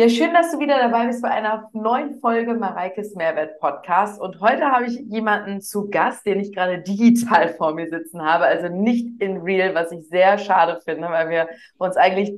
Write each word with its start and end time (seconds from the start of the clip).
Ja, 0.00 0.08
schön, 0.08 0.32
dass 0.32 0.50
du 0.50 0.58
wieder 0.58 0.78
dabei 0.78 1.08
bist 1.08 1.20
bei 1.20 1.28
einer 1.28 1.68
neuen 1.74 2.20
Folge 2.20 2.54
Mareikes 2.54 3.14
Mehrwert 3.16 3.60
Podcast. 3.60 4.18
Und 4.18 4.40
heute 4.40 4.70
habe 4.70 4.86
ich 4.86 4.98
jemanden 4.98 5.60
zu 5.60 5.90
Gast, 5.90 6.24
den 6.24 6.40
ich 6.40 6.54
gerade 6.54 6.80
digital 6.80 7.52
vor 7.58 7.74
mir 7.74 7.86
sitzen 7.86 8.22
habe, 8.22 8.46
also 8.46 8.68
nicht 8.68 9.20
in 9.20 9.42
real, 9.42 9.74
was 9.74 9.92
ich 9.92 10.08
sehr 10.08 10.38
schade 10.38 10.80
finde, 10.86 11.10
weil 11.10 11.28
wir 11.28 11.50
uns 11.76 11.98
eigentlich 11.98 12.32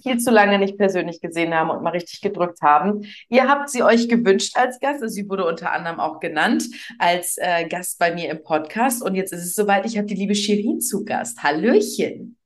viel 0.00 0.18
zu 0.18 0.30
lange 0.30 0.60
nicht 0.60 0.78
persönlich 0.78 1.20
gesehen 1.20 1.52
haben 1.52 1.70
und 1.70 1.82
mal 1.82 1.90
richtig 1.90 2.20
gedrückt 2.20 2.62
haben. 2.62 3.04
Ihr 3.28 3.48
habt 3.48 3.70
sie 3.70 3.82
euch 3.82 4.08
gewünscht 4.08 4.56
als 4.56 4.78
Gast. 4.78 5.02
Sie 5.10 5.28
wurde 5.28 5.46
unter 5.46 5.72
anderem 5.72 5.98
auch 5.98 6.20
genannt 6.20 6.62
als 7.00 7.38
äh, 7.38 7.66
Gast 7.66 7.98
bei 7.98 8.14
mir 8.14 8.30
im 8.30 8.44
Podcast. 8.44 9.02
Und 9.02 9.16
jetzt 9.16 9.32
ist 9.32 9.42
es 9.42 9.56
soweit, 9.56 9.84
ich 9.84 9.98
habe 9.98 10.06
die 10.06 10.14
liebe 10.14 10.36
Shirin 10.36 10.80
zu 10.80 11.04
Gast. 11.04 11.42
Hallöchen. 11.42 12.36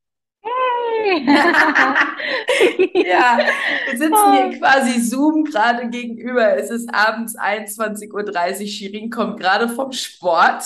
ja, 2.95 3.39
wir 3.87 3.99
sitzen 3.99 4.33
hier 4.33 4.51
oh. 4.53 4.59
quasi 4.59 5.01
Zoom 5.01 5.45
gerade 5.45 5.89
gegenüber. 5.89 6.57
Es 6.57 6.71
ist 6.71 6.89
abends 6.93 7.39
21.30 7.39 8.13
Uhr. 8.13 8.67
Shirin 8.67 9.11
kommt 9.11 9.39
gerade 9.41 9.69
vom 9.69 9.93
Sport. 9.93 10.65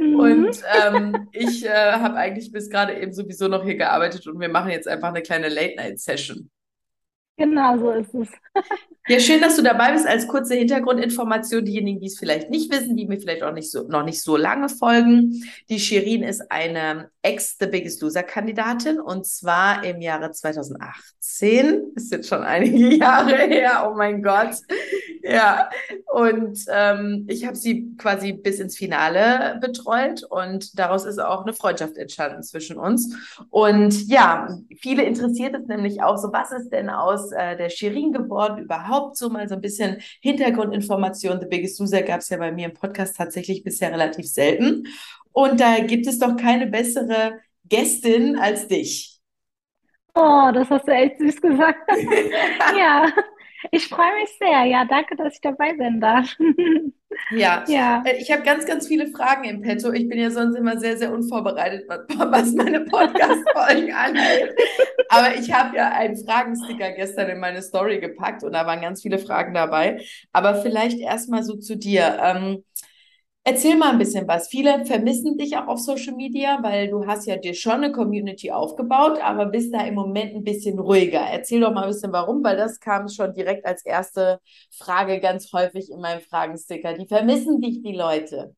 Mhm. 0.00 0.18
Und 0.18 0.62
ähm, 0.82 1.28
ich 1.32 1.64
äh, 1.64 1.92
habe 1.92 2.16
eigentlich 2.16 2.50
bis 2.52 2.70
gerade 2.70 2.94
eben 2.94 3.12
sowieso 3.12 3.48
noch 3.48 3.64
hier 3.64 3.76
gearbeitet 3.76 4.26
und 4.26 4.40
wir 4.40 4.48
machen 4.48 4.70
jetzt 4.70 4.88
einfach 4.88 5.08
eine 5.08 5.22
kleine 5.22 5.48
Late-Night-Session. 5.48 6.50
Genau 7.36 7.78
so 7.78 7.90
ist 7.90 8.14
es. 8.14 8.28
Ja, 9.08 9.20
schön, 9.20 9.40
dass 9.40 9.54
du 9.54 9.62
dabei 9.62 9.92
bist. 9.92 10.04
Als 10.04 10.26
kurze 10.26 10.56
Hintergrundinformation, 10.56 11.64
diejenigen, 11.64 12.00
die 12.00 12.08
es 12.08 12.18
vielleicht 12.18 12.50
nicht 12.50 12.72
wissen, 12.72 12.96
die 12.96 13.06
mir 13.06 13.20
vielleicht 13.20 13.44
auch 13.44 13.52
nicht 13.52 13.70
so, 13.70 13.86
noch 13.86 14.02
nicht 14.02 14.20
so 14.20 14.36
lange 14.36 14.68
folgen. 14.68 15.44
Die 15.68 15.78
Shirin 15.78 16.24
ist 16.24 16.50
eine 16.50 17.10
Ex-The 17.22 17.66
Biggest 17.66 18.02
Loser-Kandidatin 18.02 18.98
und 18.98 19.24
zwar 19.24 19.84
im 19.84 20.00
Jahre 20.00 20.32
2018. 20.32 21.92
Ist 21.94 22.10
jetzt 22.10 22.28
schon 22.28 22.42
einige 22.42 22.96
Jahre 22.96 23.36
her, 23.36 23.88
oh 23.88 23.96
mein 23.96 24.24
Gott. 24.24 24.56
Ja, 25.22 25.70
und 26.12 26.58
ähm, 26.68 27.26
ich 27.28 27.46
habe 27.46 27.56
sie 27.56 27.96
quasi 27.98 28.32
bis 28.32 28.60
ins 28.60 28.76
Finale 28.76 29.58
betreut 29.60 30.22
und 30.24 30.78
daraus 30.78 31.04
ist 31.04 31.18
auch 31.18 31.42
eine 31.42 31.52
Freundschaft 31.52 31.96
entstanden 31.96 32.42
zwischen 32.42 32.76
uns. 32.76 33.16
Und 33.50 34.08
ja, 34.08 34.48
viele 34.80 35.02
interessiert 35.02 35.54
es 35.54 35.66
nämlich 35.66 36.02
auch 36.02 36.16
so, 36.16 36.32
was 36.32 36.52
ist 36.52 36.70
denn 36.70 36.90
aus 36.90 37.25
äh, 37.32 37.56
der 37.56 37.68
Shirin 37.68 38.12
geworden 38.12 38.58
überhaupt? 38.58 39.16
so 39.16 39.28
mal 39.28 39.48
so 39.48 39.54
ein 39.54 39.60
bisschen 39.60 39.98
Hintergrundinformationen. 40.20 41.40
The 41.40 41.46
Biggest 41.46 41.80
Loser 41.80 42.02
gab 42.02 42.20
es 42.20 42.28
ja 42.28 42.36
bei 42.36 42.52
mir 42.52 42.66
im 42.66 42.74
Podcast 42.74 43.16
tatsächlich 43.16 43.62
bisher 43.62 43.92
relativ 43.92 44.26
selten. 44.26 44.86
Und 45.32 45.60
da 45.60 45.80
gibt 45.80 46.06
es 46.06 46.18
doch 46.18 46.36
keine 46.36 46.66
bessere 46.66 47.40
Gästin 47.64 48.36
als 48.36 48.68
dich. 48.68 49.20
Oh, 50.14 50.50
das 50.52 50.70
hast 50.70 50.88
du 50.88 50.92
echt 50.92 51.18
süß 51.18 51.40
gesagt. 51.40 51.90
ja. 52.78 53.06
Ich 53.70 53.88
freue 53.88 54.14
mich 54.20 54.30
sehr. 54.38 54.64
Ja, 54.64 54.84
danke, 54.84 55.16
dass 55.16 55.34
ich 55.34 55.40
dabei 55.40 55.74
sein 55.76 56.00
darf. 56.00 56.36
Ja, 57.30 57.64
ja. 57.66 58.02
Äh, 58.04 58.16
ich 58.20 58.30
habe 58.30 58.42
ganz, 58.42 58.66
ganz 58.66 58.86
viele 58.86 59.08
Fragen 59.08 59.44
im 59.44 59.60
Petto. 59.62 59.92
Ich 59.92 60.08
bin 60.08 60.18
ja 60.18 60.30
sonst 60.30 60.56
immer 60.56 60.78
sehr, 60.78 60.96
sehr 60.96 61.12
unvorbereitet, 61.12 61.88
was 61.88 62.52
meine 62.52 62.80
Podcast-Folgen 62.80 63.92
angeht. 63.94 64.54
Aber 65.08 65.34
ich 65.34 65.52
habe 65.52 65.76
ja 65.76 65.90
einen 65.90 66.16
Fragensticker 66.16 66.92
gestern 66.92 67.28
in 67.30 67.40
meine 67.40 67.62
Story 67.62 68.00
gepackt 68.00 68.44
und 68.44 68.52
da 68.52 68.66
waren 68.66 68.80
ganz 68.80 69.02
viele 69.02 69.18
Fragen 69.18 69.54
dabei. 69.54 70.00
Aber 70.32 70.56
vielleicht 70.56 70.98
erstmal 70.98 71.42
so 71.42 71.56
zu 71.56 71.76
dir. 71.76 72.18
Ähm, 72.22 72.64
Erzähl 73.48 73.76
mal 73.76 73.92
ein 73.92 73.98
bisschen 73.98 74.26
was. 74.26 74.48
Viele 74.48 74.84
vermissen 74.84 75.38
dich 75.38 75.56
auch 75.56 75.68
auf 75.68 75.78
Social 75.78 76.14
Media, 76.16 76.58
weil 76.62 76.88
du 76.88 77.06
hast 77.06 77.26
ja 77.26 77.36
dir 77.36 77.54
schon 77.54 77.74
eine 77.84 77.92
Community 77.92 78.50
aufgebaut, 78.50 79.20
aber 79.22 79.46
bist 79.46 79.72
da 79.72 79.86
im 79.86 79.94
Moment 79.94 80.34
ein 80.34 80.42
bisschen 80.42 80.78
ruhiger. 80.80 81.20
Erzähl 81.20 81.60
doch 81.60 81.72
mal 81.72 81.84
ein 81.84 81.90
bisschen 81.90 82.12
warum, 82.12 82.42
weil 82.42 82.56
das 82.56 82.80
kam 82.80 83.08
schon 83.08 83.34
direkt 83.34 83.64
als 83.64 83.84
erste 83.84 84.40
Frage 84.76 85.20
ganz 85.20 85.52
häufig 85.52 85.90
in 85.92 86.00
meinem 86.00 86.20
Fragensticker. 86.22 86.94
Die 86.94 87.06
vermissen 87.06 87.60
dich 87.60 87.82
die 87.82 87.94
Leute. 87.94 88.56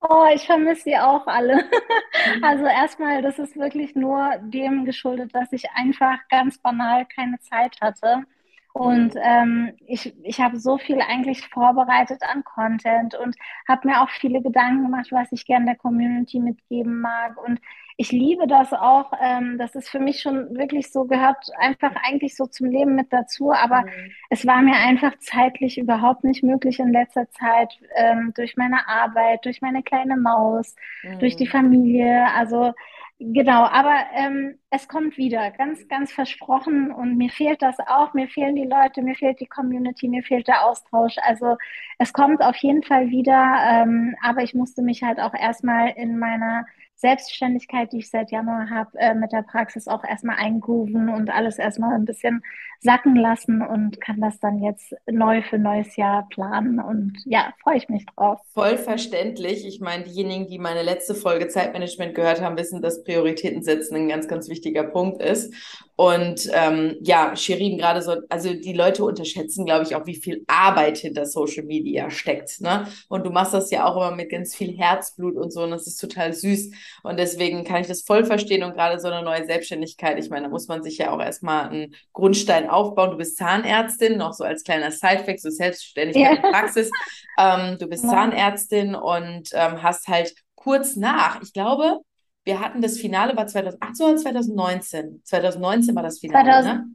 Oh, 0.00 0.26
ich 0.32 0.46
vermisse 0.46 0.82
sie 0.84 0.96
auch 0.98 1.26
alle. 1.26 1.64
Also 2.42 2.64
erstmal, 2.66 3.22
das 3.22 3.38
ist 3.38 3.56
wirklich 3.56 3.94
nur 3.94 4.32
dem 4.42 4.84
geschuldet, 4.84 5.34
dass 5.34 5.52
ich 5.52 5.70
einfach 5.72 6.18
ganz 6.28 6.58
banal 6.58 7.06
keine 7.06 7.38
Zeit 7.40 7.80
hatte. 7.80 8.24
Und 8.72 9.14
ähm, 9.20 9.72
ich, 9.86 10.14
ich 10.22 10.40
habe 10.40 10.58
so 10.58 10.78
viel 10.78 11.00
eigentlich 11.00 11.48
vorbereitet 11.48 12.22
an 12.22 12.44
Content 12.44 13.14
und 13.14 13.34
habe 13.66 13.88
mir 13.88 14.02
auch 14.02 14.10
viele 14.10 14.40
Gedanken 14.42 14.84
gemacht, 14.84 15.08
was 15.10 15.32
ich 15.32 15.46
gerne 15.46 15.66
der 15.66 15.76
Community 15.76 16.38
mitgeben 16.38 17.00
mag. 17.00 17.36
Und 17.44 17.60
ich 17.96 18.12
liebe 18.12 18.46
das 18.46 18.72
auch. 18.72 19.12
Ähm, 19.20 19.58
das 19.58 19.74
ist 19.74 19.88
für 19.88 19.98
mich 19.98 20.20
schon 20.20 20.56
wirklich 20.56 20.92
so, 20.92 21.04
gehört 21.04 21.48
einfach 21.58 21.92
eigentlich 22.04 22.36
so 22.36 22.46
zum 22.46 22.70
Leben 22.70 22.94
mit 22.94 23.12
dazu. 23.12 23.50
Aber 23.52 23.82
mhm. 23.82 24.12
es 24.30 24.46
war 24.46 24.62
mir 24.62 24.76
einfach 24.76 25.18
zeitlich 25.18 25.78
überhaupt 25.78 26.22
nicht 26.22 26.44
möglich 26.44 26.78
in 26.78 26.92
letzter 26.92 27.28
Zeit 27.30 27.76
ähm, 27.96 28.32
durch 28.36 28.56
meine 28.56 28.86
Arbeit, 28.86 29.44
durch 29.44 29.60
meine 29.60 29.82
kleine 29.82 30.16
Maus, 30.16 30.76
mhm. 31.02 31.18
durch 31.18 31.34
die 31.34 31.46
mhm. 31.46 31.50
Familie. 31.50 32.26
Also 32.36 32.72
Genau, 33.20 33.64
aber 33.64 33.96
ähm, 34.14 34.58
es 34.70 34.86
kommt 34.86 35.16
wieder, 35.16 35.50
ganz, 35.50 35.88
ganz 35.88 36.12
versprochen. 36.12 36.92
Und 36.92 37.16
mir 37.16 37.30
fehlt 37.30 37.62
das 37.62 37.76
auch. 37.80 38.14
Mir 38.14 38.28
fehlen 38.28 38.54
die 38.54 38.64
Leute, 38.64 39.02
mir 39.02 39.16
fehlt 39.16 39.40
die 39.40 39.46
Community, 39.46 40.06
mir 40.08 40.22
fehlt 40.22 40.46
der 40.46 40.64
Austausch. 40.64 41.16
Also 41.22 41.56
es 41.98 42.12
kommt 42.12 42.40
auf 42.42 42.54
jeden 42.56 42.84
Fall 42.84 43.10
wieder. 43.10 43.56
Ähm, 43.72 44.14
aber 44.22 44.42
ich 44.44 44.54
musste 44.54 44.82
mich 44.82 45.02
halt 45.02 45.18
auch 45.18 45.34
erstmal 45.34 45.90
in 45.96 46.16
meiner 46.18 46.64
Selbstständigkeit, 46.98 47.92
die 47.92 47.98
ich 47.98 48.10
seit 48.10 48.32
Januar 48.32 48.68
habe, 48.70 48.98
äh, 48.98 49.14
mit 49.14 49.32
der 49.32 49.42
Praxis 49.42 49.86
auch 49.86 50.02
erstmal 50.04 50.36
eingrooven 50.36 51.08
und 51.08 51.30
alles 51.30 51.58
erstmal 51.58 51.94
ein 51.94 52.04
bisschen 52.04 52.42
sacken 52.80 53.14
lassen 53.14 53.62
und 53.62 54.00
kann 54.00 54.20
das 54.20 54.38
dann 54.40 54.62
jetzt 54.62 54.94
neu 55.10 55.42
für 55.42 55.58
neues 55.58 55.94
Jahr 55.96 56.28
planen. 56.28 56.80
Und 56.80 57.16
ja, 57.24 57.52
freue 57.62 57.76
ich 57.76 57.88
mich 57.88 58.04
drauf. 58.06 58.40
Voll 58.52 58.78
verständlich. 58.78 59.66
Ich 59.66 59.80
meine, 59.80 60.04
diejenigen, 60.04 60.48
die 60.48 60.58
meine 60.58 60.82
letzte 60.82 61.14
Folge 61.14 61.48
Zeitmanagement 61.48 62.14
gehört 62.14 62.40
haben, 62.40 62.56
wissen, 62.56 62.82
dass 62.82 63.04
Prioritäten 63.04 63.62
setzen 63.62 63.94
ein 63.94 64.08
ganz, 64.08 64.26
ganz 64.26 64.48
wichtiger 64.48 64.84
Punkt 64.84 65.22
ist. 65.22 65.54
Und 66.00 66.48
ähm, 66.52 66.96
ja, 67.00 67.34
Shirin 67.34 67.76
gerade 67.76 68.02
so, 68.02 68.18
also 68.28 68.54
die 68.54 68.72
Leute 68.72 69.02
unterschätzen, 69.02 69.64
glaube 69.64 69.82
ich, 69.82 69.96
auch, 69.96 70.06
wie 70.06 70.14
viel 70.14 70.44
Arbeit 70.46 70.98
hinter 70.98 71.26
Social 71.26 71.64
Media 71.64 72.08
steckt. 72.08 72.60
Ne? 72.60 72.86
Und 73.08 73.26
du 73.26 73.30
machst 73.30 73.52
das 73.52 73.72
ja 73.72 73.84
auch 73.84 73.96
immer 73.96 74.14
mit 74.14 74.30
ganz 74.30 74.54
viel 74.54 74.78
Herzblut 74.78 75.34
und 75.34 75.52
so, 75.52 75.64
und 75.64 75.72
das 75.72 75.88
ist 75.88 75.96
total 75.96 76.32
süß. 76.32 76.70
Und 77.02 77.18
deswegen 77.18 77.64
kann 77.64 77.80
ich 77.80 77.88
das 77.88 78.02
voll 78.02 78.24
verstehen 78.24 78.62
und 78.62 78.74
gerade 78.74 79.00
so 79.00 79.08
eine 79.08 79.24
neue 79.24 79.44
Selbstständigkeit, 79.44 80.20
ich 80.20 80.30
meine, 80.30 80.44
da 80.44 80.50
muss 80.50 80.68
man 80.68 80.84
sich 80.84 80.98
ja 80.98 81.10
auch 81.10 81.20
erstmal 81.20 81.68
einen 81.68 81.96
Grundstein 82.12 82.70
aufbauen. 82.70 83.10
Du 83.10 83.16
bist 83.16 83.36
Zahnärztin, 83.36 84.18
noch 84.18 84.34
so 84.34 84.44
als 84.44 84.62
kleiner 84.62 84.92
Sidefact, 84.92 85.40
so 85.40 85.50
selbstständig 85.50 86.16
ja. 86.16 86.30
in 86.30 86.42
Praxis. 86.42 86.92
Ähm, 87.40 87.76
du 87.76 87.88
bist 87.88 88.04
ja. 88.04 88.10
Zahnärztin 88.10 88.94
und 88.94 89.48
ähm, 89.52 89.82
hast 89.82 90.06
halt 90.06 90.32
kurz 90.54 90.94
nach, 90.94 91.42
ich 91.42 91.52
glaube, 91.52 92.02
wir 92.48 92.60
hatten 92.60 92.80
das 92.80 92.96
Finale 92.96 93.36
war 93.36 93.46
2018 93.46 94.06
oder 94.06 94.16
2019? 94.16 95.20
2019 95.22 95.94
war 95.94 96.02
das 96.02 96.18
Finale, 96.18 96.50
2000, 96.50 96.74
ne? 96.74 96.94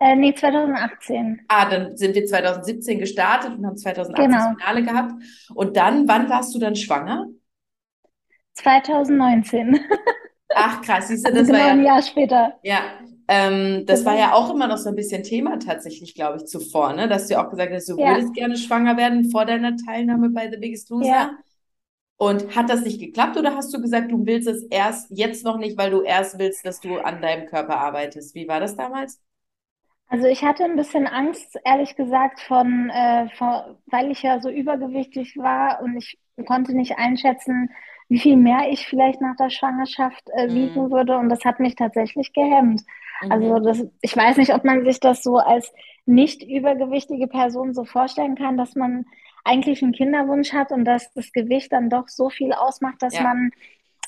Äh, 0.00 0.16
nee, 0.16 0.34
2018. 0.34 1.42
Ah, 1.46 1.70
dann 1.70 1.96
sind 1.96 2.16
wir 2.16 2.26
2017 2.26 2.98
gestartet 2.98 3.56
und 3.56 3.64
haben 3.64 3.76
2018 3.76 4.24
genau. 4.24 4.36
das 4.36 4.48
Finale 4.58 4.82
gehabt. 4.82 5.12
Und 5.54 5.76
dann, 5.76 6.08
wann 6.08 6.28
warst 6.28 6.52
du 6.52 6.58
dann 6.58 6.74
schwanger? 6.74 7.28
2019. 8.54 9.78
Ach 10.54 10.82
krass, 10.82 11.08
siehst 11.08 11.24
du, 11.24 11.28
also 11.28 11.38
das 11.38 11.46
genau 11.46 11.60
war 11.60 11.66
ja, 11.66 11.72
ein 11.72 11.84
Jahr 11.84 12.02
später. 12.02 12.58
Ja, 12.64 12.80
ähm, 13.28 13.86
das 13.86 14.04
war 14.04 14.18
ja 14.18 14.32
auch 14.34 14.52
immer 14.52 14.66
noch 14.66 14.78
so 14.78 14.88
ein 14.88 14.96
bisschen 14.96 15.22
Thema 15.22 15.60
tatsächlich, 15.60 16.16
glaube 16.16 16.38
ich, 16.38 16.46
zuvor, 16.46 16.92
ne? 16.92 17.08
Dass 17.08 17.28
du 17.28 17.40
auch 17.40 17.48
gesagt 17.48 17.72
hast, 17.72 17.88
du 17.88 17.96
ja. 17.96 18.08
würdest 18.08 18.34
gerne 18.34 18.56
schwanger 18.56 18.96
werden 18.96 19.30
vor 19.30 19.44
deiner 19.44 19.76
Teilnahme 19.76 20.30
bei 20.30 20.50
The 20.50 20.56
Biggest 20.56 20.90
Loser. 20.90 21.06
Ja. 21.06 21.30
Und 22.22 22.54
hat 22.54 22.70
das 22.70 22.84
nicht 22.84 23.00
geklappt 23.00 23.36
oder 23.36 23.56
hast 23.56 23.74
du 23.74 23.82
gesagt, 23.82 24.12
du 24.12 24.24
willst 24.24 24.46
es 24.46 24.62
erst 24.70 25.10
jetzt 25.10 25.44
noch 25.44 25.56
nicht, 25.56 25.76
weil 25.76 25.90
du 25.90 26.02
erst 26.02 26.38
willst, 26.38 26.64
dass 26.64 26.78
du 26.78 26.98
an 26.98 27.20
deinem 27.20 27.46
Körper 27.46 27.78
arbeitest? 27.78 28.36
Wie 28.36 28.46
war 28.46 28.60
das 28.60 28.76
damals? 28.76 29.20
Also 30.06 30.28
ich 30.28 30.44
hatte 30.44 30.62
ein 30.62 30.76
bisschen 30.76 31.08
Angst, 31.08 31.58
ehrlich 31.64 31.96
gesagt, 31.96 32.38
von, 32.38 32.90
äh, 32.90 33.28
von, 33.30 33.76
weil 33.86 34.12
ich 34.12 34.22
ja 34.22 34.40
so 34.40 34.50
übergewichtig 34.50 35.36
war 35.36 35.82
und 35.82 35.96
ich 35.96 36.16
konnte 36.46 36.76
nicht 36.76 36.96
einschätzen, 36.96 37.70
wie 38.08 38.20
viel 38.20 38.36
mehr 38.36 38.70
ich 38.70 38.86
vielleicht 38.86 39.20
nach 39.20 39.34
der 39.34 39.50
Schwangerschaft 39.50 40.22
äh, 40.36 40.46
mhm. 40.46 40.54
wiegen 40.54 40.90
würde. 40.92 41.16
Und 41.16 41.28
das 41.28 41.44
hat 41.44 41.58
mich 41.58 41.74
tatsächlich 41.74 42.32
gehemmt. 42.32 42.82
Also 43.30 43.58
mhm. 43.58 43.64
das, 43.64 43.84
ich 44.00 44.16
weiß 44.16 44.36
nicht, 44.36 44.54
ob 44.54 44.62
man 44.62 44.84
sich 44.84 45.00
das 45.00 45.24
so 45.24 45.38
als 45.38 45.72
nicht 46.06 46.44
übergewichtige 46.44 47.26
Person 47.26 47.74
so 47.74 47.84
vorstellen 47.84 48.36
kann, 48.36 48.56
dass 48.56 48.76
man 48.76 49.06
eigentlich 49.44 49.82
einen 49.82 49.92
Kinderwunsch 49.92 50.52
hat 50.52 50.70
und 50.70 50.84
dass 50.84 51.12
das 51.12 51.32
Gewicht 51.32 51.72
dann 51.72 51.90
doch 51.90 52.08
so 52.08 52.30
viel 52.30 52.52
ausmacht, 52.52 53.02
dass 53.02 53.14
ja. 53.14 53.22
man 53.22 53.50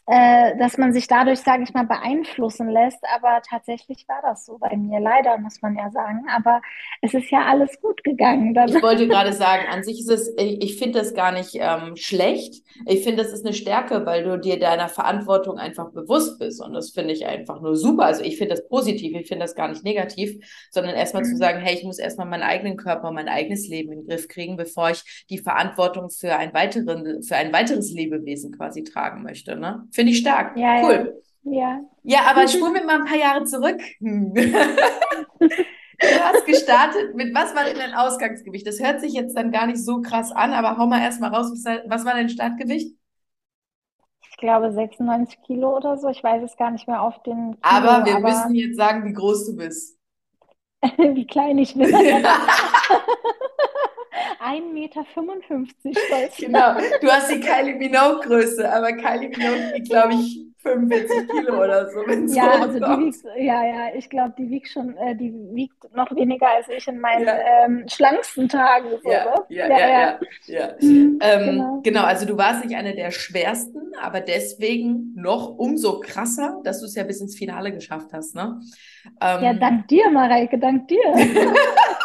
äh, 0.07 0.57
dass 0.59 0.77
man 0.77 0.93
sich 0.93 1.07
dadurch, 1.07 1.41
sage 1.41 1.63
ich 1.63 1.73
mal, 1.73 1.87
beeinflussen 1.87 2.69
lässt. 2.69 2.99
Aber 3.15 3.41
tatsächlich 3.49 4.07
war 4.07 4.21
das 4.23 4.45
so 4.45 4.59
bei 4.59 4.77
mir. 4.77 5.01
Leider, 5.01 5.39
muss 5.39 5.63
man 5.63 5.77
ja 5.77 5.91
sagen. 5.91 6.27
Aber 6.29 6.61
es 7.01 7.15
ist 7.15 7.31
ja 7.31 7.47
alles 7.47 7.81
gut 7.81 8.05
gegangen. 8.05 8.53
Dann. 8.53 8.69
Ich 8.69 8.83
wollte 8.83 9.09
gerade 9.09 9.33
sagen, 9.33 9.65
an 9.71 9.83
sich 9.83 10.01
ist 10.01 10.11
es, 10.11 10.35
ich, 10.37 10.79
finde 10.79 10.99
das 10.99 11.15
gar 11.15 11.33
nicht 11.33 11.55
ähm, 11.55 11.97
schlecht. 11.97 12.63
Ich 12.87 13.03
finde, 13.03 13.23
das 13.23 13.33
ist 13.33 13.47
eine 13.47 13.55
Stärke, 13.55 14.05
weil 14.05 14.25
du 14.25 14.39
dir 14.39 14.59
deiner 14.59 14.89
Verantwortung 14.89 15.59
einfach 15.59 15.91
bewusst 15.91 16.39
bist. 16.39 16.63
Und 16.63 16.75
das 16.75 16.91
finde 16.91 17.15
ich 17.15 17.27
einfach 17.27 17.63
nur 17.63 17.75
super. 17.75 18.05
Also 18.05 18.23
ich 18.25 18.37
finde 18.37 18.55
das 18.57 18.69
positiv. 18.69 19.17
Ich 19.17 19.29
finde 19.29 19.45
das 19.45 19.55
gar 19.55 19.69
nicht 19.69 19.85
negativ, 19.85 20.37
sondern 20.71 20.95
erstmal 20.95 21.23
mhm. 21.23 21.29
zu 21.29 21.37
sagen, 21.37 21.61
hey, 21.61 21.77
ich 21.77 21.85
muss 21.85 21.99
erstmal 21.99 22.27
meinen 22.27 22.43
eigenen 22.43 22.77
Körper, 22.77 23.11
mein 23.11 23.29
eigenes 23.29 23.69
Leben 23.69 23.93
in 23.93 24.01
den 24.01 24.09
Griff 24.09 24.29
kriegen, 24.29 24.57
bevor 24.57 24.91
ich 24.91 25.25
die 25.31 25.39
Verantwortung 25.39 26.11
für 26.11 26.37
ein, 26.37 26.53
weiteren, 26.53 27.23
für 27.23 27.37
ein 27.37 27.55
weiteres 27.55 27.91
Lebewesen 27.91 28.53
quasi 28.53 28.85
tragen 28.85 29.23
möchte. 29.23 29.57
Ne? 29.57 29.89
Finde 29.95 30.11
ich 30.13 30.19
stark. 30.19 30.57
Ja, 30.57 30.83
cool. 30.83 31.23
Ja. 31.45 31.81
ja, 32.03 32.19
aber 32.29 32.49
spulen 32.49 32.75
wir 32.75 32.85
mal 32.85 33.01
ein 33.01 33.07
paar 33.07 33.17
Jahre 33.17 33.45
zurück. 33.45 33.81
Du 35.97 36.07
hast 36.09 36.45
gestartet 36.45 37.15
mit, 37.15 37.33
was 37.35 37.55
war 37.55 37.65
denn 37.65 37.77
dein 37.77 37.95
Ausgangsgewicht? 37.95 38.67
Das 38.67 38.81
hört 38.81 39.01
sich 39.01 39.13
jetzt 39.13 39.37
dann 39.37 39.53
gar 39.53 39.67
nicht 39.67 39.83
so 39.83 40.03
krass 40.03 40.33
an, 40.33 40.53
aber 40.53 40.77
hau 40.77 40.87
mal 40.87 41.01
erstmal 41.01 41.33
raus, 41.33 41.53
was 41.53 42.05
war 42.05 42.15
dein 42.15 42.29
Startgewicht? 42.29 42.97
Ich 44.29 44.37
glaube 44.37 44.73
96 44.73 45.41
Kilo 45.43 45.77
oder 45.77 45.97
so. 45.97 46.09
Ich 46.09 46.23
weiß 46.23 46.43
es 46.43 46.57
gar 46.57 46.73
nicht 46.73 46.89
mehr 46.89 47.01
auf 47.01 47.23
den. 47.23 47.53
Kilo, 47.53 47.59
aber 47.63 48.05
wir 48.05 48.17
aber... 48.17 48.29
müssen 48.29 48.55
jetzt 48.57 48.77
sagen, 48.77 49.07
wie 49.07 49.13
groß 49.13 49.47
du 49.47 49.57
bist. 49.57 49.97
wie 50.99 51.27
klein 51.27 51.59
ich 51.59 51.75
bin. 51.75 51.95
1,55 54.45 54.73
Meter 54.73 55.05
stolz. 55.05 56.37
Genau, 56.39 56.75
du 57.01 57.09
hast 57.09 57.31
die 57.31 57.41
Kylie 57.41 57.77
Minogue-Größe, 57.77 58.71
aber 58.71 58.93
Kylie 58.93 59.31
Minogue 59.31 59.75
wiegt, 59.75 59.89
glaube 59.89 60.15
ich, 60.15 60.45
45 60.65 61.29
Kilo 61.29 61.63
oder 61.63 61.89
so. 61.91 62.01
Ja, 62.35 62.63
also 62.63 62.79
die 62.79 63.07
wiegt, 63.07 63.25
ja, 63.37 63.65
ja, 63.65 63.95
ich 63.95 64.09
glaube, 64.09 64.35
die 64.39 64.49
wiegt 64.49 64.69
schon, 64.69 64.97
äh, 64.97 65.15
die 65.15 65.33
wiegt 65.53 65.95
noch 65.95 66.11
weniger 66.17 66.49
als 66.49 66.69
ich 66.69 66.89
in 66.89 66.99
meinen 66.99 67.27
ja. 67.27 67.65
ähm, 67.65 67.85
schlanksten 67.87 68.49
Tagen. 68.49 68.89
So, 69.03 69.11
ja, 69.11 69.25
ne? 69.25 69.35
ja, 69.49 69.69
ja, 69.69 69.79
ja, 69.79 70.19
ja. 70.47 70.69
Mhm, 70.81 71.19
ähm, 71.21 71.45
genau. 71.45 71.81
genau, 71.83 72.03
also 72.05 72.27
du 72.27 72.37
warst 72.39 72.65
nicht 72.65 72.77
eine 72.77 72.95
der 72.95 73.11
schwersten, 73.11 73.93
aber 74.01 74.21
deswegen 74.21 75.13
noch 75.15 75.51
umso 75.51 76.01
krasser, 76.01 76.61
dass 76.65 76.81
du 76.81 76.87
es 76.87 76.95
ja 76.95 77.05
bis 77.05 77.21
ins 77.21 77.37
Finale 77.37 77.73
geschafft 77.73 78.13
hast, 78.13 78.35
ne? 78.35 78.61
Ähm, 79.21 79.45
ja, 79.45 79.53
dank 79.53 79.89
dir, 79.89 80.11
Mareike, 80.11 80.59
dank 80.59 80.89
dir. 80.89 81.03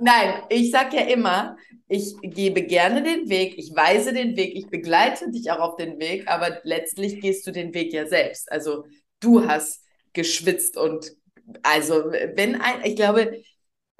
Nein, 0.00 0.42
ich 0.48 0.70
sag 0.70 0.92
ja 0.94 1.02
immer, 1.02 1.56
ich 1.88 2.14
gebe 2.22 2.62
gerne 2.62 3.02
den 3.02 3.28
Weg, 3.28 3.58
ich 3.58 3.74
weise 3.74 4.12
den 4.12 4.36
Weg, 4.36 4.54
ich 4.56 4.68
begleite 4.68 5.30
dich 5.30 5.50
auch 5.50 5.58
auf 5.58 5.76
den 5.76 5.98
Weg, 5.98 6.28
aber 6.28 6.60
letztlich 6.64 7.20
gehst 7.20 7.46
du 7.46 7.50
den 7.52 7.74
Weg 7.74 7.92
ja 7.92 8.06
selbst. 8.06 8.50
Also 8.50 8.84
du 9.20 9.46
hast 9.46 9.82
geschwitzt 10.12 10.76
und 10.76 11.12
also 11.62 11.94
wenn 12.34 12.60
ein, 12.60 12.84
ich 12.84 12.96
glaube, 12.96 13.42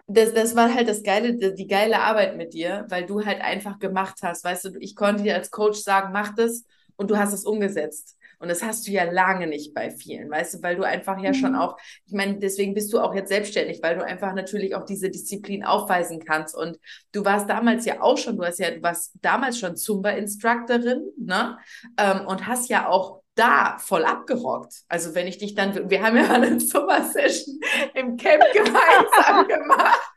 das, 0.09 0.35
das 0.35 0.57
war 0.57 0.75
halt 0.75 0.89
das 0.89 1.03
geile, 1.03 1.37
die 1.55 1.67
geile 1.69 2.01
Arbeit 2.01 2.37
mit 2.37 2.55
dir, 2.55 2.87
weil 2.91 3.07
du 3.07 3.25
halt 3.25 3.41
einfach 3.43 3.79
gemacht 3.79 4.19
hast. 4.23 4.45
Weißt 4.45 4.67
du, 4.67 4.71
ich 4.81 4.97
konnte 4.97 5.23
dir 5.25 5.35
als 5.37 5.51
Coach 5.51 5.81
sagen, 5.81 6.13
mach 6.13 6.35
das 6.35 6.65
und 6.97 7.11
du 7.11 7.19
hast 7.19 7.33
es 7.33 7.45
umgesetzt. 7.47 8.17
Und 8.41 8.49
das 8.49 8.63
hast 8.63 8.89
du 8.89 8.91
ja 8.91 9.05
lange 9.05 9.47
nicht 9.47 9.75
bei 9.75 9.91
vielen, 9.91 10.31
weißt 10.31 10.55
du, 10.55 10.63
weil 10.63 10.75
du 10.75 10.83
einfach 10.83 11.19
ja 11.23 11.29
mhm. 11.31 11.35
schon 11.35 11.55
auch, 11.55 11.77
ich 12.07 12.15
meine, 12.15 12.39
deswegen 12.39 12.73
bist 12.73 12.91
du 12.93 12.99
auch 12.99 13.15
jetzt 13.15 13.29
selbstständig, 13.29 13.81
weil 13.83 13.97
du 13.97 14.05
einfach 14.05 14.33
natürlich 14.35 14.75
auch 14.75 14.87
diese 14.87 15.11
Disziplin 15.11 15.63
aufweisen 15.63 16.25
kannst. 16.25 16.57
Und 16.57 16.79
du 17.13 17.25
warst 17.25 17.51
damals 17.51 17.85
ja 17.85 18.01
auch 18.01 18.17
schon, 18.17 18.39
du 18.39 18.45
hast 18.45 18.59
ja, 18.59 18.71
du 18.71 18.83
warst 18.83 19.13
damals 19.21 19.59
schon 19.59 19.77
Zumba-Instructorin, 19.77 21.03
ne? 21.19 21.59
Ähm, 21.99 22.27
und 22.27 22.47
hast 22.47 22.71
ja 22.71 22.89
auch 22.89 23.21
da 23.35 23.77
voll 23.79 24.05
abgerockt. 24.05 24.75
Also 24.89 25.15
wenn 25.15 25.27
ich 25.27 25.39
dich 25.39 25.55
dann, 25.55 25.91
wir 25.91 26.03
haben 26.03 26.17
ja 26.17 26.31
eine 26.33 26.59
Zumba-Session 26.59 27.61
im 27.95 28.17
Camp 28.17 28.43
gemeinsam 28.53 29.47
gemacht. 29.47 30.13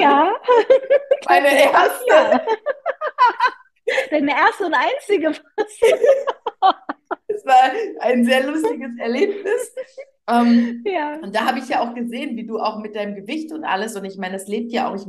Ja. 0.00 0.32
Meine 1.26 1.48
erste. 1.48 2.04
Ja. 2.08 2.40
Deine 4.10 4.32
erste 4.32 4.66
und 4.66 4.74
einzige. 4.74 5.32
Es 7.26 7.44
war 7.44 7.72
ein 8.00 8.24
sehr 8.24 8.46
lustiges 8.46 8.90
Erlebnis. 8.98 9.74
Ähm, 10.26 10.82
ja. 10.86 11.18
Und 11.20 11.34
da 11.34 11.46
habe 11.46 11.58
ich 11.58 11.68
ja 11.68 11.80
auch 11.80 11.94
gesehen, 11.94 12.36
wie 12.36 12.46
du 12.46 12.58
auch 12.58 12.78
mit 12.78 12.96
deinem 12.96 13.14
Gewicht 13.14 13.52
und 13.52 13.64
alles, 13.64 13.94
und 13.94 14.04
ich 14.04 14.16
meine, 14.16 14.34
das 14.34 14.48
lebt 14.48 14.72
ja 14.72 14.88
auch, 14.88 14.94
ich 14.94 15.02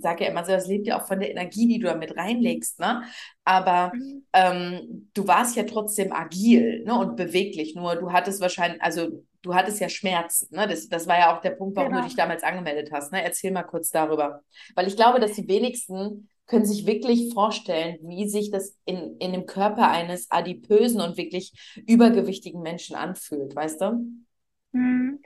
sage 0.00 0.24
ja 0.24 0.30
immer 0.30 0.44
so, 0.44 0.52
das 0.52 0.66
lebt 0.66 0.86
ja 0.86 1.00
auch 1.00 1.06
von 1.06 1.20
der 1.20 1.30
Energie, 1.30 1.66
die 1.66 1.78
du 1.78 1.88
da 1.88 1.94
mit 1.94 2.16
reinlegst, 2.16 2.80
ne? 2.80 3.02
Aber 3.44 3.92
mhm. 3.94 4.24
ähm, 4.32 5.10
du 5.12 5.26
warst 5.26 5.56
ja 5.56 5.64
trotzdem 5.64 6.12
agil 6.12 6.84
ne? 6.84 6.98
und 6.98 7.16
beweglich, 7.16 7.74
nur 7.74 7.96
du 7.96 8.12
hattest 8.12 8.40
wahrscheinlich, 8.40 8.80
also 8.82 9.08
du 9.42 9.54
hattest 9.54 9.80
ja 9.80 9.90
Schmerzen, 9.90 10.48
ne? 10.54 10.66
Das, 10.66 10.88
das 10.88 11.06
war 11.06 11.18
ja 11.18 11.36
auch 11.36 11.42
der 11.42 11.50
Punkt, 11.50 11.76
warum 11.76 11.90
genau. 11.90 12.02
du 12.02 12.08
dich 12.08 12.16
damals 12.16 12.42
angemeldet 12.42 12.90
hast. 12.92 13.12
Ne? 13.12 13.22
Erzähl 13.22 13.50
mal 13.50 13.64
kurz 13.64 13.90
darüber. 13.90 14.40
Weil 14.74 14.86
ich 14.86 14.96
glaube, 14.96 15.20
dass 15.20 15.34
die 15.34 15.48
wenigsten 15.48 16.30
können 16.52 16.66
sich 16.66 16.86
wirklich 16.86 17.32
vorstellen, 17.32 17.96
wie 18.02 18.28
sich 18.28 18.50
das 18.50 18.76
in, 18.84 19.16
in 19.20 19.32
dem 19.32 19.46
Körper 19.46 19.88
eines 19.90 20.30
adipösen 20.30 21.00
und 21.00 21.16
wirklich 21.16 21.50
übergewichtigen 21.86 22.60
Menschen 22.60 22.94
anfühlt, 22.94 23.56
weißt 23.56 23.80
du? 23.80 24.04
Hm. 24.74 25.18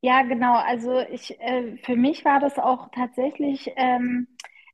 Ja, 0.00 0.22
genau. 0.22 0.54
Also 0.54 1.00
ich, 1.00 1.38
äh, 1.38 1.76
für 1.82 1.96
mich 1.96 2.24
war 2.24 2.40
das 2.40 2.58
auch 2.58 2.88
tatsächlich 2.94 3.70
ähm, 3.76 4.26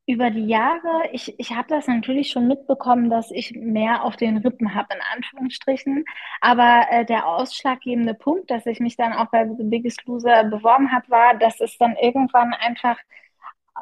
über 0.07 0.31
die 0.31 0.47
Jahre, 0.47 1.09
ich, 1.11 1.35
ich 1.41 1.51
habe 1.57 1.67
das 1.69 1.89
natürlich 1.89 2.31
schon 2.31 2.47
mitbekommen, 2.47 3.11
dass 3.11 3.33
ich 3.33 3.57
mehr 3.57 4.05
auf 4.05 4.17
den 4.17 4.37
Rippen 4.37 4.77
habe, 4.77 4.95
in 4.95 5.01
Anführungsstrichen. 5.13 6.05
Aber 6.41 6.87
äh, 6.89 7.05
der 7.05 7.27
ausschlaggebende 7.27 8.15
Punkt, 8.15 8.49
dass 8.53 8.65
ich 8.67 8.79
mich 8.79 8.97
dann 8.97 9.13
auch 9.13 9.27
bei 9.33 9.45
The 9.45 9.65
Biggest 9.65 10.05
Loser 10.07 10.45
beworben 10.45 10.93
habe, 10.93 11.09
war, 11.09 11.35
dass 11.35 11.61
es 11.61 11.77
dann 11.79 11.97
irgendwann 12.01 12.55
einfach 12.55 12.97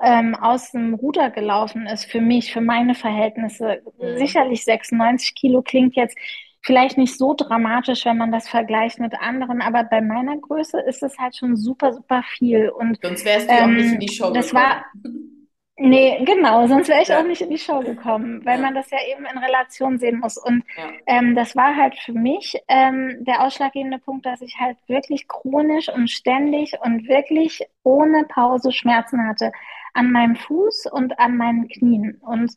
ähm, 0.02 0.34
aus 0.34 0.72
dem 0.72 0.94
Ruder 0.94 1.30
gelaufen 1.30 1.86
ist 1.86 2.04
für 2.04 2.20
mich, 2.20 2.52
für 2.52 2.60
meine 2.60 2.94
Verhältnisse. 2.94 3.82
Mhm. 3.98 4.18
Sicherlich 4.18 4.64
96 4.64 5.34
Kilo 5.34 5.62
klingt 5.62 5.94
jetzt 5.96 6.16
vielleicht 6.62 6.96
nicht 6.96 7.16
so 7.16 7.34
dramatisch, 7.34 8.06
wenn 8.06 8.16
man 8.16 8.32
das 8.32 8.48
vergleicht 8.48 8.98
mit 8.98 9.14
anderen, 9.20 9.60
aber 9.60 9.84
bei 9.84 10.00
meiner 10.00 10.38
Größe 10.38 10.80
ist 10.80 11.02
es 11.02 11.18
halt 11.18 11.36
schon 11.36 11.56
super, 11.56 11.92
super 11.92 12.22
viel. 12.22 12.70
Und, 12.70 12.98
Sonst 13.02 13.24
wärst 13.24 13.48
du 13.48 13.52
ähm, 13.52 13.64
auch 13.64 13.68
nicht 13.68 13.92
in 13.92 14.00
die 14.00 14.12
Show 14.12 14.30
das 14.30 14.50
gekommen. 14.50 14.64
War, 14.64 14.84
Nee, 15.76 16.24
genau, 16.24 16.68
sonst 16.68 16.88
wäre 16.88 17.02
ich 17.02 17.08
ja. 17.08 17.18
auch 17.18 17.24
nicht 17.24 17.40
in 17.40 17.50
die 17.50 17.58
Show 17.58 17.80
gekommen, 17.80 18.44
weil 18.44 18.58
ja. 18.58 18.62
man 18.62 18.76
das 18.76 18.90
ja 18.92 18.98
eben 19.10 19.26
in 19.26 19.38
Relation 19.38 19.98
sehen 19.98 20.20
muss. 20.20 20.38
Und 20.38 20.62
ja. 20.76 20.84
ähm, 21.06 21.34
das 21.34 21.56
war 21.56 21.74
halt 21.74 21.96
für 21.96 22.12
mich 22.12 22.56
ähm, 22.68 23.16
der 23.24 23.42
ausschlaggebende 23.42 23.98
Punkt, 23.98 24.24
dass 24.24 24.40
ich 24.40 24.56
halt 24.60 24.76
wirklich 24.86 25.26
chronisch 25.26 25.88
und 25.88 26.08
ständig 26.08 26.74
und 26.80 27.08
wirklich 27.08 27.66
ohne 27.82 28.22
Pause 28.24 28.70
Schmerzen 28.70 29.26
hatte 29.26 29.50
an 29.94 30.12
meinem 30.12 30.36
Fuß 30.36 30.86
und 30.92 31.18
an 31.18 31.36
meinen 31.36 31.68
Knien. 31.68 32.20
Und 32.20 32.52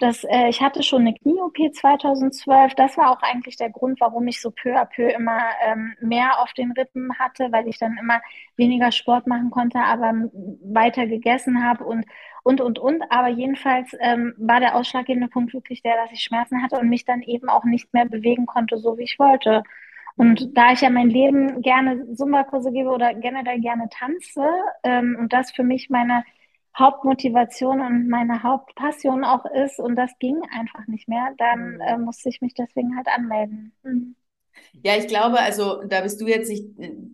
das, 0.00 0.24
äh, 0.24 0.48
ich 0.48 0.62
hatte 0.62 0.82
schon 0.82 1.02
eine 1.02 1.14
Knie-OP 1.14 1.58
2012. 1.74 2.74
Das 2.74 2.96
war 2.96 3.10
auch 3.10 3.22
eigentlich 3.22 3.56
der 3.56 3.70
Grund, 3.70 4.00
warum 4.00 4.26
ich 4.28 4.40
so 4.40 4.50
peu 4.50 4.74
à 4.74 4.86
peu 4.86 5.08
immer 5.08 5.40
ähm, 5.66 5.94
mehr 6.00 6.40
auf 6.40 6.52
den 6.54 6.72
Rippen 6.72 7.18
hatte, 7.18 7.52
weil 7.52 7.68
ich 7.68 7.78
dann 7.78 7.98
immer 7.98 8.20
weniger 8.56 8.92
Sport 8.92 9.26
machen 9.26 9.50
konnte, 9.50 9.78
aber 9.78 10.14
weiter 10.64 11.06
gegessen 11.06 11.64
habe 11.64 11.84
und 11.84 12.06
und, 12.42 12.60
und, 12.62 12.78
und. 12.78 13.02
Aber 13.10 13.28
jedenfalls 13.28 13.94
ähm, 14.00 14.34
war 14.38 14.60
der 14.60 14.74
ausschlaggebende 14.74 15.28
Punkt 15.28 15.52
wirklich 15.52 15.82
der, 15.82 15.96
dass 15.96 16.12
ich 16.12 16.22
Schmerzen 16.22 16.62
hatte 16.62 16.78
und 16.78 16.88
mich 16.88 17.04
dann 17.04 17.22
eben 17.22 17.50
auch 17.50 17.64
nicht 17.64 17.92
mehr 17.92 18.06
bewegen 18.06 18.46
konnte, 18.46 18.78
so 18.78 18.96
wie 18.98 19.04
ich 19.04 19.18
wollte. 19.18 19.62
Und 20.16 20.56
da 20.56 20.72
ich 20.72 20.80
ja 20.80 20.90
mein 20.90 21.08
Leben 21.10 21.62
gerne 21.62 22.12
Zumba-Kurse 22.14 22.72
gebe 22.72 22.90
oder 22.90 23.14
generell 23.14 23.60
gerne 23.60 23.88
tanze 23.90 24.46
ähm, 24.82 25.16
und 25.20 25.32
das 25.32 25.52
für 25.52 25.62
mich 25.64 25.90
meine 25.90 26.24
Hauptmotivation 26.78 27.80
und 27.80 28.08
meine 28.08 28.42
Hauptpassion 28.42 29.24
auch 29.24 29.44
ist 29.44 29.78
und 29.78 29.96
das 29.96 30.10
ging 30.18 30.40
einfach 30.52 30.86
nicht 30.86 31.08
mehr, 31.08 31.34
dann 31.38 31.74
mhm. 31.74 31.80
äh, 31.80 31.98
musste 31.98 32.28
ich 32.28 32.40
mich 32.40 32.54
deswegen 32.54 32.96
halt 32.96 33.08
anmelden. 33.08 33.72
Mhm. 33.82 34.16
Ja, 34.82 34.96
ich 34.96 35.08
glaube, 35.08 35.38
also 35.40 35.82
da 35.86 36.00
bist 36.00 36.20
du 36.20 36.26
jetzt 36.26 36.48
nicht, 36.48 36.64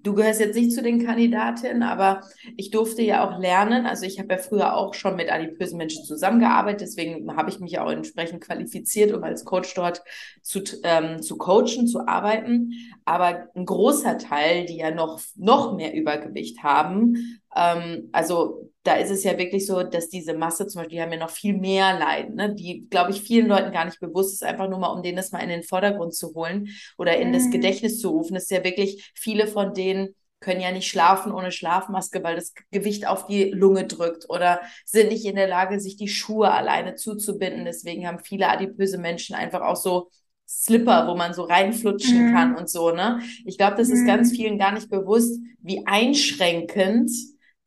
du 0.02 0.14
gehörst 0.14 0.40
jetzt 0.40 0.56
nicht 0.56 0.72
zu 0.72 0.82
den 0.82 1.04
Kandidatinnen, 1.04 1.82
aber 1.82 2.20
ich 2.56 2.70
durfte 2.70 3.02
ja 3.02 3.26
auch 3.26 3.38
lernen. 3.38 3.86
Also 3.86 4.04
ich 4.04 4.18
habe 4.18 4.34
ja 4.34 4.38
früher 4.38 4.76
auch 4.76 4.94
schon 4.94 5.16
mit 5.16 5.32
adipösen 5.32 5.78
Menschen 5.78 6.04
zusammengearbeitet, 6.04 6.82
deswegen 6.82 7.34
habe 7.36 7.50
ich 7.50 7.58
mich 7.58 7.78
auch 7.78 7.90
entsprechend 7.90 8.42
qualifiziert, 8.42 9.12
um 9.12 9.24
als 9.24 9.44
Coach 9.44 9.74
dort 9.74 10.02
zu, 10.42 10.62
ähm, 10.82 11.22
zu 11.22 11.38
coachen, 11.38 11.86
zu 11.88 12.06
arbeiten. 12.06 12.72
Aber 13.04 13.48
ein 13.54 13.64
großer 13.64 14.18
Teil, 14.18 14.66
die 14.66 14.76
ja 14.76 14.90
noch, 14.90 15.20
noch 15.34 15.74
mehr 15.74 15.94
Übergewicht 15.94 16.62
haben, 16.62 17.40
ähm, 17.54 18.10
also 18.12 18.70
da 18.86 18.94
ist 18.94 19.10
es 19.10 19.24
ja 19.24 19.36
wirklich 19.38 19.66
so, 19.66 19.82
dass 19.82 20.08
diese 20.08 20.34
Masse 20.34 20.66
zum 20.66 20.80
Beispiel, 20.80 20.98
die 20.98 21.02
haben 21.02 21.12
ja 21.12 21.18
noch 21.18 21.30
viel 21.30 21.54
mehr 21.56 21.98
Leiden, 21.98 22.36
ne? 22.36 22.54
die, 22.54 22.86
glaube 22.90 23.10
ich, 23.10 23.22
vielen 23.22 23.46
Leuten 23.48 23.72
gar 23.72 23.84
nicht 23.84 24.00
bewusst 24.00 24.34
ist, 24.34 24.44
einfach 24.44 24.68
nur 24.68 24.78
mal, 24.78 24.88
um 24.92 25.02
denen 25.02 25.16
das 25.16 25.32
mal 25.32 25.40
in 25.40 25.48
den 25.48 25.62
Vordergrund 25.62 26.14
zu 26.14 26.34
holen 26.34 26.68
oder 26.98 27.16
in 27.18 27.28
mhm. 27.28 27.32
das 27.32 27.50
Gedächtnis 27.50 28.00
zu 28.00 28.10
rufen. 28.10 28.34
Das 28.34 28.44
ist 28.44 28.50
ja 28.50 28.64
wirklich, 28.64 29.12
viele 29.14 29.46
von 29.46 29.74
denen 29.74 30.14
können 30.40 30.60
ja 30.60 30.70
nicht 30.70 30.88
schlafen 30.88 31.32
ohne 31.32 31.50
Schlafmaske, 31.50 32.22
weil 32.22 32.36
das 32.36 32.52
Gewicht 32.70 33.06
auf 33.08 33.26
die 33.26 33.44
Lunge 33.50 33.86
drückt 33.86 34.28
oder 34.28 34.60
sind 34.84 35.08
nicht 35.08 35.24
in 35.24 35.34
der 35.36 35.48
Lage, 35.48 35.80
sich 35.80 35.96
die 35.96 36.08
Schuhe 36.08 36.52
alleine 36.52 36.94
zuzubinden. 36.94 37.64
Deswegen 37.64 38.06
haben 38.06 38.18
viele 38.20 38.48
adipöse 38.48 38.98
Menschen 38.98 39.34
einfach 39.34 39.62
auch 39.62 39.76
so 39.76 40.10
Slipper, 40.48 41.08
wo 41.08 41.16
man 41.16 41.34
so 41.34 41.42
reinflutschen 41.42 42.26
Mhm. 42.26 42.32
kann 42.32 42.54
und 42.56 42.70
so, 42.70 42.90
ne? 42.92 43.20
Ich 43.44 43.58
glaube, 43.58 43.76
das 43.76 43.88
ist 43.88 44.04
Mhm. 44.04 44.06
ganz 44.06 44.30
vielen 44.30 44.58
gar 44.58 44.72
nicht 44.72 44.88
bewusst, 44.90 45.40
wie 45.60 45.84
einschränkend 45.86 47.10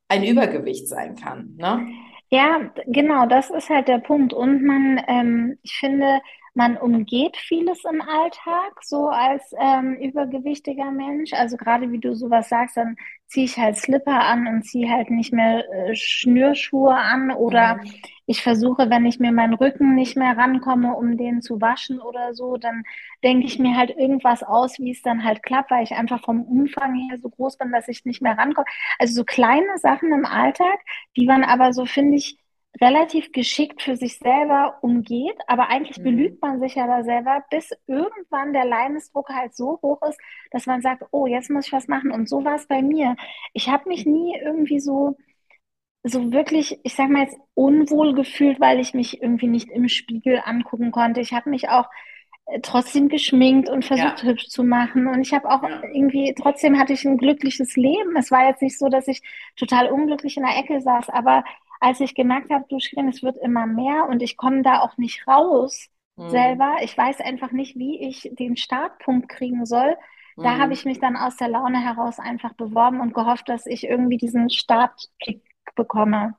ein 0.09 0.23
Übergewicht 0.23 0.87
sein 0.87 1.15
kann, 1.15 1.55
ne? 1.57 1.87
Ja, 2.31 2.71
genau, 2.85 3.25
das 3.25 3.49
ist 3.49 3.69
halt 3.69 3.87
der 3.87 3.99
Punkt. 3.99 4.33
Und 4.33 4.63
man, 4.63 5.01
ähm, 5.07 5.57
ich 5.63 5.73
finde, 5.79 6.21
man 6.53 6.77
umgeht 6.77 7.37
vieles 7.37 7.83
im 7.85 8.01
Alltag, 8.01 8.83
so 8.83 9.09
als 9.09 9.53
ähm, 9.59 9.95
übergewichtiger 9.95 10.91
Mensch. 10.91 11.33
Also 11.33 11.57
gerade 11.57 11.91
wie 11.91 11.99
du 11.99 12.15
sowas 12.15 12.49
sagst, 12.49 12.77
dann 12.77 12.95
ziehe 13.27 13.45
ich 13.45 13.57
halt 13.57 13.77
Slipper 13.77 14.21
an 14.23 14.47
und 14.47 14.63
ziehe 14.63 14.89
halt 14.89 15.09
nicht 15.11 15.33
mehr 15.33 15.63
äh, 15.71 15.95
Schnürschuhe 15.95 16.95
an 16.95 17.31
oder 17.31 17.77
Mhm. 17.77 18.09
ich 18.25 18.43
versuche, 18.43 18.89
wenn 18.89 19.05
ich 19.05 19.19
mir 19.19 19.31
meinen 19.31 19.55
Rücken 19.55 19.95
nicht 19.95 20.15
mehr 20.15 20.37
rankomme, 20.37 20.95
um 20.95 21.17
den 21.17 21.41
zu 21.41 21.59
waschen 21.61 21.99
oder 21.99 22.33
so, 22.33 22.57
dann 22.57 22.83
denke 23.23 23.45
ich 23.47 23.57
mir 23.59 23.75
halt 23.75 23.89
irgendwas 23.91 24.43
aus, 24.43 24.77
wie 24.79 24.91
es 24.91 25.01
dann 25.01 25.23
halt 25.23 25.41
klappt, 25.43 25.71
weil 25.71 25.83
ich 25.83 25.91
einfach 25.93 26.21
vom 26.23 26.43
Umfang 26.43 26.95
her 26.95 27.17
so 27.17 27.29
groß 27.29 27.57
bin, 27.57 27.71
dass 27.71 27.87
ich 27.87 28.05
nicht 28.05 28.21
mehr 28.21 28.37
rankomme. 28.37 28.67
Also 28.99 29.15
so 29.15 29.23
kleine 29.25 29.77
Sachen 29.79 30.11
im 30.13 30.25
Alltag, 30.25 30.79
die 31.17 31.25
man 31.25 31.43
aber 31.43 31.73
so, 31.73 31.85
finde 31.85 32.17
ich, 32.17 32.37
relativ 32.81 33.31
geschickt 33.31 33.81
für 33.81 33.95
sich 33.97 34.17
selber 34.19 34.77
umgeht, 34.81 35.35
aber 35.47 35.69
eigentlich 35.69 35.99
Mhm. 35.99 36.03
belügt 36.03 36.41
man 36.41 36.59
sich 36.59 36.75
ja 36.75 36.87
da 36.87 37.03
selber, 37.03 37.43
bis 37.49 37.71
irgendwann 37.87 38.53
der 38.53 38.65
Leidensdruck 38.65 39.29
halt 39.29 39.55
so 39.55 39.79
hoch 39.81 40.01
ist, 40.09 40.19
dass 40.51 40.65
man 40.65 40.81
sagt, 40.81 41.03
oh, 41.11 41.27
jetzt 41.27 41.49
muss 41.49 41.67
ich 41.67 41.73
was 41.73 41.87
machen. 41.87 42.11
Und 42.11 42.29
so 42.29 42.43
war 42.45 42.55
es 42.55 42.67
bei 42.67 42.81
mir. 42.81 43.15
Ich 43.53 43.69
habe 43.69 43.89
mich 43.89 44.05
nie 44.05 44.35
irgendwie 44.41 44.79
so, 44.79 45.17
so 46.03 46.31
wirklich, 46.31 46.79
ich 46.83 46.95
sag 46.95 47.09
mal 47.09 47.23
jetzt, 47.23 47.37
unwohl 47.55 48.13
gefühlt, 48.15 48.59
weil 48.59 48.79
ich 48.79 48.93
mich 48.93 49.21
irgendwie 49.21 49.47
nicht 49.47 49.69
im 49.69 49.89
Spiegel 49.89 50.41
angucken 50.45 50.91
konnte. 50.91 51.21
Ich 51.21 51.33
habe 51.33 51.49
mich 51.49 51.69
auch 51.69 51.87
äh, 52.47 52.59
trotzdem 52.61 53.09
geschminkt 53.09 53.69
und 53.69 53.85
versucht, 53.85 54.23
Ja. 54.23 54.29
hübsch 54.29 54.47
zu 54.47 54.63
machen. 54.63 55.07
Und 55.07 55.21
ich 55.21 55.33
habe 55.33 55.49
auch 55.49 55.63
Ja. 55.63 55.81
irgendwie, 55.93 56.33
trotzdem 56.35 56.79
hatte 56.79 56.93
ich 56.93 57.05
ein 57.05 57.17
glückliches 57.17 57.75
Leben. 57.75 58.15
Es 58.17 58.31
war 58.31 58.47
jetzt 58.47 58.61
nicht 58.61 58.77
so, 58.79 58.89
dass 58.89 59.07
ich 59.07 59.21
total 59.57 59.89
unglücklich 59.91 60.37
in 60.37 60.43
der 60.43 60.57
Ecke 60.57 60.81
saß, 60.81 61.09
aber 61.09 61.43
als 61.79 61.99
ich 61.99 62.15
gemerkt 62.15 62.51
habe, 62.51 62.65
du 62.69 62.79
Shirin, 62.79 63.07
es 63.09 63.23
wird 63.23 63.37
immer 63.37 63.65
mehr 63.67 64.07
und 64.09 64.21
ich 64.21 64.37
komme 64.37 64.61
da 64.63 64.81
auch 64.81 64.97
nicht 64.97 65.27
raus 65.27 65.89
Mhm. 66.17 66.59
selber, 66.59 66.77
ich 66.83 66.97
weiß 66.97 67.21
einfach 67.21 67.51
nicht, 67.51 67.75
wie 67.77 68.01
ich 68.07 68.29
den 68.33 68.55
Startpunkt 68.57 69.29
kriegen 69.29 69.65
soll. 69.65 69.97
Da 70.41 70.57
Mhm. 70.57 70.59
habe 70.59 70.73
ich 70.73 70.85
mich 70.85 70.99
dann 70.99 71.17
aus 71.17 71.37
der 71.37 71.47
Laune 71.49 71.79
heraus 71.83 72.19
einfach 72.19 72.53
beworben 72.53 73.01
und 73.01 73.13
gehofft, 73.13 73.49
dass 73.49 73.65
ich 73.65 73.83
irgendwie 73.85 74.17
diesen 74.17 74.49
Startkick 74.49 75.41
bekomme. 75.75 76.35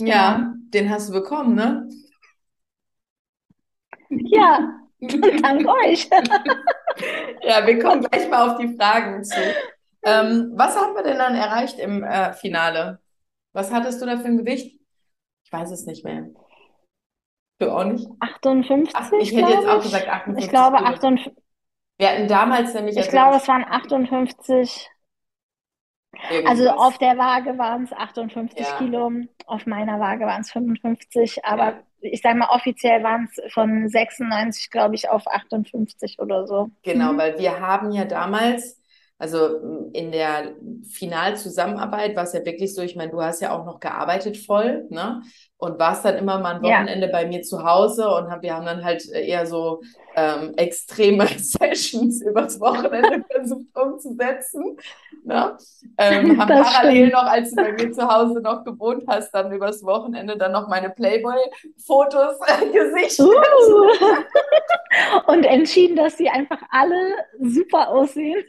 Ja, 0.00 0.54
den 0.74 0.90
hast 0.90 1.08
du 1.10 1.12
bekommen, 1.12 1.54
ne? 1.54 1.88
Ja, 4.10 4.80
dank 5.42 5.66
euch. 5.66 6.08
Ja, 7.42 7.66
wir 7.66 7.78
kommen 7.78 8.02
gleich 8.02 8.28
mal 8.28 8.50
auf 8.50 8.58
die 8.58 8.74
Fragen 8.76 9.24
zu. 9.24 9.56
Ähm, 10.02 10.52
was 10.54 10.76
haben 10.76 10.94
wir 10.94 11.02
denn 11.02 11.18
dann 11.18 11.34
erreicht 11.34 11.78
im 11.78 12.02
äh, 12.02 12.32
Finale? 12.32 13.00
Was 13.52 13.72
hattest 13.72 14.00
du 14.02 14.06
da 14.06 14.18
für 14.18 14.26
ein 14.26 14.38
Gewicht? 14.38 14.79
Ich 15.52 15.58
weiß 15.58 15.72
es 15.72 15.84
nicht 15.84 16.04
mehr. 16.04 16.28
Du 17.58 17.70
auch 17.72 17.82
nicht? 17.84 18.08
58, 18.20 18.94
Ach, 18.94 19.10
ich 19.20 19.32
hätte 19.34 19.50
jetzt 19.52 19.66
auch 19.66 19.82
gesagt 19.82 20.04
ich. 20.04 20.10
58 20.12 20.44
Ich 20.44 20.50
glaube, 20.50 20.76
Kilo. 20.76 20.88
58, 20.90 21.32
Wir 21.98 22.08
hatten 22.08 22.28
damals 22.28 22.72
nämlich 22.74 22.92
ich 22.94 22.98
also 23.00 23.10
glaube, 23.10 23.36
es 23.36 23.48
waren 23.48 23.64
58. 23.64 24.88
Also 26.46 26.64
irgendwas. 26.64 26.68
auf 26.86 26.98
der 26.98 27.18
Waage 27.18 27.58
waren 27.58 27.84
es 27.84 27.92
58 27.92 28.60
Ja. 28.66 28.78
Kilo, 28.78 29.10
auf 29.46 29.66
meiner 29.66 29.98
Waage 29.98 30.24
waren 30.24 30.40
es 30.42 30.52
55, 30.52 31.44
aber 31.44 31.64
Ja. 31.64 31.82
ich 32.00 32.20
sage 32.22 32.38
mal, 32.38 32.48
offiziell 32.50 33.02
waren 33.02 33.28
es 33.30 33.52
von 33.52 33.88
96, 33.88 34.70
glaube 34.70 34.94
ich, 34.94 35.08
auf 35.08 35.26
58 35.26 36.18
oder 36.20 36.46
so. 36.46 36.70
Genau, 36.82 37.12
Mhm. 37.12 37.18
weil 37.18 37.38
wir 37.38 37.58
haben 37.60 37.90
ja 37.92 38.04
damals, 38.04 38.79
also 39.20 39.58
m, 39.58 39.90
in 39.92 40.10
der 40.12 40.54
Finalzusammenarbeit 40.90 42.16
war 42.16 42.24
es 42.24 42.32
ja 42.32 42.44
wirklich 42.44 42.74
so, 42.74 42.80
ich 42.82 42.96
meine, 42.96 43.10
du 43.12 43.20
hast 43.22 43.40
ja 43.42 43.56
auch 43.56 43.66
noch 43.66 43.78
gearbeitet 43.78 44.38
voll, 44.38 44.86
ne? 44.88 45.22
Und 45.58 45.78
warst 45.78 46.06
dann 46.06 46.16
immer 46.16 46.38
mal 46.38 46.54
ein 46.56 46.64
Ja. 46.64 46.78
Wochenende 46.78 47.08
bei 47.08 47.26
mir 47.26 47.42
zu 47.42 47.62
Hause 47.62 48.08
und 48.08 48.30
hab, 48.30 48.42
wir 48.42 48.54
haben 48.56 48.64
dann 48.64 48.82
halt 48.82 49.06
eher 49.10 49.44
so 49.46 49.82
ähm, 50.16 50.54
extreme 50.56 51.26
Sessions 51.38 52.22
übers 52.22 52.58
Wochenende 52.60 53.22
versucht 53.30 53.66
umzusetzen, 53.76 54.78
ne? 55.22 55.56
Ähm, 55.98 56.40
haben 56.40 56.48
Das 56.48 56.72
parallel 56.72 57.08
stimmt. 57.08 57.12
noch, 57.12 57.24
als 57.24 57.50
du 57.50 57.56
bei 57.56 57.72
mir 57.72 57.92
zu 57.92 58.08
Hause 58.08 58.40
noch 58.40 58.64
gewohnt 58.64 59.04
hast, 59.06 59.32
dann 59.32 59.52
übers 59.52 59.84
Wochenende 59.84 60.38
dann 60.38 60.52
noch 60.52 60.66
meine 60.68 60.88
Playboy-Fotos 60.90 62.38
gesichtet. 62.72 63.26
Uh. 63.26 63.90
Und 65.32 65.44
entschieden, 65.44 65.96
dass 65.96 66.16
sie 66.16 66.28
einfach 66.30 66.60
alle 66.70 66.96
super 67.38 67.90
aussehen, 67.90 68.42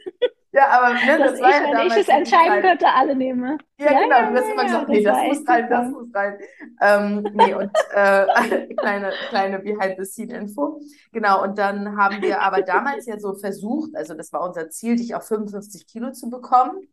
Ja, 0.52 0.68
aber 0.70 1.00
ne, 1.02 1.18
das 1.22 1.34
ich, 1.34 1.40
war 1.40 1.50
ja 1.50 1.70
wenn 1.70 1.86
ich 1.86 1.96
es 1.96 2.08
entscheiden 2.08 2.52
Zeit. 2.52 2.62
könnte, 2.62 2.86
alle 2.88 3.16
nehme. 3.16 3.58
Ja, 3.78 3.92
Ja, 3.92 3.98
genau, 3.98 4.16
ja, 4.16 4.30
du 4.30 4.36
hast 4.36 4.50
immer 4.50 4.64
gesagt, 4.64 4.88
das 4.88 4.90
nee, 4.90 5.02
das 5.02 5.16
war 5.16 5.24
muss 5.24 5.48
rein, 5.48 5.68
das 5.68 5.90
muss 5.90 6.08
rein. 6.14 6.38
Ähm, 6.80 7.30
nee, 7.32 7.54
und 7.54 7.70
äh, 7.90 8.26
kleine, 8.76 9.18
kleine 9.28 9.58
Behind-the-Scene-Info. 9.58 10.80
Genau, 11.12 11.42
und 11.42 11.58
dann 11.58 11.96
haben 11.96 12.22
wir 12.22 12.42
aber 12.42 12.62
damals 12.62 13.06
ja 13.06 13.18
so 13.18 13.34
versucht, 13.34 13.90
also 13.96 14.14
das 14.14 14.32
war 14.32 14.42
unser 14.46 14.70
Ziel, 14.70 14.96
dich 14.96 15.14
auf 15.14 15.26
55 15.26 15.86
Kilo 15.88 16.12
zu 16.12 16.30
bekommen, 16.30 16.86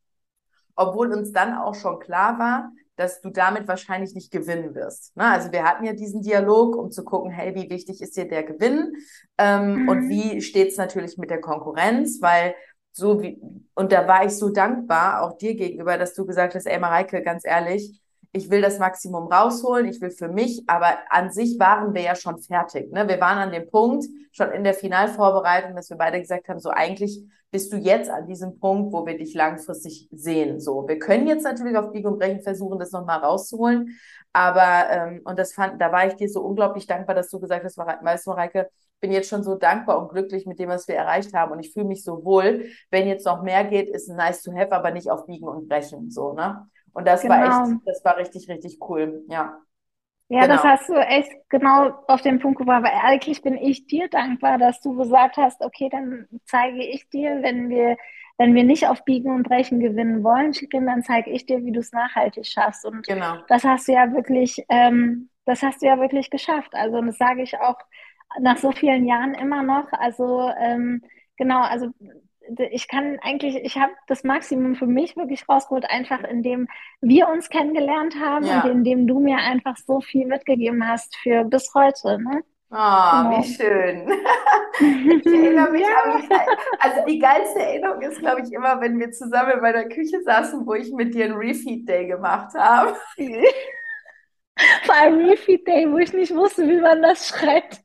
obwohl 0.75 1.13
uns 1.13 1.31
dann 1.31 1.55
auch 1.57 1.75
schon 1.75 1.99
klar 1.99 2.39
war, 2.39 2.71
dass 2.95 3.21
du 3.21 3.29
damit 3.29 3.67
wahrscheinlich 3.67 4.13
nicht 4.13 4.31
gewinnen 4.31 4.75
wirst. 4.75 5.15
Ne? 5.17 5.25
Also 5.25 5.51
wir 5.51 5.63
hatten 5.63 5.85
ja 5.85 5.93
diesen 5.93 6.21
Dialog, 6.21 6.75
um 6.75 6.91
zu 6.91 7.03
gucken, 7.05 7.31
hey, 7.31 7.55
wie 7.55 7.69
wichtig 7.69 8.01
ist 8.01 8.17
dir 8.17 8.27
der 8.27 8.43
Gewinn? 8.43 8.93
Ähm, 9.37 9.83
und 9.87 10.07
Mhm. 10.07 10.09
wie 10.09 10.41
steht's 10.41 10.77
natürlich 10.77 11.17
mit 11.17 11.29
der 11.29 11.41
Konkurrenz? 11.41 12.19
Weil 12.21 12.55
so 12.91 13.21
wie, 13.21 13.41
und 13.75 13.91
da 13.91 14.07
war 14.07 14.25
ich 14.25 14.31
so 14.31 14.49
dankbar, 14.49 15.21
auch 15.21 15.37
dir 15.37 15.55
gegenüber, 15.55 15.97
dass 15.97 16.13
du 16.13 16.25
gesagt 16.25 16.55
hast, 16.55 16.65
ey 16.65 16.79
Mareike, 16.79 17.21
ganz 17.23 17.45
ehrlich, 17.45 18.01
ich 18.31 18.49
will 18.49 18.61
das 18.61 18.77
Maximum 18.77 19.27
rausholen, 19.27 19.87
ich 19.87 20.01
will 20.01 20.11
für 20.11 20.27
mich, 20.27 20.63
aber 20.67 20.99
an 21.09 21.31
sich 21.31 21.59
waren 21.59 21.93
wir 21.93 22.01
ja 22.01 22.15
schon 22.15 22.39
fertig. 22.39 22.91
Ne? 22.91 23.07
Wir 23.07 23.19
waren 23.19 23.39
an 23.39 23.51
dem 23.51 23.69
Punkt, 23.69 24.05
schon 24.31 24.51
in 24.51 24.63
der 24.63 24.75
Finalvorbereitung, 24.75 25.75
dass 25.75 25.89
wir 25.89 25.97
beide 25.97 26.19
gesagt 26.19 26.47
haben, 26.47 26.59
so 26.59 26.69
eigentlich 26.69 27.23
bist 27.51 27.73
du 27.73 27.77
jetzt 27.77 28.11
an 28.11 28.27
diesem 28.27 28.59
Punkt, 28.59 28.93
wo 28.93 29.05
wir 29.07 29.17
dich 29.17 29.33
langfristig 29.33 30.07
sehen. 30.11 30.59
So, 30.59 30.87
wir 30.87 30.99
können 30.99 31.27
jetzt 31.27 31.43
natürlich 31.43 31.75
auf 31.75 31.91
Biegen 31.91 32.11
und 32.11 32.19
Brechen 32.19 32.41
versuchen, 32.41 32.77
das 32.77 32.91
nochmal 32.91 33.19
rauszuholen, 33.19 33.99
aber 34.33 34.89
ähm, 34.91 35.21
und 35.23 35.39
das 35.39 35.53
fand, 35.53 35.81
da 35.81 35.91
war 35.91 36.05
ich 36.05 36.13
dir 36.13 36.29
so 36.29 36.41
unglaublich 36.41 36.85
dankbar, 36.85 37.15
dass 37.15 37.29
du 37.29 37.39
gesagt 37.39 37.65
hast, 37.65 37.77
weißt 37.77 38.27
du, 38.27 38.29
Mareike, 38.29 38.69
bin 38.99 39.11
jetzt 39.11 39.29
schon 39.29 39.43
so 39.43 39.55
dankbar 39.55 39.99
und 40.01 40.09
glücklich 40.09 40.45
mit 40.45 40.59
dem, 40.59 40.69
was 40.69 40.87
wir 40.87 40.95
erreicht 40.95 41.33
haben 41.33 41.51
und 41.51 41.59
ich 41.59 41.73
fühle 41.73 41.85
mich 41.87 42.03
so 42.03 42.23
wohl. 42.25 42.65
Wenn 42.91 43.07
jetzt 43.07 43.25
noch 43.25 43.43
mehr 43.43 43.63
geht, 43.65 43.89
ist 43.89 44.09
nice 44.09 44.43
to 44.43 44.53
have, 44.53 44.71
aber 44.73 44.91
nicht 44.91 45.09
auf 45.09 45.25
Biegen 45.25 45.47
und 45.47 45.67
Brechen, 45.69 46.11
so, 46.11 46.33
ne? 46.33 46.67
Und 46.93 47.07
das 47.07 47.27
war 47.29 47.45
Genau. 47.45 47.45
echt, 47.45 47.77
das 47.85 48.03
war 48.03 48.17
richtig, 48.17 48.49
richtig 48.49 48.79
cool, 48.89 49.23
ja. 49.29 49.59
Ja, 50.31 50.47
das 50.47 50.63
Genau. 50.63 50.63
hast 50.63 50.87
du 50.89 50.93
echt 50.93 51.31
genau 51.49 51.89
auf 52.07 52.21
den 52.21 52.39
Punkt 52.39 52.59
gebracht, 52.59 52.83
weil 52.83 52.91
eigentlich 53.01 53.41
bin 53.41 53.57
ich 53.57 53.87
dir 53.87 54.07
dankbar, 54.09 54.59
dass 54.59 54.79
du 54.81 54.95
gesagt 54.95 55.37
hast, 55.37 55.61
okay, 55.61 55.89
dann 55.89 56.27
zeige 56.45 56.83
ich 56.85 57.09
dir, 57.09 57.41
wenn 57.41 57.69
wir, 57.69 57.97
wenn 58.37 58.53
wir 58.53 58.63
nicht 58.63 58.87
auf 58.87 59.03
Biegen 59.05 59.31
und 59.33 59.41
Brechen 59.43 59.79
gewinnen 59.79 60.23
wollen, 60.23 60.53
Shirin, 60.53 60.85
dann 60.85 61.01
zeige 61.03 61.31
ich 61.31 61.47
dir, 61.47 61.65
wie 61.65 61.71
du 61.71 61.79
es 61.79 61.91
nachhaltig 61.93 62.45
schaffst. 62.45 62.85
Und 62.85 63.07
Genau. 63.07 63.43
das 63.47 63.63
hast 63.63 63.87
du 63.87 63.93
ja 63.93 64.13
wirklich, 64.13 64.63
ähm, 64.69 65.29
das 65.45 65.63
hast 65.63 65.81
du 65.81 65.87
ja 65.87 65.99
wirklich 65.99 66.29
geschafft. 66.29 66.75
Also, 66.75 66.97
und 66.99 67.07
das 67.07 67.17
sage 67.17 67.41
ich 67.41 67.59
auch 67.59 67.77
nach 68.39 68.57
so 68.57 68.71
vielen 68.71 69.05
Jahren 69.05 69.33
immer 69.33 69.63
noch. 69.63 69.91
Also, 69.91 70.49
ähm, 70.59 71.01
genau, 71.37 71.61
also 71.61 71.89
ich 72.71 72.87
kann 72.87 73.19
eigentlich, 73.21 73.55
ich 73.57 73.77
habe 73.77 73.91
das 74.07 74.23
Maximum 74.23 74.75
für 74.75 74.87
mich 74.87 75.15
wirklich 75.15 75.47
rausgeholt, 75.47 75.85
einfach 75.89 76.23
indem 76.23 76.67
wir 77.01 77.29
uns 77.29 77.49
kennengelernt 77.49 78.15
haben 78.19 78.45
Ja. 78.45 78.63
und 78.63 78.71
indem 78.71 79.07
du 79.07 79.19
mir 79.19 79.37
einfach 79.37 79.77
so 79.77 80.01
viel 80.01 80.25
mitgegeben 80.25 80.87
hast 80.87 81.15
für 81.17 81.43
bis 81.43 81.71
heute. 81.75 82.17
Ne? 82.19 82.43
Ah, 82.71 83.23
Genau. 83.23 83.39
wie 83.39 83.53
schön. 83.53 84.09
Ich 84.81 85.25
erinnere 85.33 85.71
mich 85.71 85.81
Ja. 85.81 86.03
an 86.05 86.21
die, 86.21 86.29
also 86.79 87.05
die 87.07 87.19
geilste 87.19 87.59
Erinnerung 87.59 88.01
ist, 88.01 88.19
glaube 88.19 88.41
ich, 88.41 88.53
immer, 88.53 88.79
wenn 88.79 88.97
wir 88.99 89.11
zusammen 89.11 89.51
in 89.51 89.59
meiner 89.61 89.85
Küche 89.85 90.21
saßen, 90.23 90.65
wo 90.65 90.73
ich 90.73 90.91
mit 90.93 91.13
dir 91.13 91.25
einen 91.25 91.33
Refeed 91.35 91.87
Day 91.87 92.07
gemacht 92.07 92.53
habe. 92.55 92.95
Vor 94.85 94.95
allem 94.95 95.25
Refeed 95.29 95.67
Day, 95.67 95.89
wo 95.91 95.97
ich 95.97 96.13
nicht 96.13 96.33
wusste, 96.35 96.67
wie 96.67 96.79
man 96.81 97.01
das 97.01 97.27
schreibt. 97.27 97.81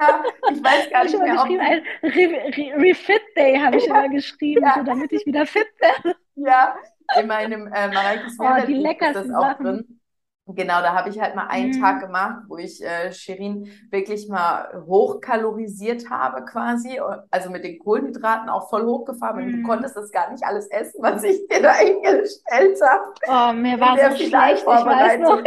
Ja, 0.00 0.24
ich 0.46 0.62
weiß 0.62 0.88
gar 0.90 1.04
nicht 1.04 1.18
mehr, 1.18 1.28
geschrieben, 1.28 1.60
ein 1.60 1.82
Re 2.02 2.10
Re 2.56 2.82
Refit 2.82 3.20
Day 3.36 3.58
habe 3.58 3.76
ich 3.76 3.86
immer 3.86 4.08
geschrieben, 4.08 4.62
Ja. 4.62 4.72
so 4.72 4.82
damit 4.82 5.12
ich 5.12 5.26
wieder 5.26 5.46
fit 5.46 5.68
werde. 5.78 6.16
Ja, 6.34 6.76
in 7.12 7.26
meinem 7.26 7.66
äh, 7.72 7.88
Mareikes 7.92 8.38
Oh, 8.38 8.56
die 8.66 8.74
ist 9.00 9.14
das 9.14 9.28
leckersten 9.28 9.34
auch 9.34 9.58
Sachen. 9.58 9.58
drin. 9.60 10.00
Genau, 10.46 10.80
da 10.80 10.94
habe 10.94 11.10
ich 11.10 11.20
halt 11.20 11.36
mal 11.36 11.46
einen 11.46 11.70
Mhm. 11.70 11.72
Tag 11.72 12.00
gemacht, 12.00 12.42
wo 12.48 12.56
ich 12.56 12.82
äh, 12.82 13.12
Shirin 13.12 13.68
wirklich 13.90 14.28
mal 14.28 14.84
hochkalorisiert 14.86 16.10
habe 16.10 16.44
quasi, 16.44 17.00
also 17.30 17.50
mit 17.50 17.62
den 17.64 17.78
Kohlenhydraten 17.78 18.48
auch 18.48 18.68
voll 18.68 18.84
hochgefahren 18.84 19.52
du 19.52 19.58
Mhm. 19.58 19.62
konntest 19.62 19.96
das 19.96 20.10
gar 20.10 20.30
nicht 20.32 20.42
alles 20.44 20.66
essen, 20.68 21.02
was 21.02 21.22
ich 21.22 21.46
dir 21.48 21.62
da 21.62 21.72
hingestellt 21.74 22.78
habe. 22.82 23.14
Oh, 23.26 23.52
mir 23.54 23.78
war 23.80 23.98
so 23.98 24.14
schlecht, 24.16 24.70
ich 24.70 24.84
weiß 24.84 25.18
noch. 25.18 25.42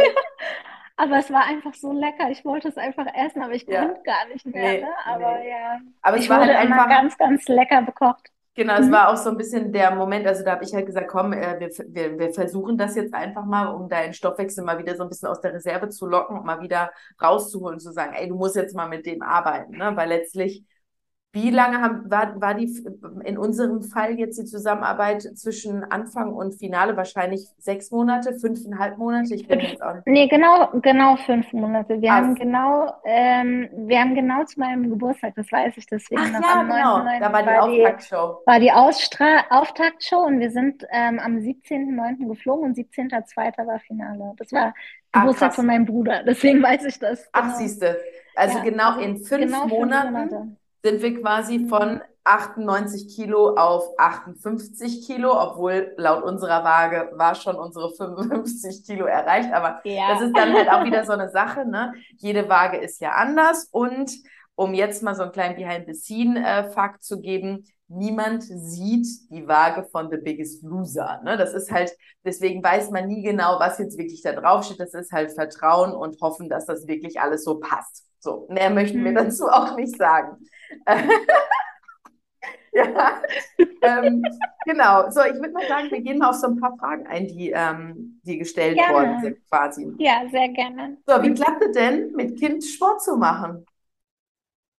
Aber 0.96 1.18
es 1.18 1.30
war 1.30 1.44
einfach 1.44 1.74
so 1.74 1.92
lecker. 1.92 2.30
Ich 2.30 2.44
wollte 2.44 2.68
es 2.68 2.76
einfach 2.76 3.06
essen, 3.14 3.42
aber 3.42 3.54
ich 3.54 3.66
Ja. 3.66 3.68
konnte 3.68 4.00
gar 4.02 4.26
nicht 4.28 4.46
mehr. 4.46 4.74
Nee, 4.74 4.80
Ne? 4.80 4.88
Aber 5.06 5.40
nee. 5.40 5.48
ja, 5.48 5.80
Aber 6.02 6.16
es 6.16 6.28
ich 6.28 6.30
war 6.30 6.40
halt 6.40 6.50
wurde 6.50 6.56
immer 6.56 6.80
einfach, 6.80 6.86
ganz, 6.86 7.16
ganz 7.18 7.48
lecker 7.48 7.82
bekocht. 7.82 8.30
genau, 8.54 8.74
es 8.78 8.90
Mhm. 8.90 8.92
war 8.92 9.08
auch 9.08 9.16
so 9.16 9.30
ein 9.30 9.36
bisschen 9.36 9.72
der 9.72 9.94
Moment, 9.94 10.26
also 10.26 10.44
da 10.44 10.52
habe 10.52 10.64
ich 10.64 10.72
halt 10.74 10.86
gesagt, 10.86 11.08
komm, 11.08 11.32
äh, 11.32 11.58
wir, 11.60 11.68
wir, 11.88 12.18
wir 12.18 12.32
versuchen 12.32 12.76
das 12.78 12.94
jetzt 12.96 13.14
einfach 13.14 13.44
mal, 13.44 13.66
um 13.68 13.88
deinen 13.88 14.12
Stoffwechsel 14.14 14.64
mal 14.64 14.78
wieder 14.78 14.96
so 14.96 15.02
ein 15.02 15.08
bisschen 15.08 15.28
aus 15.28 15.40
der 15.40 15.54
Reserve 15.54 15.88
zu 15.88 16.06
locken 16.06 16.38
und 16.38 16.44
mal 16.46 16.60
wieder 16.60 16.90
rauszuholen, 17.22 17.80
zu 17.80 17.92
sagen, 17.92 18.14
ey, 18.14 18.28
du 18.28 18.36
musst 18.36 18.56
jetzt 18.56 18.74
mal 18.76 18.88
mit 18.88 19.06
dem 19.06 19.22
arbeiten, 19.22 19.76
ne? 19.76 19.92
Weil 19.96 20.08
letztlich 20.08 20.64
Wie 21.34 21.50
lange 21.50 21.80
haben, 21.82 22.08
war, 22.08 22.40
war 22.40 22.54
die 22.54 22.72
in 23.24 23.36
unserem 23.36 23.82
Fall 23.82 24.12
jetzt 24.20 24.38
die 24.38 24.44
Zusammenarbeit 24.44 25.22
zwischen 25.36 25.82
Anfang 25.82 26.32
und 26.32 26.54
Finale? 26.54 26.96
Wahrscheinlich 26.96 27.48
sechs 27.58 27.90
Monate, 27.90 28.34
fünfeinhalb 28.38 28.98
Monate? 28.98 29.34
Ich 29.34 29.48
bin 29.48 29.58
jetzt 29.58 29.82
auch 29.82 29.94
nicht. 29.96 30.06
Nee, 30.06 30.28
genau, 30.28 30.68
genau 30.80 31.16
fünf 31.16 31.52
Monate. 31.52 32.00
Wir 32.00 32.12
Ach. 32.12 32.16
haben 32.18 32.36
genau, 32.36 32.92
ähm, 33.04 33.68
wir 33.74 33.98
haben 34.00 34.14
genau 34.14 34.44
zu 34.44 34.60
meinem 34.60 34.88
Geburtstag, 34.88 35.34
das 35.34 35.50
weiß 35.50 35.76
ich 35.76 35.86
deswegen 35.86 36.22
Ach 36.22 36.32
ja, 36.40 36.62
genau. 36.62 36.98
9.9. 36.98 37.18
Da 37.20 37.32
war 37.32 37.42
die 37.42 37.48
war 37.48 37.68
die, 37.68 37.80
Auftaktshow. 37.84 38.38
war 38.46 38.60
die 38.60 38.70
Ausstra 38.72 39.26
Auftaktshow 39.50 40.18
und 40.26 40.38
wir 40.38 40.50
sind 40.52 40.86
ähm, 40.92 41.18
am 41.18 41.38
17.9. 41.38 42.28
geflogen 42.28 42.66
und 42.66 42.76
17.2. 42.76 43.66
war 43.66 43.80
Finale. 43.80 44.34
Das 44.36 44.52
war 44.52 44.72
Ah, 45.12 45.20
Geburtstag 45.20 45.48
krass. 45.50 45.56
von 45.56 45.66
meinem 45.66 45.84
Bruder, 45.84 46.22
deswegen 46.24 46.62
weiß 46.62 46.84
ich 46.86 46.98
das. 46.98 47.28
Ach, 47.32 47.42
Genau. 47.42 47.56
siehste. 47.58 47.98
Also 48.36 48.58
Ja, 48.58 48.64
genau 48.64 48.88
also 48.90 49.00
in 49.00 49.16
fünf 49.18 49.40
genau 49.42 49.60
fünf 49.62 49.72
Monaten 49.72 50.12
Monate. 50.12 50.56
Sind 50.84 51.02
wir 51.02 51.20
quasi 51.20 51.66
von 51.68 52.02
98 52.24 53.14
Kilo 53.16 53.54
auf 53.56 53.88
58 53.98 55.06
Kilo, 55.06 55.32
obwohl 55.32 55.94
laut 55.96 56.22
unserer 56.22 56.62
Waage 56.62 57.10
war 57.16 57.34
schon 57.34 57.56
unsere 57.56 57.90
55 57.94 58.84
Kilo 58.86 59.06
erreicht. 59.06 59.52
Aber 59.52 59.80
Ja. 59.84 60.12
das 60.14 60.22
ist 60.22 60.36
dann 60.36 60.52
halt 60.52 60.70
auch 60.70 60.84
wieder 60.84 61.04
so 61.04 61.12
eine 61.12 61.30
Sache, 61.30 61.66
ne? 61.66 61.94
Jede 62.18 62.48
Waage 62.48 62.76
ist 62.78 63.00
ja 63.00 63.12
anders. 63.12 63.68
Und 63.72 64.10
um 64.56 64.74
jetzt 64.74 65.02
mal 65.02 65.14
so 65.14 65.22
einen 65.22 65.32
kleinen 65.32 65.56
Behind-the-Scene-Fakt 65.56 67.02
zu 67.02 67.20
geben, 67.20 67.64
niemand 67.88 68.42
sieht 68.44 69.06
die 69.30 69.46
Waage 69.48 69.84
von 69.90 70.10
The 70.10 70.18
Biggest 70.18 70.62
Loser. 70.62 71.20
Ne? 71.24 71.36
Das 71.36 71.52
ist 71.54 71.70
halt, 71.70 71.92
deswegen 72.24 72.62
weiß 72.62 72.90
man 72.90 73.08
nie 73.08 73.22
genau, 73.22 73.58
was 73.58 73.78
jetzt 73.78 73.98
wirklich 73.98 74.22
da 74.22 74.32
drauf 74.32 74.64
steht. 74.64 74.80
Das 74.80 74.94
ist 74.94 75.12
halt 75.12 75.32
Vertrauen 75.32 75.92
und 75.92 76.20
hoffen, 76.20 76.48
dass 76.48 76.66
das 76.66 76.86
wirklich 76.86 77.20
alles 77.20 77.44
so 77.44 77.58
passt. 77.58 78.04
So, 78.24 78.46
mehr 78.48 78.70
möchten 78.70 79.04
wir 79.04 79.10
Mhm. 79.10 79.16
dazu 79.16 79.46
auch 79.48 79.76
nicht 79.76 79.98
sagen. 79.98 80.38
ja, 82.72 83.22
ähm, 83.82 84.24
genau. 84.64 85.10
So, 85.10 85.20
ich 85.20 85.34
würde 85.34 85.52
mal 85.52 85.68
sagen, 85.68 85.90
wir 85.90 86.00
gehen 86.00 86.18
mal 86.18 86.30
auf 86.30 86.36
so 86.36 86.46
ein 86.46 86.58
paar 86.58 86.74
Fragen 86.78 87.06
ein, 87.06 87.28
die, 87.28 87.50
ähm, 87.50 88.20
die 88.24 88.38
gestellt 88.38 88.76
Gerne. 88.78 88.94
worden 88.94 89.20
sind, 89.20 89.46
quasi. 89.48 89.92
Ja, 89.98 90.22
sehr 90.30 90.48
gerne. 90.48 90.96
So, 91.06 91.22
wie 91.22 91.34
klappt 91.34 91.62
es 91.64 91.72
denn, 91.72 92.12
mit 92.12 92.38
Kind 92.38 92.64
Sport 92.64 93.02
zu 93.02 93.16
machen? 93.18 93.66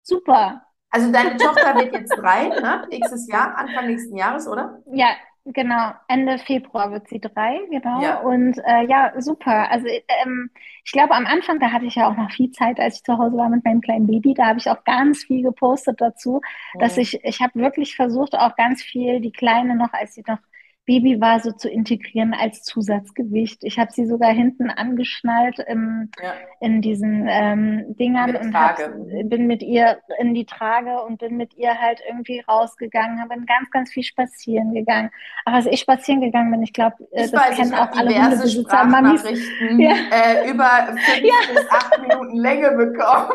Super. 0.02 0.66
Also 0.90 1.12
deine 1.12 1.38
Tochter 1.38 1.76
wird 1.76 1.94
jetzt 1.94 2.16
drei, 2.18 2.48
ne? 2.50 2.88
Nächstes 2.90 3.28
Jahr, 3.28 3.56
Anfang 3.58 3.86
nächsten 3.88 4.16
Jahres, 4.18 4.48
oder? 4.48 4.82
Ja, 4.92 5.10
genau. 5.46 5.94
Ende 6.08 6.38
Februar 6.40 6.92
wird 6.92 7.08
sie 7.08 7.20
drei, 7.20 7.60
genau. 7.70 8.02
Ja. 8.02 8.20
Und 8.20 8.58
äh, 8.60 8.86
ja, 8.88 9.14
super. 9.22 9.70
Also 9.72 9.88
ähm, 9.88 10.50
ich 10.84 10.92
glaube, 10.92 11.14
am 11.16 11.26
Anfang, 11.26 11.60
da 11.60 11.72
hatte 11.72 11.86
ich 11.86 11.96
ja 11.96 12.10
auch 12.10 12.18
noch 12.18 12.32
viel 12.32 12.52
Zeit, 12.52 12.80
als 12.80 12.98
ich 12.98 13.04
zu 13.04 13.18
Hause 13.18 13.38
war 13.38 13.50
mit 13.50 13.64
meinem 13.66 13.82
kleinen 13.82 14.08
Baby. 14.08 14.34
Da 14.34 14.48
habe 14.48 14.60
ich 14.60 14.70
auch 14.70 14.84
ganz 14.84 15.24
viel 15.24 15.44
gepostet 15.44 16.02
dazu, 16.02 16.42
dass 16.78 16.98
Mhm. 16.98 17.02
ich, 17.02 17.24
ich 17.24 17.42
habe 17.42 17.60
wirklich 17.60 17.96
versucht, 17.96 18.36
auch 18.36 18.56
ganz 18.56 18.82
viel 18.84 19.20
die 19.22 19.32
Kleine 19.32 19.76
noch, 19.76 19.94
als 19.94 20.16
sie 20.16 20.24
noch 20.28 20.40
Baby 20.86 21.20
war, 21.20 21.40
so 21.40 21.52
zu 21.52 21.68
integrieren 21.70 22.34
als 22.34 22.62
Zusatzgewicht. 22.64 23.64
Ich 23.64 23.80
habe 23.80 23.92
sie 23.92 24.06
sogar 24.06 24.32
hinten 24.32 24.70
angeschnallt 24.70 25.60
im, 25.68 26.12
Ja. 26.22 26.34
in 26.60 26.82
diesen 26.82 27.28
ähm, 27.28 27.96
Dingern 27.98 28.32
Mit 28.34 28.42
und 28.42 28.54
hab, 28.56 28.78
Mhm. 28.80 29.28
bin 29.30 29.48
mit 29.48 29.64
ihr 29.64 29.98
in 30.20 30.34
die 30.36 30.46
Trage 30.46 31.02
und 31.04 31.18
bin 31.18 31.38
mit 31.38 31.56
ihr 31.56 31.80
halt 31.82 32.02
irgendwie 32.08 32.42
rausgegangen, 32.48 33.20
habe 33.20 33.36
ganz, 33.46 33.72
ganz 33.72 33.92
viel 33.92 34.04
spazieren 34.04 34.74
gegangen. 34.74 35.10
Aber 35.46 35.56
als 35.58 35.66
ich 35.66 35.80
spazieren 35.80 36.22
gegangen 36.22 36.52
bin, 36.52 36.62
ich 36.62 36.74
glaube, 36.74 36.96
Ich 37.12 37.32
das 37.32 37.34
weiß, 37.34 37.56
kennen 37.58 37.76
habe 37.76 37.92
auch 37.92 37.98
alle 37.98 38.16
Hundebesitzer, 38.24 38.84
Mamis. 38.86 39.24
Ja. 39.78 39.94
äh, 40.12 40.50
über 40.50 40.70
fünf 40.88 41.54
bis 41.54 41.70
acht 41.72 42.00
Minuten 42.02 42.36
Länge 42.38 42.72
bekommen. 42.72 43.32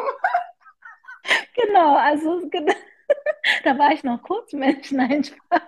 Genau, 1.55 1.97
also 1.97 2.41
genau. 2.51 2.73
da 3.65 3.79
war 3.79 3.93
ich 3.93 4.05
noch 4.05 4.23
kurz 4.23 4.53
Mensch, 4.53 4.93
nein, 4.93 5.25
Spaß. 5.25 5.61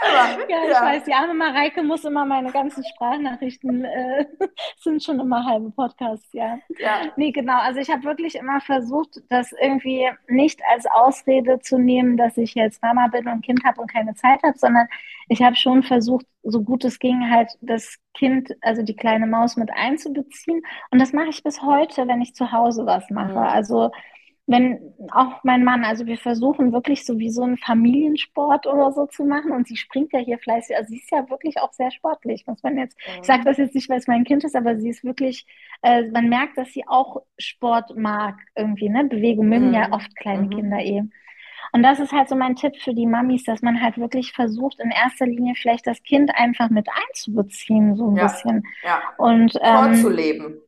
Aber, 0.00 0.44
Ja, 0.50 0.58
ich 0.68 0.80
weiß, 0.80 1.04
die 1.04 1.14
arme 1.14 1.34
Mareike 1.34 1.82
muss 1.82 2.04
immer 2.04 2.24
meine 2.24 2.50
ganzen 2.52 2.84
Sprachnachrichten, 2.84 3.84
äh, 3.84 4.26
sind 4.80 5.02
schon 5.02 5.20
immer 5.20 5.44
halbe 5.44 5.70
Podcasts, 5.70 6.32
ja. 6.32 6.58
ja. 6.78 7.12
Nee, 7.16 7.32
genau. 7.32 7.58
Also 7.58 7.80
ich 7.80 7.90
habe 7.90 8.04
wirklich 8.04 8.34
immer 8.34 8.60
versucht, 8.60 9.22
das 9.28 9.52
irgendwie 9.52 10.08
nicht 10.28 10.60
als 10.70 10.86
Ausrede 10.86 11.60
zu 11.60 11.78
nehmen, 11.78 12.16
dass 12.16 12.36
ich 12.36 12.54
jetzt 12.54 12.82
Mama 12.82 13.08
bin 13.08 13.28
und 13.28 13.42
Kind 13.44 13.64
habe 13.64 13.80
und 13.80 13.92
keine 13.92 14.14
Zeit 14.14 14.42
habe, 14.42 14.58
sondern 14.58 14.86
ich 15.28 15.42
habe 15.42 15.56
schon 15.56 15.82
versucht, 15.82 16.26
so 16.42 16.62
gut 16.62 16.84
es 16.84 16.98
ging, 16.98 17.30
halt 17.30 17.50
das 17.62 17.96
Kind, 18.14 18.54
also 18.60 18.82
die 18.82 18.96
kleine 18.96 19.26
Maus 19.26 19.56
mit 19.56 19.70
einzubeziehen. 19.72 20.62
Und 20.90 21.00
das 21.00 21.12
mache 21.12 21.28
ich 21.30 21.42
bis 21.42 21.62
heute, 21.62 22.06
wenn 22.06 22.20
ich 22.20 22.34
zu 22.34 22.52
Hause 22.52 22.84
was 22.86 23.08
mache. 23.10 23.32
Mhm. 23.32 23.38
Also 23.38 23.90
wenn 24.46 24.94
auch 25.12 25.42
mein 25.42 25.64
Mann, 25.64 25.84
also 25.84 26.06
wir 26.06 26.18
versuchen 26.18 26.72
wirklich 26.72 27.04
so 27.06 27.18
wie 27.18 27.30
so 27.30 27.42
einen 27.42 27.56
Familiensport 27.56 28.66
oder 28.66 28.92
so 28.92 29.06
zu 29.06 29.24
machen 29.24 29.52
und 29.52 29.66
sie 29.66 29.76
springt 29.76 30.12
ja 30.12 30.18
hier 30.20 30.38
fleißig, 30.38 30.76
also 30.76 30.88
sie 30.90 30.98
ist 30.98 31.10
ja 31.10 31.28
wirklich 31.30 31.58
auch 31.60 31.72
sehr 31.72 31.90
sportlich, 31.90 32.46
muss 32.46 32.62
man 32.62 32.76
jetzt 32.78 32.96
ich 33.22 33.26
sage 33.26 33.42
das 33.44 33.56
jetzt 33.56 33.74
nicht, 33.74 33.88
weil 33.88 33.98
es 33.98 34.06
mein 34.06 34.24
Kind 34.24 34.44
ist, 34.44 34.54
aber 34.56 34.78
sie 34.78 34.90
ist 34.90 35.02
wirklich, 35.04 35.46
äh, 35.82 36.02
man 36.10 36.28
merkt, 36.28 36.58
dass 36.58 36.72
sie 36.72 36.86
auch 36.86 37.22
Sport 37.38 37.96
mag 37.96 38.36
irgendwie, 38.54 38.88
ne? 38.90 39.04
Bewegung 39.04 39.48
mögen 39.48 39.72
ja 39.72 39.88
Mhm. 39.88 39.92
oft 39.92 40.14
kleine 40.16 40.48
Mhm. 40.48 40.50
Kinder 40.50 40.78
eh. 40.80 41.02
Und 41.72 41.82
das 41.82 42.00
ist 42.00 42.12
halt 42.12 42.28
so 42.28 42.36
mein 42.36 42.56
Tipp 42.56 42.76
für 42.82 42.94
die 42.94 43.06
Mamis, 43.06 43.44
dass 43.44 43.62
man 43.62 43.80
halt 43.82 43.98
wirklich 43.98 44.32
versucht, 44.32 44.80
in 44.80 44.90
erster 44.90 45.26
Linie 45.26 45.54
vielleicht 45.56 45.86
das 45.86 46.02
Kind 46.02 46.30
einfach 46.34 46.70
mit 46.70 46.88
einzubeziehen, 47.08 47.96
so 47.96 48.10
ein 48.10 48.16
Ja. 48.16 48.24
bisschen. 48.24 48.64
ja. 48.82 49.02
Und 49.16 49.58
ähm, 49.62 50.22
Vorzuleben. 50.32 50.63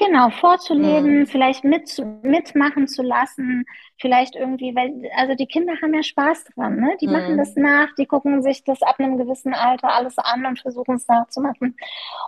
Genau, 0.00 0.30
vorzuleben, 0.30 1.20
Mhm. 1.20 1.26
vielleicht 1.26 1.62
mit, 1.62 2.02
mitmachen 2.22 2.88
zu 2.88 3.02
lassen, 3.02 3.66
vielleicht 4.00 4.34
irgendwie, 4.34 4.74
weil, 4.74 5.10
also 5.14 5.34
die 5.34 5.46
Kinder 5.46 5.74
haben 5.82 5.92
ja 5.92 6.02
Spaß 6.02 6.44
dran, 6.54 6.76
ne? 6.80 6.96
Die 7.02 7.06
machen 7.08 7.34
Mhm. 7.34 7.36
das 7.36 7.54
nach, 7.56 7.94
die 7.98 8.06
gucken 8.06 8.42
sich 8.42 8.64
das 8.64 8.80
ab 8.80 8.98
einem 8.98 9.18
gewissen 9.18 9.52
Alter 9.52 9.92
alles 9.92 10.16
an 10.16 10.46
und 10.46 10.58
versuchen 10.58 10.96
es 10.96 11.06
nachzumachen. 11.06 11.76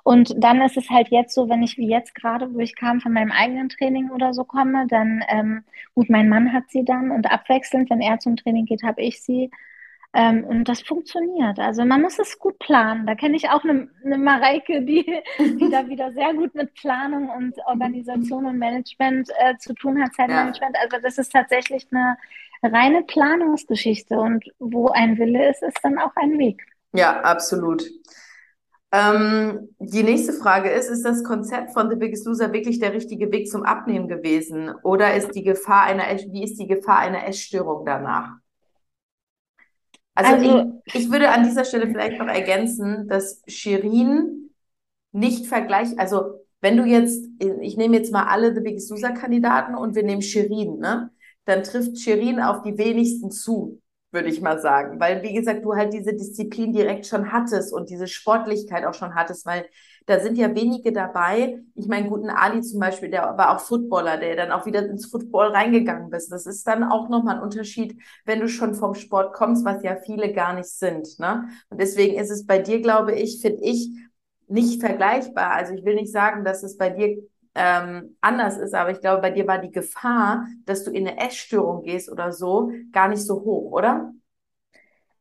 Und 0.04 0.34
dann 0.36 0.60
ist 0.62 0.76
es 0.76 0.90
halt 0.90 1.08
jetzt 1.10 1.34
so, 1.34 1.48
wenn 1.48 1.62
ich 1.62 1.78
wie 1.78 1.88
jetzt 1.88 2.14
gerade, 2.14 2.52
wo 2.54 2.58
ich 2.60 2.76
kam 2.76 3.00
von 3.00 3.12
meinem 3.14 3.32
eigenen 3.32 3.70
Training 3.70 4.10
oder 4.10 4.34
so 4.34 4.44
komme, 4.44 4.86
dann, 4.88 5.24
ähm, 5.28 5.64
gut, 5.94 6.10
mein 6.10 6.28
Mann 6.28 6.52
hat 6.52 6.64
sie 6.70 6.84
dann 6.84 7.10
und 7.10 7.30
abwechselnd, 7.30 7.90
wenn 7.90 8.02
er 8.02 8.18
zum 8.18 8.36
Training 8.36 8.66
geht, 8.66 8.82
habe 8.82 9.02
ich 9.02 9.22
sie. 9.22 9.50
Ähm, 10.14 10.44
und 10.44 10.68
das 10.68 10.82
funktioniert. 10.82 11.58
Also 11.58 11.84
man 11.84 12.02
muss 12.02 12.18
es 12.18 12.38
gut 12.38 12.58
planen. 12.58 13.06
Da 13.06 13.14
kenne 13.14 13.36
ich 13.36 13.48
auch 13.48 13.64
eine, 13.64 13.88
eine 14.04 14.18
Mareike, 14.18 14.82
die, 14.82 15.04
die 15.38 15.70
da 15.70 15.88
wieder 15.88 16.12
sehr 16.12 16.34
gut 16.34 16.54
mit 16.54 16.74
Planung 16.74 17.30
und 17.30 17.56
Organisation 17.66 18.44
und 18.44 18.58
Management 18.58 19.30
äh, 19.38 19.56
zu 19.58 19.72
tun 19.74 20.02
hat, 20.02 20.14
Zeitmanagement. 20.14 20.76
Also 20.82 20.98
das 21.02 21.16
ist 21.16 21.32
tatsächlich 21.32 21.86
eine 21.90 22.16
reine 22.62 23.02
Planungsgeschichte. 23.04 24.18
Und 24.18 24.44
wo 24.58 24.88
ein 24.88 25.16
Wille 25.16 25.48
ist, 25.48 25.62
ist 25.62 25.78
dann 25.82 25.98
auch 25.98 26.14
ein 26.16 26.38
Weg. 26.38 26.62
Ja, 26.92 27.20
absolut. 27.22 27.82
Ähm, 28.94 29.70
die 29.78 30.02
nächste 30.02 30.34
Frage 30.34 30.68
ist, 30.68 30.90
ist 30.90 31.06
das 31.06 31.24
Konzept 31.24 31.72
von 31.72 31.88
The 31.88 31.96
Biggest 31.96 32.26
Loser 32.26 32.52
wirklich 32.52 32.78
der 32.78 32.92
richtige 32.92 33.32
Weg 33.32 33.48
zum 33.48 33.62
Abnehmen 33.62 34.08
gewesen? 34.08 34.70
Oder 34.82 35.14
ist 35.14 35.34
die 35.34 35.42
Gefahr 35.42 35.84
einer, 35.84 36.04
wie 36.04 36.44
ist 36.44 36.58
die 36.58 36.66
Gefahr 36.66 36.98
einer 36.98 37.26
Essstörung 37.26 37.86
danach? 37.86 38.41
Also 40.14 40.34
Also- 40.34 40.82
ich, 40.86 40.94
ich 40.94 41.10
würde 41.10 41.30
an 41.30 41.44
dieser 41.44 41.64
Stelle 41.64 41.86
vielleicht 41.88 42.18
noch 42.18 42.26
ergänzen, 42.28 43.08
dass 43.08 43.42
Shirin 43.46 44.50
nicht 45.12 45.46
vergleicht, 45.46 45.98
also 45.98 46.40
wenn 46.60 46.76
du 46.76 46.84
jetzt, 46.84 47.26
ich 47.60 47.76
nehme 47.76 47.96
jetzt 47.96 48.12
mal 48.12 48.24
alle 48.28 48.54
The 48.54 48.60
Biggest 48.60 48.90
Loser 48.90 49.12
Kandidaten 49.12 49.74
und 49.74 49.94
wir 49.96 50.04
nehmen 50.04 50.22
Shirin, 50.22 50.78
ne? 50.78 51.10
Dann 51.44 51.64
trifft 51.64 51.98
Shirin 51.98 52.40
auf 52.40 52.62
die 52.62 52.78
wenigsten 52.78 53.32
zu, 53.32 53.80
würde 54.12 54.28
ich 54.28 54.40
mal 54.40 54.60
sagen. 54.60 55.00
Weil, 55.00 55.22
wie 55.24 55.34
gesagt, 55.34 55.64
du 55.64 55.74
halt 55.74 55.92
diese 55.92 56.14
Disziplin 56.14 56.72
direkt 56.72 57.06
schon 57.06 57.32
hattest 57.32 57.72
und 57.72 57.90
diese 57.90 58.06
Sportlichkeit 58.06 58.84
auch 58.84 58.94
schon 58.94 59.16
hattest, 59.16 59.44
weil 59.44 59.66
da 60.06 60.20
sind 60.20 60.36
ja 60.36 60.54
wenige 60.54 60.92
dabei. 60.92 61.60
Ich 61.74 61.86
meine, 61.86 62.08
guten 62.08 62.30
Ali 62.30 62.60
zum 62.62 62.80
Beispiel, 62.80 63.10
der 63.10 63.22
war 63.36 63.54
auch 63.56 63.60
Footballer, 63.60 64.16
der 64.18 64.36
dann 64.36 64.52
auch 64.52 64.66
wieder 64.66 64.84
ins 64.86 65.06
Football 65.06 65.48
reingegangen 65.48 66.10
bist. 66.10 66.32
Das 66.32 66.46
ist 66.46 66.66
dann 66.66 66.84
auch 66.84 67.08
nochmal 67.08 67.36
ein 67.36 67.42
Unterschied, 67.42 67.96
wenn 68.24 68.40
du 68.40 68.48
schon 68.48 68.74
vom 68.74 68.94
Sport 68.94 69.32
kommst, 69.34 69.64
was 69.64 69.82
ja 69.82 69.96
viele 69.96 70.32
gar 70.32 70.54
nicht 70.54 70.68
sind, 70.70 71.18
ne? 71.18 71.48
Und 71.70 71.80
deswegen 71.80 72.18
ist 72.18 72.30
es 72.30 72.46
bei 72.46 72.58
dir, 72.58 72.80
glaube 72.80 73.12
ich, 73.14 73.40
finde 73.40 73.62
ich, 73.62 73.88
nicht 74.48 74.80
vergleichbar. 74.80 75.52
Also 75.52 75.74
ich 75.74 75.84
will 75.84 75.94
nicht 75.94 76.12
sagen, 76.12 76.44
dass 76.44 76.62
es 76.62 76.76
bei 76.76 76.90
dir 76.90 77.18
ähm, 77.54 78.16
anders 78.20 78.56
ist, 78.58 78.74
aber 78.74 78.90
ich 78.90 79.00
glaube, 79.00 79.22
bei 79.22 79.30
dir 79.30 79.46
war 79.46 79.58
die 79.58 79.70
Gefahr, 79.70 80.46
dass 80.64 80.84
du 80.84 80.90
in 80.90 81.06
eine 81.06 81.18
Essstörung 81.18 81.82
gehst 81.82 82.10
oder 82.10 82.32
so, 82.32 82.70
gar 82.92 83.08
nicht 83.08 83.22
so 83.22 83.34
hoch, 83.42 83.72
oder? 83.72 84.12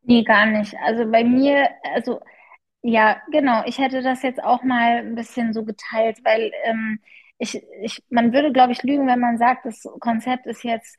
Nee, 0.04 0.24
gar 0.24 0.46
nicht. 0.46 0.74
Also 0.84 1.10
bei 1.10 1.22
mir, 1.24 1.68
also 1.94 2.20
Ja, 2.82 3.22
genau. 3.30 3.62
Ich 3.66 3.78
hätte 3.78 4.02
das 4.02 4.22
jetzt 4.22 4.42
auch 4.42 4.62
mal 4.64 4.98
ein 4.98 5.14
bisschen 5.14 5.52
so 5.52 5.64
geteilt, 5.64 6.18
weil 6.24 6.50
ähm, 6.64 7.00
ich, 7.38 7.62
ich, 7.80 8.02
man 8.10 8.32
würde, 8.32 8.52
glaube 8.52 8.72
ich, 8.72 8.82
lügen, 8.82 9.06
wenn 9.06 9.20
man 9.20 9.38
sagt, 9.38 9.64
das 9.66 9.82
Konzept 10.00 10.46
ist 10.46 10.64
jetzt 10.64 10.96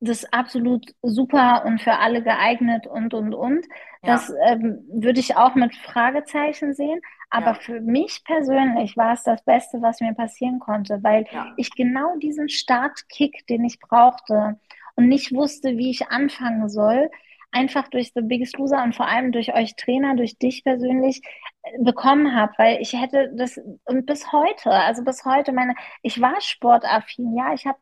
das 0.00 0.24
absolut 0.32 0.94
super 1.02 1.64
und 1.64 1.80
für 1.80 1.98
alle 1.98 2.22
geeignet 2.22 2.86
und, 2.86 3.12
und, 3.14 3.34
und. 3.34 3.66
Das 4.04 4.30
Ja, 4.30 4.36
ähm, 4.46 4.84
würde 4.88 5.20
ich 5.20 5.36
auch 5.36 5.54
mit 5.54 5.74
Fragezeichen 5.74 6.74
sehen. 6.74 7.00
Aber 7.28 7.54
ja, 7.54 7.54
für 7.54 7.80
mich 7.80 8.22
persönlich 8.24 8.96
war 8.96 9.12
es 9.14 9.22
das 9.24 9.42
Beste, 9.44 9.82
was 9.82 10.00
mir 10.00 10.14
passieren 10.14 10.58
konnte, 10.58 11.02
weil 11.02 11.26
ja. 11.30 11.52
ich 11.56 11.74
genau 11.74 12.16
diesen 12.18 12.48
Startkick, 12.48 13.46
den 13.48 13.64
ich 13.64 13.80
brauchte 13.80 14.58
und 14.94 15.08
nicht 15.08 15.32
wusste, 15.34 15.76
wie 15.76 15.90
ich 15.90 16.08
anfangen 16.08 16.68
soll, 16.68 17.10
einfach 17.56 17.88
durch 17.88 18.12
The 18.14 18.20
Biggest 18.22 18.58
Loser 18.58 18.82
und 18.84 18.94
vor 18.94 19.08
allem 19.08 19.32
durch 19.32 19.54
euch 19.54 19.76
Trainer, 19.76 20.14
durch 20.14 20.38
dich 20.38 20.62
persönlich 20.62 21.22
äh, 21.62 21.82
bekommen 21.82 22.34
habe, 22.34 22.52
weil 22.58 22.80
ich 22.82 22.92
hätte 22.92 23.32
das 23.34 23.58
und 23.84 24.04
bis 24.06 24.30
heute, 24.32 24.70
also 24.70 25.02
bis 25.02 25.24
heute 25.24 25.52
meine, 25.52 25.74
ich 26.02 26.20
war 26.20 26.38
sportaffin, 26.40 27.34
ja, 27.34 27.54
ich 27.54 27.66
habe 27.66 27.78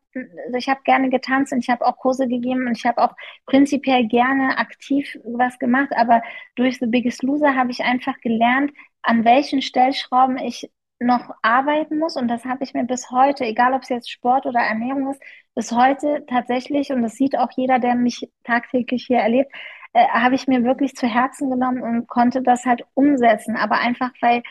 ich 0.57 0.69
habe 0.69 0.79
gerne 0.85 1.09
getanzt 1.09 1.51
und 1.51 1.59
ich 1.59 1.69
habe 1.69 1.85
auch 1.85 1.97
Kurse 1.97 2.27
gegeben 2.27 2.67
und 2.67 2.77
ich 2.77 2.85
habe 2.85 3.01
auch 3.03 3.13
prinzipiell 3.45 4.07
gerne 4.07 4.57
aktiv 4.57 5.17
was 5.25 5.59
gemacht, 5.59 5.89
aber 5.95 6.21
durch 6.55 6.79
The 6.79 6.87
Biggest 6.87 7.21
Loser 7.21 7.55
habe 7.55 7.71
ich 7.71 7.83
einfach 7.83 8.17
gelernt, 8.21 8.71
an 9.01 9.25
welchen 9.25 9.61
Stellschrauben 9.61 10.37
ich 10.37 10.69
noch 10.99 11.29
arbeiten 11.41 11.99
muss 11.99 12.15
und 12.15 12.27
das 12.27 12.45
habe 12.45 12.63
ich 12.63 12.73
mir 12.73 12.85
bis 12.85 13.11
heute, 13.11 13.45
egal 13.45 13.73
ob 13.73 13.83
es 13.83 13.89
jetzt 13.89 14.09
Sport 14.09 14.45
oder 14.45 14.59
Ernährung 14.59 15.11
ist, 15.11 15.21
bis 15.53 15.71
heute 15.71 16.25
tatsächlich, 16.27 16.91
und 16.91 17.01
das 17.01 17.15
sieht 17.15 17.37
auch 17.37 17.49
jeder, 17.55 17.79
der 17.79 17.95
mich 17.95 18.29
tagtäglich 18.43 19.05
hier 19.07 19.19
erlebt, 19.19 19.51
äh, 19.93 20.07
habe 20.09 20.35
ich 20.35 20.47
mir 20.47 20.63
wirklich 20.63 20.95
zu 20.95 21.07
Herzen 21.07 21.49
genommen 21.49 21.81
und 21.81 22.07
konnte 22.07 22.41
das 22.41 22.65
halt 22.65 22.83
umsetzen. 22.93 23.55
Aber 23.55 23.79
einfach, 23.79 24.11
weil 24.21 24.43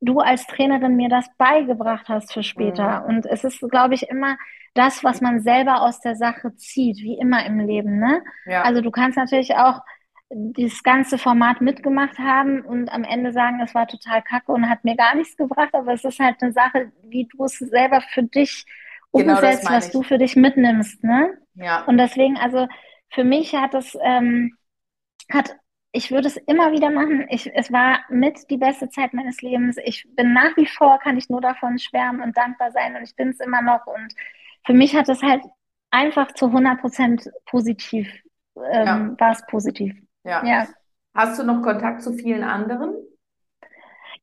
du 0.00 0.20
als 0.20 0.46
Trainerin 0.46 0.96
mir 0.96 1.08
das 1.08 1.26
beigebracht 1.38 2.08
hast 2.08 2.32
für 2.32 2.42
später. 2.42 3.00
Mhm. 3.00 3.06
Und 3.06 3.26
es 3.26 3.44
ist, 3.44 3.60
glaube 3.70 3.94
ich, 3.94 4.08
immer 4.08 4.36
das, 4.74 5.04
was 5.04 5.20
man 5.20 5.40
selber 5.40 5.82
aus 5.82 6.00
der 6.00 6.16
Sache 6.16 6.54
zieht, 6.56 6.98
wie 6.98 7.18
immer 7.18 7.44
im 7.44 7.60
Leben, 7.60 7.98
ne? 7.98 8.22
Also 8.62 8.78
Ja, 8.78 8.82
du 8.82 8.90
kannst 8.90 9.18
natürlich 9.18 9.54
auch 9.56 9.80
dieses 10.34 10.82
ganze 10.82 11.18
Format 11.18 11.60
mitgemacht 11.60 12.18
haben 12.18 12.62
und 12.62 12.90
am 12.90 13.04
Ende 13.04 13.32
sagen, 13.32 13.60
es 13.60 13.74
war 13.74 13.86
total 13.86 14.22
kacke 14.22 14.52
und 14.52 14.68
hat 14.68 14.84
mir 14.84 14.96
gar 14.96 15.14
nichts 15.14 15.36
gebracht, 15.36 15.74
aber 15.74 15.92
es 15.92 16.04
ist 16.04 16.18
halt 16.18 16.42
eine 16.42 16.52
Sache, 16.52 16.92
wie 17.04 17.26
du 17.26 17.44
es 17.44 17.58
selber 17.58 18.00
für 18.00 18.22
dich 18.22 18.64
genau 19.12 19.34
umsetzt, 19.34 19.68
was 19.70 19.90
du 19.90 20.00
ich. 20.00 20.06
für 20.08 20.18
dich 20.18 20.36
mitnimmst, 20.36 21.04
ne? 21.04 21.36
Ja, 21.54 21.82
Und 21.84 21.98
deswegen, 21.98 22.36
also 22.38 22.66
für 23.10 23.24
mich 23.24 23.54
hat 23.54 23.74
es, 23.74 23.96
ähm, 24.02 24.56
hat, 25.30 25.54
ich 25.92 26.10
würde 26.10 26.28
es 26.28 26.38
immer 26.38 26.72
wieder 26.72 26.90
machen. 26.90 27.26
Ich, 27.28 27.50
es 27.54 27.70
war 27.70 28.00
mit 28.08 28.50
die 28.50 28.56
beste 28.56 28.88
Zeit 28.88 29.12
meines 29.12 29.42
Lebens. 29.42 29.76
Ich 29.84 30.06
bin 30.16 30.32
nach 30.32 30.56
wie 30.56 30.66
vor, 30.66 30.98
kann 30.98 31.18
ich 31.18 31.28
nur 31.28 31.42
davon 31.42 31.78
schwärmen 31.78 32.22
und 32.22 32.36
dankbar 32.36 32.70
sein 32.72 32.96
und 32.96 33.02
ich 33.02 33.14
bin 33.16 33.28
es 33.28 33.40
immer 33.40 33.60
noch. 33.60 33.86
Und 33.86 34.14
für 34.64 34.72
mich 34.72 34.96
hat 34.96 35.08
es 35.10 35.22
halt 35.22 35.42
einfach 35.90 36.32
zu 36.32 36.46
100 36.46 36.80
Prozent 36.80 37.30
positiv, 37.44 38.08
ähm, 38.56 38.86
ja, 38.86 39.14
war 39.18 39.32
es 39.32 39.44
positiv. 39.46 39.94
Ja. 40.24 40.42
Ja. 40.42 40.68
Hast 41.14 41.38
du 41.38 41.44
noch 41.44 41.62
Kontakt 41.62 42.02
zu 42.02 42.12
vielen 42.14 42.44
anderen? 42.44 42.94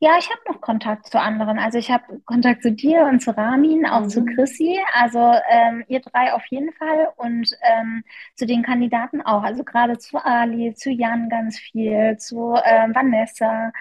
Ja, 0.01 0.12
ich 0.17 0.29
habe 0.29 0.39
noch 0.47 0.62
Kontakt 0.62 1.07
zu 1.07 1.19
anderen. 1.19 1.59
Also 1.59 1.77
ich 1.77 1.91
habe 1.91 2.21
Kontakt 2.25 2.62
zu 2.63 2.71
dir 2.71 3.03
und 3.05 3.21
zu 3.21 3.35
Ramin, 3.35 3.85
auch 3.85 4.07
zu 4.07 4.21
Mhm. 4.21 4.25
Chrissy. 4.25 4.79
Also 4.93 5.19
ähm, 5.49 5.83
ihr 5.88 5.99
drei 5.99 6.33
auf 6.33 6.45
jeden 6.49 6.71
Fall 6.73 7.09
und 7.17 7.49
ähm, 7.63 8.03
zu 8.35 8.45
den 8.45 8.63
Kandidaten 8.63 9.21
auch. 9.21 9.43
Also 9.43 9.63
gerade 9.63 9.97
zu 9.97 10.17
Ali, 10.23 10.73
zu 10.73 10.89
Jan 10.89 11.27
ganz 11.29 11.59
viel, 11.59 12.17
zu 12.17 12.55
ähm, 12.63 12.95
Vanessa, 12.95 13.71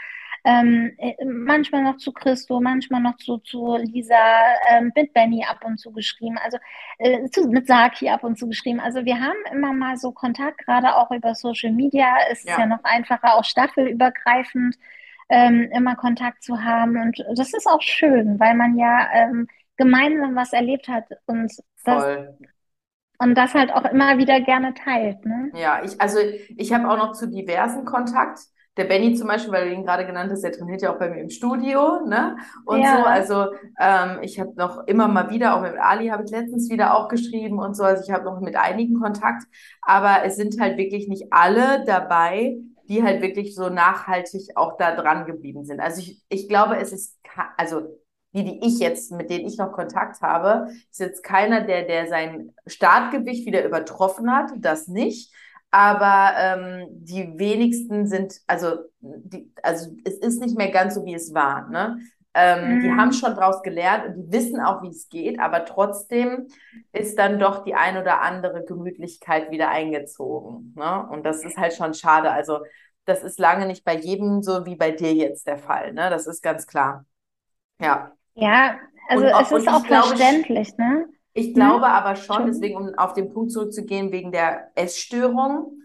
ähm, 0.48 0.92
äh, 0.98 1.14
manchmal 1.26 1.82
noch 1.82 1.98
zu 1.98 2.12
Christo, 2.12 2.60
manchmal 2.60 3.00
noch 3.02 3.16
zu, 3.18 3.38
zu 3.38 3.76
Lisa, 3.76 4.16
ähm, 4.70 4.92
mit 4.94 5.12
Benny 5.12 5.44
ab 5.44 5.64
und 5.64 5.78
zu 5.78 5.92
geschrieben. 5.92 6.38
Also 6.38 6.58
äh, 6.98 7.28
zu, 7.30 7.48
mit 7.48 7.66
Saki 7.66 8.08
ab 8.08 8.24
und 8.24 8.38
zu 8.38 8.48
geschrieben. 8.48 8.80
Also 8.80 9.04
wir 9.04 9.20
haben 9.20 9.36
immer 9.52 9.72
mal 9.74 9.96
so 9.98 10.12
Kontakt, 10.12 10.58
gerade 10.64 10.96
auch 10.96 11.10
über 11.10 11.34
Social 11.34 11.72
Media. 11.72 12.16
Es 12.30 12.44
ist 12.44 12.56
ja 12.56 12.64
Ja. 12.64 12.66
noch 12.66 12.84
einfacher, 12.84 13.34
auch 13.36 13.44
staffelübergreifend 13.44 14.76
ähm, 15.28 15.70
immer 15.72 15.96
Kontakt 15.96 16.42
zu 16.42 16.62
haben. 16.64 16.96
Und 16.96 17.18
das 17.36 17.52
ist 17.54 17.66
auch 17.66 17.82
schön, 17.82 18.40
weil 18.40 18.54
man 18.54 18.78
ja 18.78 19.08
ähm, 19.12 19.48
gemeinsam 19.76 20.34
was 20.36 20.52
erlebt 20.52 20.88
hat 20.88 21.06
und 21.26 21.52
das, 21.84 22.04
Voll. 22.04 22.38
und 23.18 23.34
das 23.36 23.54
halt 23.54 23.72
auch 23.72 23.84
immer 23.84 24.18
wieder 24.18 24.40
gerne 24.40 24.74
teilt, 24.74 25.24
ne? 25.24 25.52
Ja, 25.52 25.82
ich, 25.82 26.00
also 26.00 26.18
ich 26.56 26.72
habe 26.72 26.90
auch 26.90 26.96
noch 26.98 27.12
zu 27.12 27.28
diversen 27.28 27.84
Kontakt. 27.84 28.40
Der 28.78 28.84
Benny 28.84 29.14
zum 29.14 29.28
Beispiel, 29.28 29.52
weil 29.52 29.68
du 29.68 29.74
ihn 29.74 29.84
gerade 29.84 30.06
genannt 30.06 30.30
hast, 30.32 30.42
der 30.42 30.52
trainiert 30.52 30.82
ja 30.82 30.94
auch 30.94 30.98
bei 30.98 31.10
mir 31.10 31.20
im 31.20 31.30
Studio, 31.30 32.00
ne? 32.06 32.36
Und 32.64 32.88
so. 32.88 33.04
Ja, 33.04 33.04
Also 33.04 33.46
ähm, 33.78 34.18
ich 34.22 34.40
habe 34.40 34.54
noch 34.56 34.86
immer 34.86 35.08
mal 35.08 35.30
wieder, 35.30 35.56
auch 35.56 35.62
mit 35.62 35.76
Ali 35.78 36.08
habe 36.08 36.24
ich 36.24 36.30
letztens 36.30 36.70
wieder 36.70 36.96
auch 36.96 37.08
geschrieben 37.08 37.58
und 37.58 37.74
so. 37.76 37.82
Also 37.84 38.04
ich 38.04 38.10
habe 38.10 38.24
noch 38.24 38.40
mit 38.40 38.56
einigen 38.56 39.00
Kontakt, 39.00 39.44
aber 39.82 40.24
es 40.24 40.36
sind 40.36 40.60
halt 40.60 40.78
wirklich 40.78 41.08
nicht 41.08 41.26
alle 41.32 41.84
dabei, 41.84 42.56
die 42.88 43.02
halt 43.02 43.20
wirklich 43.22 43.54
so 43.54 43.68
nachhaltig 43.68 44.56
auch 44.56 44.76
da 44.78 44.94
dran 44.96 45.26
geblieben 45.26 45.64
sind. 45.64 45.80
Also 45.80 46.00
ich, 46.00 46.22
ich 46.28 46.48
glaube, 46.48 46.78
es 46.78 46.92
ist, 46.92 47.18
also 47.56 47.82
die, 48.34 48.44
die 48.44 48.66
ich 48.66 48.78
jetzt, 48.78 49.10
mit 49.12 49.30
denen 49.30 49.46
ich 49.46 49.58
noch 49.58 49.72
Kontakt 49.72 50.20
habe, 50.22 50.68
ist 50.90 51.00
jetzt 51.00 51.22
keiner, 51.24 51.62
der, 51.62 51.84
der 51.84 52.08
sein 52.08 52.54
Startgewicht 52.66 53.46
wieder 53.46 53.64
übertroffen 53.64 54.32
hat, 54.32 54.50
das 54.58 54.86
nicht. 54.88 55.32
Aber 55.70 56.32
ähm, 56.38 56.86
die 56.90 57.38
wenigsten 57.38 58.06
sind, 58.06 58.40
also, 58.46 58.76
die, 59.00 59.52
also 59.62 59.90
es 60.04 60.14
ist 60.14 60.40
nicht 60.40 60.56
mehr 60.56 60.70
ganz 60.70 60.94
so, 60.94 61.04
wie 61.04 61.14
es 61.14 61.34
war. 61.34 61.68
Ne? 61.68 61.98
Ähm, 62.34 62.80
die 62.80 62.90
haben 62.90 63.12
schon 63.12 63.34
draus 63.34 63.62
gelernt 63.62 64.06
und 64.06 64.14
die 64.16 64.32
wissen 64.32 64.60
auch, 64.60 64.82
wie 64.82 64.88
es 64.88 65.08
geht, 65.08 65.40
aber 65.40 65.64
trotzdem 65.64 66.46
ist 66.92 67.18
dann 67.18 67.38
doch 67.38 67.64
die 67.64 67.74
ein 67.74 67.96
oder 67.98 68.22
andere 68.22 68.64
Gemütlichkeit 68.64 69.50
wieder 69.50 69.68
eingezogen. 69.70 70.72
Ne? 70.76 71.06
Und 71.10 71.24
das 71.26 71.44
ist 71.44 71.58
halt 71.58 71.74
schon 71.74 71.94
schade. 71.94 72.30
Also 72.30 72.60
das 73.04 73.22
ist 73.22 73.38
lange 73.38 73.66
nicht 73.66 73.84
bei 73.84 73.96
jedem 73.96 74.42
so 74.42 74.64
wie 74.66 74.76
bei 74.76 74.90
dir 74.90 75.12
jetzt 75.14 75.46
der 75.46 75.58
Fall. 75.58 75.92
Ne? 75.92 76.10
Das 76.10 76.26
ist 76.26 76.42
ganz 76.42 76.66
klar. 76.66 77.04
Ja. 77.80 78.12
ja, 78.34 78.78
also 79.08 79.24
Und, 79.24 79.30
es 79.30 79.34
auch- 79.34 79.52
ist 79.52 79.62
ich 79.64 79.68
auch 79.68 79.84
glaube, 79.84 80.08
verständlich, 80.08 80.76
ne? 80.76 81.06
Ich 81.38 81.54
Hm? 81.54 81.54
glaube 81.54 81.88
aber 81.88 82.16
schon, 82.16 82.46
deswegen, 82.46 82.76
um 82.76 82.94
auf 82.98 83.12
den 83.14 83.32
Punkt 83.32 83.52
zurückzugehen, 83.52 84.12
wegen 84.12 84.32
der 84.32 84.70
Essstörung, 84.74 85.82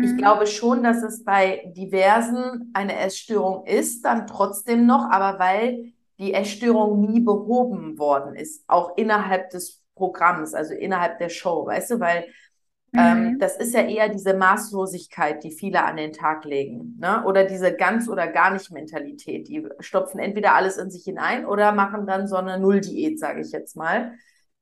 ich 0.00 0.16
Hm. 0.16 0.18
glaube 0.18 0.46
schon, 0.46 0.82
dass 0.82 1.02
es 1.02 1.24
bei 1.24 1.72
diversen 1.76 2.70
eine 2.74 2.98
Essstörung 2.98 3.66
ist, 3.66 4.04
dann 4.04 4.26
trotzdem 4.26 4.86
noch, 4.86 5.10
aber 5.10 5.38
weil 5.38 5.92
die 6.18 6.34
Essstörung 6.34 7.00
nie 7.00 7.20
behoben 7.20 7.98
worden 7.98 8.36
ist, 8.36 8.64
auch 8.68 8.96
innerhalb 8.96 9.50
des 9.50 9.82
Programms, 9.94 10.54
also 10.54 10.74
innerhalb 10.74 11.18
der 11.18 11.28
Show, 11.30 11.66
weißt 11.66 11.92
du, 11.92 12.00
weil 12.00 12.26
ähm, 12.96 13.34
Hm. 13.34 13.40
das 13.40 13.56
ist 13.56 13.74
ja 13.74 13.82
eher 13.82 14.08
diese 14.08 14.34
Maßlosigkeit, 14.34 15.42
die 15.42 15.50
viele 15.50 15.84
an 15.84 15.96
den 15.96 16.12
Tag 16.12 16.44
legen, 16.44 16.96
ne? 17.00 17.24
Oder 17.24 17.44
diese 17.44 17.74
ganz 17.74 18.08
oder 18.08 18.28
gar 18.28 18.52
nicht 18.52 18.70
Mentalität. 18.70 19.48
Die 19.48 19.66
stopfen 19.80 20.20
entweder 20.20 20.54
alles 20.54 20.76
in 20.76 20.90
sich 20.90 21.02
hinein 21.04 21.44
oder 21.44 21.72
machen 21.72 22.06
dann 22.06 22.28
so 22.28 22.36
eine 22.36 22.58
Nulldiät, 22.60 23.18
sage 23.18 23.40
ich 23.40 23.50
jetzt 23.50 23.76
mal. 23.76 24.14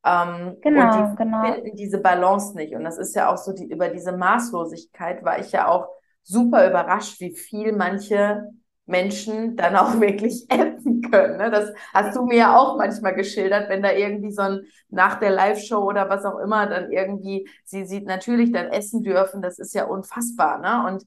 Ähm, 0.05 0.57
und 0.73 0.95
die 0.95 1.05
Genau, 1.05 1.15
genau. 1.17 1.43
finden 1.45 1.77
diese 1.77 1.99
Balance 1.99 2.57
nicht. 2.57 2.75
Und 2.75 2.85
das 2.85 2.99
ist 2.99 3.15
ja 3.15 3.33
auch 3.33 3.37
so, 3.39 3.53
die, 3.53 3.67
über 3.71 3.89
diese 3.89 4.13
Maßlosigkeit 4.17 5.25
war 5.25 5.39
ich 5.39 5.53
ja 5.53 5.69
auch 5.69 5.89
super 6.23 6.69
überrascht, 6.69 7.21
wie 7.21 7.35
viel 7.35 7.73
manche 7.73 8.45
Menschen 8.87 9.57
dann 9.57 9.77
auch 9.77 10.01
wirklich 10.01 10.47
essen 10.51 11.03
können. 11.03 11.39
Ne? 11.39 11.51
Das 11.51 11.73
hast 11.95 12.17
du 12.17 12.25
mir 12.27 12.37
ja 12.37 12.57
auch 12.57 12.77
manchmal 12.77 13.15
geschildert, 13.15 13.69
wenn 13.69 13.83
da 13.83 13.93
irgendwie 13.93 14.33
so 14.33 14.43
ein 14.43 14.61
nach 14.89 15.19
der 15.21 15.31
Live-Show 15.31 15.79
oder 15.79 16.09
was 16.09 16.25
auch 16.25 16.39
immer 16.39 16.67
dann 16.67 16.91
irgendwie, 16.91 17.49
sie 17.65 17.85
sieht 17.85 18.07
natürlich 18.07 18.53
dann 18.53 18.69
essen 18.69 19.03
dürfen, 19.03 19.43
das 19.43 19.59
ist 19.59 19.75
ja 19.75 19.85
unfassbar. 19.85 20.59
Ne? 20.59 20.93
Und 20.93 21.05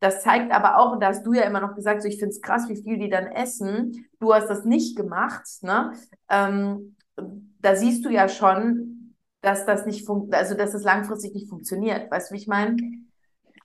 das 0.00 0.22
zeigt 0.22 0.52
aber 0.52 0.76
auch, 0.78 0.92
und 0.92 1.00
da 1.02 1.08
hast 1.08 1.24
du 1.24 1.32
ja 1.32 1.42
immer 1.42 1.60
noch 1.60 1.74
gesagt, 1.74 2.02
so, 2.02 2.08
ich 2.08 2.18
finde 2.18 2.30
es 2.34 2.42
krass, 2.42 2.68
wie 2.68 2.82
viel 2.82 2.98
die 2.98 3.08
dann 3.08 3.26
essen. 3.26 4.06
Du 4.20 4.34
hast 4.34 4.48
das 4.48 4.64
nicht 4.64 4.96
gemacht, 4.96 5.46
ne? 5.62 5.92
Ähm, 6.28 6.96
da 7.64 7.76
siehst 7.76 8.04
du 8.04 8.10
ja 8.10 8.28
schon, 8.28 9.16
dass 9.42 9.66
das 9.66 9.86
nicht 9.86 10.06
funkt, 10.06 10.34
also 10.34 10.54
dass 10.56 10.72
das 10.72 10.82
langfristig 10.84 11.34
nicht 11.34 11.48
funktioniert. 11.48 12.10
Weißt 12.10 12.30
du, 12.30 12.34
wie 12.34 12.38
ich 12.40 12.46
meine? 12.48 12.84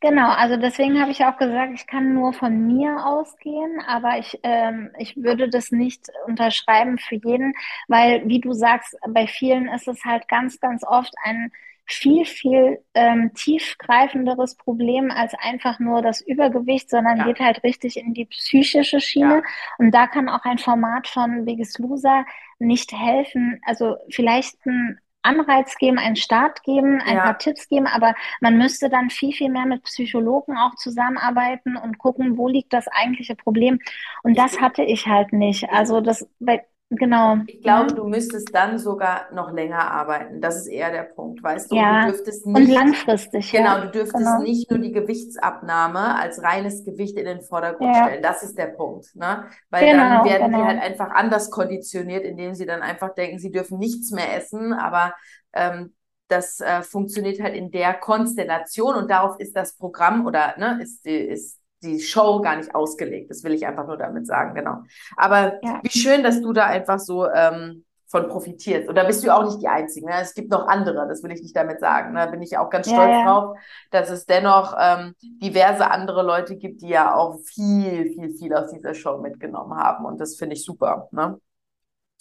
Genau, 0.02 0.30
also 0.30 0.56
deswegen 0.56 1.02
habe 1.02 1.12
ich 1.12 1.26
auch 1.26 1.38
gesagt, 1.38 1.74
ich 1.74 1.86
kann 1.86 2.14
nur 2.14 2.32
von 2.32 2.68
mir 2.68 3.06
ausgehen, 3.06 3.82
aber 3.86 4.18
ich, 4.18 4.40
ähm, 4.44 4.92
ich 4.98 5.18
würde 5.18 5.50
das 5.50 5.72
nicht 5.72 6.08
unterschreiben 6.26 6.98
für 6.98 7.16
jeden, 7.16 7.54
weil, 7.90 8.26
wie 8.26 8.40
du 8.40 8.54
sagst, 8.54 8.96
bei 9.10 9.28
vielen 9.28 9.68
ist 9.68 9.90
es 9.90 10.06
halt 10.06 10.30
ganz, 10.30 10.60
ganz 10.62 10.86
oft 10.86 11.14
ein 11.26 11.52
viel, 11.86 12.24
viel 12.26 12.80
ähm, 12.94 13.32
tiefgreifenderes 13.34 14.56
Problem 14.56 15.12
als 15.12 15.34
einfach 15.42 15.80
nur 15.80 16.02
das 16.02 16.22
Übergewicht, 16.22 16.90
sondern 16.90 17.24
geht 17.24 17.40
Ja, 17.40 17.42
halt 17.42 17.64
richtig 17.64 17.98
in 17.98 18.14
die 18.14 18.26
psychische 18.26 19.02
Schiene. 19.02 19.42
ja, 19.42 19.50
Und 19.80 19.92
da 19.92 20.08
kann 20.08 20.30
auch 20.30 20.46
ein 20.46 20.60
Format 20.60 21.08
von 21.08 21.44
Biggest 21.46 21.80
Loser 21.80 22.26
nicht 22.60 22.92
helfen. 22.92 23.60
Also 23.66 23.98
vielleicht 24.10 24.66
ein 24.66 25.00
Anreiz 25.22 25.78
geben, 25.78 25.98
einen 26.00 26.16
Start 26.16 26.64
geben, 26.64 27.02
ein 27.02 27.18
Ja. 27.18 27.24
paar 27.24 27.38
Tipps 27.38 27.68
geben, 27.68 27.88
aber 27.88 28.16
man 28.42 28.58
müsste 28.58 28.90
dann 28.90 29.10
viel, 29.10 29.34
viel 29.34 29.50
mehr 29.50 29.66
mit 29.66 29.84
Psychologen 29.84 30.58
auch 30.58 30.76
zusammenarbeiten 30.76 31.76
und 31.76 31.98
gucken, 31.98 32.38
wo 32.38 32.48
liegt 32.48 32.72
das 32.74 32.88
eigentliche 32.88 33.36
Problem. 33.36 33.80
Und 34.24 34.38
das 34.38 34.62
hatte 34.62 34.84
ich 34.84 35.08
halt 35.08 35.34
nicht. 35.34 35.70
Also 35.72 36.00
das, 36.02 36.28
bei, 36.40 36.64
genau, 36.90 37.38
ich 37.46 37.62
glaube, 37.64 37.94
ne? 37.94 37.96
du 37.96 38.06
müsstest 38.08 38.54
dann 38.54 38.78
sogar 38.78 39.32
noch 39.34 39.52
länger 39.52 39.92
arbeiten. 39.92 40.42
Das 40.42 40.56
ist 40.58 40.68
eher 40.68 40.92
der 40.92 41.04
Punkt, 41.04 41.42
weißt 41.44 41.72
du? 41.72 41.78
Und 41.78 41.90
du 41.90 41.96
Ja, 41.96 42.00
dürftest 42.00 42.46
und 42.52 42.68
nicht, 42.68 42.70
langfristig, 42.70 43.52
genau, 43.52 43.82
ja, 43.82 43.82
du 43.82 43.92
dürftest 43.92 44.38
genau, 44.38 44.40
nicht 44.40 44.70
nur 44.70 44.80
die 44.80 44.92
Gewichtsabnahme 44.92 46.16
als 46.20 46.42
reines 46.44 46.86
Gewicht 46.86 47.18
in 47.18 47.26
den 47.26 47.42
Vordergrund 47.42 47.96
ja, 47.96 47.98
stellen. 47.98 48.22
Das 48.24 48.44
ist 48.44 48.58
der 48.58 48.68
Punkt, 48.68 49.16
ne? 49.16 49.48
Weil 49.72 49.90
dann 49.90 50.24
genau, 50.24 50.24
werden 50.24 50.52
die 50.54 50.66
halt 50.66 50.80
genau, 50.80 50.82
einfach 50.82 51.10
anders 51.12 51.50
konditioniert, 51.52 52.24
indem 52.26 52.54
sie 52.56 52.66
dann 52.68 52.82
einfach 52.84 53.16
denken, 53.16 53.40
sie 53.40 53.52
dürfen 53.52 53.80
nichts 53.80 54.12
mehr 54.12 54.36
essen, 54.38 54.74
aber 54.74 55.14
ähm, 55.54 55.96
das 56.28 56.60
äh, 56.62 56.84
funktioniert 56.84 57.42
halt 57.42 57.56
in 57.56 57.72
der 57.72 57.96
Konstellation 57.96 58.96
und 58.96 59.10
darauf 59.10 59.40
ist 59.40 59.56
das 59.56 59.76
Programm 59.76 60.28
oder 60.28 60.56
ne, 60.60 60.80
ist 60.84 61.06
ist 61.08 61.59
die 61.84 62.00
Show 62.00 62.42
gar 62.42 62.58
nicht 62.58 62.74
ausgelegt. 62.76 63.30
Das 63.32 63.44
will 63.44 63.54
ich 63.54 63.66
einfach 63.66 63.88
nur 63.88 63.98
damit 63.98 64.28
sagen, 64.28 64.54
genau. 64.56 64.84
Aber 65.16 65.60
ja, 65.64 65.80
wie 65.84 65.90
schön, 65.90 66.24
dass 66.24 66.42
du 66.42 66.54
da 66.54 66.66
einfach 66.66 67.00
so 67.00 67.28
ähm, 67.30 67.86
von 68.08 68.28
profitierst. 68.28 68.90
Und 68.90 68.96
da 68.96 69.04
bist 69.04 69.24
du 69.24 69.34
auch 69.34 69.46
nicht 69.46 69.62
die 69.62 69.68
Einzige. 69.68 70.08
Ne? 70.08 70.14
Es 70.20 70.34
gibt 70.34 70.50
noch 70.50 70.68
andere, 70.68 71.08
das 71.08 71.22
will 71.22 71.32
ich 71.32 71.42
nicht 71.42 71.56
damit 71.56 71.80
sagen. 71.80 72.16
Da 72.16 72.26
bin 72.26 72.42
ich 72.42 72.58
auch 72.58 72.70
ganz 72.70 72.88
ja, 72.88 72.94
stolz 72.96 73.12
ja, 73.12 73.24
drauf, 73.26 73.58
dass 73.92 74.10
es 74.10 74.26
dennoch 74.26 74.76
ähm, 74.80 75.14
diverse 75.22 75.90
andere 75.92 76.24
Leute 76.24 76.56
gibt, 76.58 76.82
die 76.82 76.90
ja 76.90 77.14
auch 77.16 77.40
viel, 77.42 78.12
viel, 78.14 78.32
viel 78.36 78.54
aus 78.56 78.72
dieser 78.72 78.96
Show 78.96 79.20
mitgenommen 79.20 79.76
haben. 79.78 80.06
Und 80.06 80.20
das 80.20 80.38
finde 80.38 80.56
ich 80.56 80.66
super. 80.66 81.08
Ne? 81.12 81.40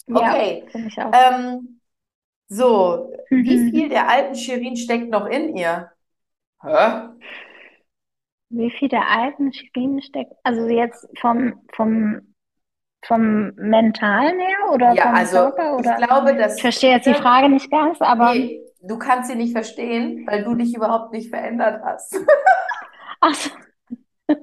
ja, 0.07 0.17
Okay. 0.17 0.65
ich 0.73 1.01
auch. 1.01 1.11
Ähm, 1.11 1.81
so, 2.47 3.11
wie 3.29 3.57
viel 3.71 3.89
der 3.89 4.09
alten 4.09 4.35
Shirin 4.35 4.75
steckt 4.77 5.09
noch 5.09 5.25
in 5.25 5.55
ihr? 5.55 5.91
Hä? 6.61 7.08
Wie 8.49 8.71
viel 8.71 8.89
der 8.89 9.07
alten 9.07 9.53
Shirin 9.53 10.01
steckt? 10.01 10.33
Also 10.43 10.67
jetzt 10.67 11.07
vom, 11.19 11.61
vom, 11.73 12.33
vom 13.05 13.53
Mentalen 13.55 14.39
her 14.39 14.71
oder 14.73 14.97
Ja, 14.97 15.03
vom 15.03 15.21
also 15.21 15.37
Körper 15.37 15.77
ich 15.77 15.95
oder? 15.95 15.95
glaube, 15.95 16.35
Ich 16.53 16.61
dass 16.61 16.61
verstehe 16.61 16.91
jetzt 16.91 17.05
die 17.07 17.13
viele, 17.13 17.15
Frage 17.15 17.49
nicht 17.49 17.69
ganz, 17.71 18.01
aber 18.01 18.35
nee, 18.35 18.61
du 18.81 18.97
kannst 18.99 19.29
sie 19.29 19.35
nicht 19.35 19.53
verstehen, 19.53 20.25
weil 20.27 20.43
du 20.43 20.55
dich 20.55 20.75
überhaupt 20.75 21.11
nicht 21.13 21.29
verändert 21.29 21.81
hast. 21.83 22.15
ach 23.21 23.35
so, 23.35 23.49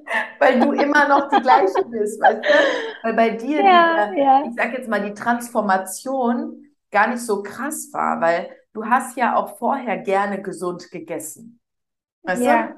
Weil 0.39 0.59
du 0.59 0.71
immer 0.73 1.07
noch 1.07 1.29
die 1.29 1.41
gleiche 1.41 1.83
bist, 1.85 2.19
weißt 2.21 2.47
du? 2.49 2.53
Weil 3.01 3.13
bei 3.13 3.29
dir 3.31 3.63
ja, 3.63 3.69
diese, 3.69 4.15
ja, 4.15 4.35
ich 4.41 4.53
sag 4.55 4.73
jetzt 4.73 4.87
mal, 4.89 5.01
die 5.03 5.13
Transformation 5.13 6.65
gar 6.91 7.07
nicht 7.09 7.21
so 7.21 7.43
krass 7.43 7.89
war, 7.93 8.21
weil 8.21 8.49
du 8.73 8.85
hast 8.85 9.17
ja 9.17 9.35
auch 9.35 9.57
vorher 9.57 9.97
gerne 9.97 10.41
gesund 10.41 10.91
gegessen. 10.91 11.59
Weißt 12.25 12.47
du? 12.47 12.69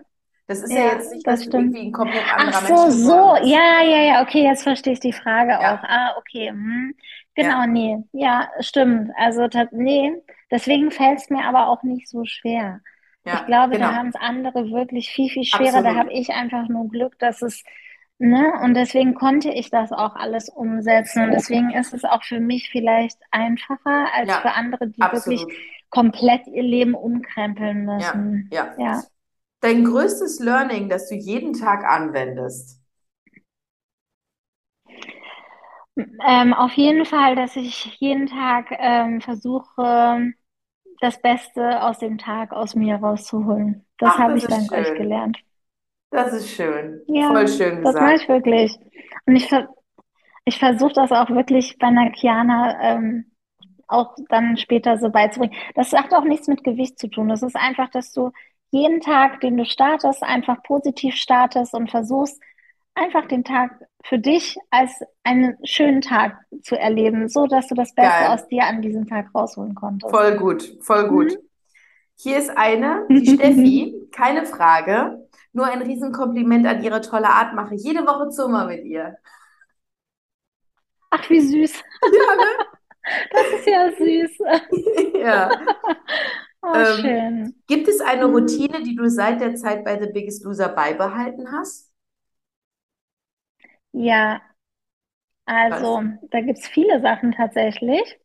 Ja, 0.49 0.55
Das 0.55 0.61
ist 0.63 0.75
ja 0.75 0.83
ja, 0.83 0.93
jetzt 0.93 1.11
nicht, 1.11 1.27
das 1.27 1.45
irgendwie 1.45 1.79
ein 1.81 1.91
komplett 1.91 2.27
Ach 2.35 2.53
anderer 2.53 2.61
so, 2.67 2.75
Mensch 2.75 2.89
so, 2.89 3.11
geworden 3.11 3.37
ja, 3.43 3.81
ja, 3.83 4.01
ja, 4.03 4.21
okay, 4.23 4.43
jetzt 4.43 4.63
verstehe 4.63 4.93
ich 4.93 4.99
die 4.99 5.13
Frage 5.13 5.59
auch. 5.61 5.79
Ja, 5.79 5.83
Ah, 5.83 6.15
okay, 6.17 6.49
hm. 6.49 6.95
ja, 7.37 7.53
Genau, 7.53 7.65
nee, 7.67 7.97
ja, 8.13 8.49
stimmt. 8.59 9.11
Also, 9.17 9.47
nee, 9.71 10.13
deswegen 10.51 10.91
fällt 10.91 11.19
es 11.19 11.29
mir 11.29 11.45
aber 11.45 11.67
auch 11.69 11.83
nicht 11.83 12.07
so 12.09 12.25
schwer. 12.25 12.81
Ich 13.31 13.45
ja, 13.45 13.45
glaube, 13.45 13.77
da 13.77 13.91
genau. 13.91 13.93
haben 13.93 14.09
es 14.09 14.15
andere 14.15 14.71
wirklich 14.71 15.09
viel, 15.11 15.29
viel 15.29 15.43
schwerer. 15.43 15.83
Da 15.83 15.95
habe 15.95 16.11
Absolut. 16.11 16.13
ich 16.13 16.31
einfach 16.31 16.67
nur 16.69 16.89
Glück, 16.89 17.19
dass 17.19 17.41
es, 17.41 17.63
ne, 18.17 18.53
und 18.63 18.73
deswegen 18.73 19.13
konnte 19.15 19.51
ich 19.51 19.69
das 19.69 19.91
auch 19.91 20.15
alles 20.15 20.49
umsetzen. 20.49 21.23
Und 21.23 21.31
deswegen 21.31 21.71
ist 21.71 21.93
es 21.93 22.03
auch 22.05 22.23
für 22.23 22.39
mich 22.39 22.69
vielleicht 22.71 23.19
einfacher 23.31 24.07
als 24.15 24.35
für 24.37 24.51
Ja, 24.51 24.53
andere, 24.53 24.87
die 24.89 25.11
wirklich 25.11 25.45
absolut. 25.45 25.51
komplett 25.89 26.47
ihr 26.47 26.63
Leben 26.63 26.95
umkrempeln 26.95 27.85
Ja, 27.95 28.13
müssen. 28.13 28.49
ja. 28.49 28.75
Ja. 28.77 29.03
Dein 29.61 29.85
größtes 29.85 30.39
Learning, 30.41 30.89
das 30.89 31.07
du 31.07 31.15
jeden 31.15 31.53
Tag 31.53 31.85
anwendest. 31.85 32.81
Ähm, 36.25 36.53
auf 36.53 36.73
jeden 36.73 37.05
Fall, 37.05 37.35
dass 37.35 37.55
ich 37.55 37.97
jeden 37.99 38.27
Tag 38.27 38.67
ähm, 38.71 39.21
versuche, 39.21 40.33
das 41.01 41.21
Beste 41.21 41.83
aus 41.83 41.99
dem 41.99 42.17
Tag 42.17 42.53
aus 42.53 42.75
mir 42.75 42.97
rauszuholen. 42.97 43.85
Das 43.97 44.17
habe 44.17 44.37
das 44.37 44.39
ich 44.39 44.47
dank 44.47 44.71
euch 44.73 44.93
schön. 44.93 44.95
gelernt. 44.95 45.39
Das 46.11 46.33
ist 46.33 46.49
schön. 46.49 47.01
Ja, 47.07 47.31
Voll 47.31 47.47
schön 47.47 47.81
das 47.83 47.99
mache 47.99 48.15
gesagt. 48.15 48.17
ich 48.17 48.27
wirklich. 48.29 48.77
Und 49.25 49.35
ich, 49.35 49.47
ver 49.47 49.69
ich 50.45 50.59
versuche 50.59 50.93
das 50.93 51.11
auch 51.11 51.29
wirklich 51.31 51.77
bei 51.79 51.87
einer 51.87 52.11
Kiana 52.11 52.81
ähm, 52.81 53.31
auch 53.87 54.15
dann 54.29 54.57
später 54.57 54.97
so 54.99 55.09
beizubringen. 55.11 55.55
Das 55.75 55.93
hat 55.93 56.13
auch 56.13 56.23
nichts 56.25 56.47
mit 56.47 56.63
Gewicht 56.63 56.99
zu 56.99 57.09
tun. 57.09 57.29
Das 57.29 57.43
ist 57.43 57.55
einfach, 57.55 57.89
dass 57.91 58.13
du 58.13 58.31
jeden 58.71 59.01
Tag, 59.01 59.41
den 59.41 59.57
du 59.57 59.65
startest, 59.65 60.23
einfach 60.23 60.61
positiv 60.63 61.15
startest 61.15 61.73
und 61.73 61.89
versuchst, 61.89 62.39
einfach 62.95 63.25
den 63.27 63.43
Tag 63.43 63.71
für 64.03 64.19
dich 64.19 64.57
als 64.69 64.91
einen 65.23 65.57
schönen 65.63 66.01
Tag 66.01 66.37
zu 66.61 66.77
erleben, 66.77 67.29
so 67.29 67.47
dass 67.47 67.67
du 67.67 67.75
das 67.75 67.93
Beste 67.93 68.29
aus 68.29 68.41
Geil. 68.41 68.49
dir 68.51 68.63
an 68.65 68.81
diesem 68.81 69.07
Tag 69.07 69.27
rausholen 69.33 69.75
konntest. 69.75 70.13
Voll 70.13 70.37
gut, 70.37 70.77
voll 70.81 71.07
gut. 71.07 71.33
Mhm. 71.33 71.49
Hier 72.15 72.37
ist 72.37 72.49
eine, 72.57 73.05
die 73.09 73.25
Steffi, 73.35 74.09
keine 74.11 74.45
Frage. 74.45 75.27
Nur 75.53 75.65
ein 75.65 75.81
Riesenkompliment 75.81 76.67
an 76.67 76.83
ihre 76.83 77.01
tolle 77.01 77.29
Art. 77.29 77.55
Mache 77.55 77.75
jede 77.75 78.05
Woche 78.05 78.29
Zummer 78.29 78.65
mit 78.65 78.85
ihr. 78.85 79.17
Ach, 81.09 81.29
wie 81.29 81.39
süß. 81.39 81.83
Ja, 82.03 82.35
ne? 82.35 82.65
Das 83.31 83.47
ist 83.47 83.65
ja 83.65 83.91
süß. 83.97 84.37
Ja. 85.19 85.49
Oh, 86.61 86.83
Ähm, 86.83 86.85
schön. 86.85 87.61
gibt 87.67 87.87
es 87.87 88.01
eine 88.01 88.25
Mhm. 88.25 88.25
Routine, 88.25 88.81
die 88.83 88.95
du 88.95 89.09
seit 89.09 89.41
der 89.41 89.55
Zeit 89.55 89.83
bei 89.85 89.99
The 90.01 90.11
Biggest 90.11 90.43
Loser 90.43 90.69
beibehalten 90.69 91.51
hast? 91.51 91.91
Ja, 93.91 94.41
Was? 95.67 95.87
also 95.87 96.03
da 96.31 96.41
gibt 96.41 96.59
es 96.59 96.67
viele 96.67 97.01
Sachen 97.01 97.31
tatsächlich. 97.33 98.19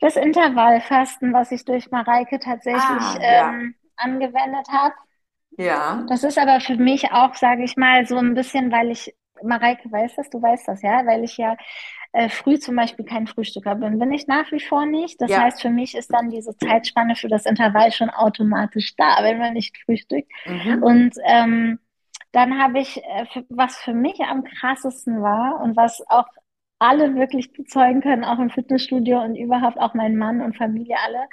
Das 0.00 0.16
Intervallfasten, 0.16 1.32
was 1.32 1.52
ich 1.52 1.64
durch 1.64 1.90
Mareike 1.90 2.38
tatsächlich 2.40 3.16
Ah, 3.16 3.24
ja, 3.28 3.44
ähm, 3.48 3.74
angewendet 3.96 4.68
habe. 4.70 4.94
ja, 5.58 6.08
Das 6.08 6.24
ist 6.24 6.38
aber 6.38 6.60
für 6.60 6.76
mich 6.76 7.12
auch, 7.12 7.34
sage 7.34 7.64
ich 7.64 7.76
mal, 7.76 8.06
so 8.06 8.16
ein 8.16 8.34
bisschen, 8.34 8.72
weil 8.72 8.90
ich, 8.90 9.14
Mareike 9.42 9.90
weiß 9.92 10.16
das, 10.16 10.30
du 10.30 10.40
weißt 10.42 10.66
das, 10.68 10.82
ja, 10.82 11.04
weil 11.06 11.22
ich 11.24 11.36
ja 11.36 11.56
äh, 12.12 12.28
früh 12.28 12.58
zum 12.58 12.76
Beispiel 12.76 13.04
kein 13.04 13.26
Frühstücker 13.26 13.74
bin. 13.74 13.98
Bin 13.98 14.12
ich 14.12 14.26
nach 14.26 14.50
wie 14.50 14.60
vor 14.60 14.86
nicht. 14.86 15.20
Das 15.20 15.30
ja. 15.30 15.42
heißt, 15.42 15.60
für 15.60 15.70
mich 15.70 15.94
ist 15.94 16.12
dann 16.12 16.30
diese 16.30 16.56
Zeitspanne 16.56 17.16
für 17.16 17.28
das 17.28 17.46
Intervall 17.46 17.92
schon 17.92 18.10
automatisch 18.10 18.94
da, 18.96 19.18
wenn 19.22 19.38
man 19.38 19.54
nicht 19.54 19.76
frühstückt. 19.84 20.30
Mhm. 20.46 20.82
Und 20.82 21.14
ähm, 21.26 21.78
dann 22.32 22.58
habe 22.58 22.80
ich, 22.80 22.98
äh, 22.98 23.42
was 23.48 23.76
für 23.76 23.94
mich 23.94 24.20
am 24.20 24.44
krassesten 24.44 25.22
war 25.22 25.60
und 25.60 25.76
was 25.76 26.02
auch 26.08 26.26
alle 26.78 27.14
wirklich 27.16 27.52
bezeugen 27.52 28.00
können, 28.00 28.24
auch 28.24 28.38
im 28.38 28.50
Fitnessstudio 28.50 29.20
und 29.20 29.34
überhaupt 29.34 29.78
auch 29.78 29.94
mein 29.94 30.16
Mann 30.16 30.40
und 30.40 30.56
Familie 30.56 30.96
alle, 31.04 31.24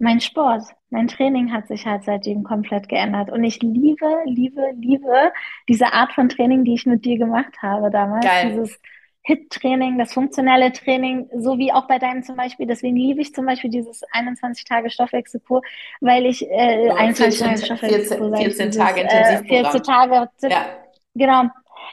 mein 0.00 0.20
Sport, 0.20 0.64
mein 0.88 1.08
Training 1.08 1.52
hat 1.52 1.68
sich 1.68 1.86
halt 1.86 2.04
seitdem 2.04 2.42
komplett 2.42 2.88
geändert. 2.88 3.30
Und 3.30 3.44
ich 3.44 3.60
liebe, 3.62 4.22
liebe, 4.24 4.72
liebe 4.76 5.32
diese 5.68 5.92
Art 5.92 6.12
von 6.14 6.30
Training, 6.30 6.64
die 6.64 6.74
ich 6.74 6.86
mit 6.86 7.04
dir 7.04 7.18
gemacht 7.18 7.60
habe 7.60 7.90
damals. 7.90 8.24
Geil. 8.24 8.50
Dieses 8.50 8.80
HIT-Training, 9.22 9.98
das 9.98 10.12
funktionelle 10.14 10.72
Training, 10.72 11.28
so 11.36 11.58
wie 11.58 11.72
auch 11.72 11.86
bei 11.86 11.98
deinem 11.98 12.22
zum 12.22 12.36
Beispiel. 12.36 12.66
Deswegen 12.66 12.96
liebe 12.96 13.20
ich 13.20 13.34
zum 13.34 13.46
Beispiel 13.46 13.70
dieses 13.70 14.02
21 14.12 14.64
Tage 14.64 14.90
Stoffwechselkur, 14.90 15.62
weil 16.00 16.26
ich, 16.26 16.42
äh, 16.50 16.88
So 16.88 16.94
21 16.94 17.38
14, 17.38 17.46
Tage 17.46 17.60
Ta- 17.60 17.66
Stoffwechselkur, 17.66 18.30
14, 18.30 18.30
sage 18.30 18.48
ich, 18.48 18.56
14 18.56 18.70
dieses 18.70 18.78
Tage 18.78 19.00
äh, 19.00 19.04
14 19.04 19.82
Intensivprogramm. 19.82 19.82
Tage, 19.82 20.30
Ja, 20.48 20.66
genau. 21.14 21.44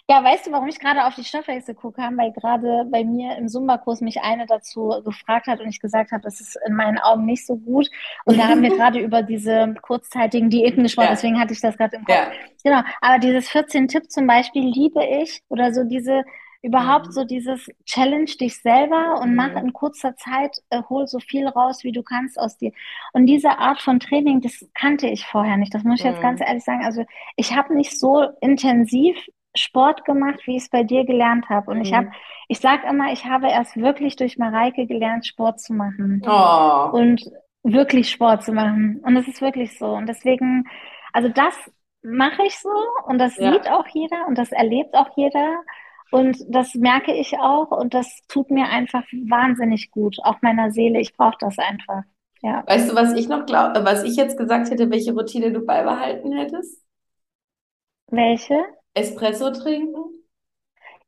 Ja, 0.09 0.23
weißt 0.23 0.47
du, 0.47 0.51
warum 0.51 0.67
ich 0.67 0.79
gerade 0.79 1.05
auf 1.05 1.15
die 1.15 1.23
Stoffwechselkur 1.23 1.93
kam? 1.93 2.17
Weil 2.17 2.31
gerade 2.31 2.85
bei 2.91 3.03
mir 3.03 3.35
im 3.37 3.47
Zumba-Kurs 3.47 4.01
mich 4.01 4.21
eine 4.21 4.45
dazu 4.45 4.93
gefragt 5.03 5.47
hat 5.47 5.59
und 5.59 5.69
ich 5.69 5.79
gesagt 5.79 6.11
habe, 6.11 6.21
das 6.23 6.39
ist 6.39 6.57
in 6.67 6.75
meinen 6.75 6.97
Augen 6.97 7.25
nicht 7.25 7.45
so 7.45 7.57
gut. 7.57 7.89
Und 8.25 8.37
da 8.37 8.47
haben 8.47 8.61
wir 8.61 8.69
gerade 8.75 8.99
über 8.99 9.21
diese 9.23 9.75
kurzzeitigen 9.81 10.49
Diäten 10.49 10.83
gesprochen, 10.83 11.05
ja, 11.07 11.11
deswegen 11.13 11.39
hatte 11.39 11.53
ich 11.53 11.61
das 11.61 11.77
gerade 11.77 11.97
im 11.97 12.05
Kopf. 12.05 12.15
ja. 12.15 12.31
Genau, 12.63 12.81
aber 13.01 13.19
dieses 13.19 13.49
14-Tipp 13.49 14.09
zum 14.11 14.27
Beispiel 14.27 14.63
liebe 14.67 15.03
ich 15.05 15.41
oder 15.49 15.73
so 15.73 15.83
diese, 15.85 16.23
überhaupt 16.61 17.07
Mhm. 17.07 17.11
so 17.11 17.23
dieses 17.23 17.67
Challenge 17.85 18.25
dich 18.25 18.61
selber 18.61 19.19
und 19.21 19.35
mach 19.35 19.53
Mhm. 19.53 19.57
in 19.57 19.73
kurzer 19.73 20.15
Zeit, 20.15 20.57
äh, 20.69 20.81
hol 20.89 21.07
so 21.07 21.19
viel 21.19 21.47
raus, 21.47 21.83
wie 21.83 21.91
du 21.91 22.03
kannst 22.03 22.39
aus 22.39 22.57
dir. 22.57 22.71
Und 23.13 23.25
diese 23.27 23.57
Art 23.59 23.81
von 23.81 23.99
Training, 23.99 24.41
das 24.41 24.65
kannte 24.73 25.07
ich 25.07 25.25
vorher 25.25 25.57
nicht. 25.57 25.73
Das 25.73 25.83
muss 25.83 25.99
ich 25.99 26.05
jetzt 26.05 26.21
ganz 26.21 26.39
Mhm. 26.39 26.45
ehrlich 26.45 26.63
sagen. 26.63 26.83
Also 26.85 27.05
ich 27.35 27.55
habe 27.55 27.75
nicht 27.75 27.97
so 27.99 28.23
intensiv 28.41 29.17
Sport 29.55 30.05
gemacht, 30.05 30.39
wie 30.45 30.57
ich 30.57 30.63
es 30.63 30.69
bei 30.69 30.83
dir 30.83 31.05
gelernt 31.05 31.49
habe. 31.49 31.71
Und 31.71 31.81
ich 31.81 31.93
habe, 31.93 32.07
Mhm. 32.07 32.13
ich 32.47 32.59
sage 32.59 32.87
immer, 32.87 33.11
ich 33.11 33.25
habe 33.25 33.47
erst 33.49 33.75
wirklich 33.77 34.15
durch 34.15 34.37
Mareike 34.37 34.85
gelernt, 34.87 35.25
Sport 35.25 35.59
zu 35.59 35.73
machen 35.73 36.21
Oh, 36.25 36.91
und 36.91 37.23
wirklich 37.63 38.09
Sport 38.09 38.43
zu 38.43 38.53
machen. 38.53 38.99
Und 39.03 39.15
es 39.17 39.27
ist 39.27 39.41
wirklich 39.41 39.77
so. 39.77 39.87
Und 39.93 40.07
deswegen, 40.07 40.65
also 41.13 41.29
das 41.29 41.55
mache 42.03 42.43
ich 42.45 42.57
so 42.59 42.69
und 43.07 43.17
das 43.19 43.35
ja. 43.37 43.51
sieht 43.53 43.67
auch 43.69 43.87
jeder 43.87 44.27
und 44.27 44.37
das 44.37 44.51
erlebt 44.51 44.95
auch 44.95 45.09
jeder. 45.17 45.59
Und 46.11 46.37
das 46.47 46.73
merke 46.75 47.13
ich 47.13 47.37
auch 47.39 47.71
und 47.71 47.93
das 47.93 48.21
tut 48.27 48.49
mir 48.49 48.69
einfach 48.69 49.03
wahnsinnig 49.27 49.91
gut, 49.91 50.17
auch 50.23 50.41
meiner 50.41 50.71
Seele. 50.71 50.99
Ich 50.99 51.13
brauche 51.13 51.37
das 51.39 51.57
einfach. 51.57 52.03
Ja. 52.41 52.63
Weißt 52.67 52.91
du, 52.91 52.95
was 52.95 53.13
ich 53.13 53.27
noch 53.27 53.45
glaube, 53.45 53.83
was 53.83 54.03
ich 54.03 54.15
jetzt 54.15 54.37
gesagt 54.37 54.69
hätte, 54.69 54.89
welche 54.89 55.13
Routine 55.13 55.51
du 55.51 55.61
beibehalten 55.61 56.31
hättest? 56.33 56.83
Welche? 58.09 58.63
Espresso 58.93 59.51
trinken? 59.51 60.17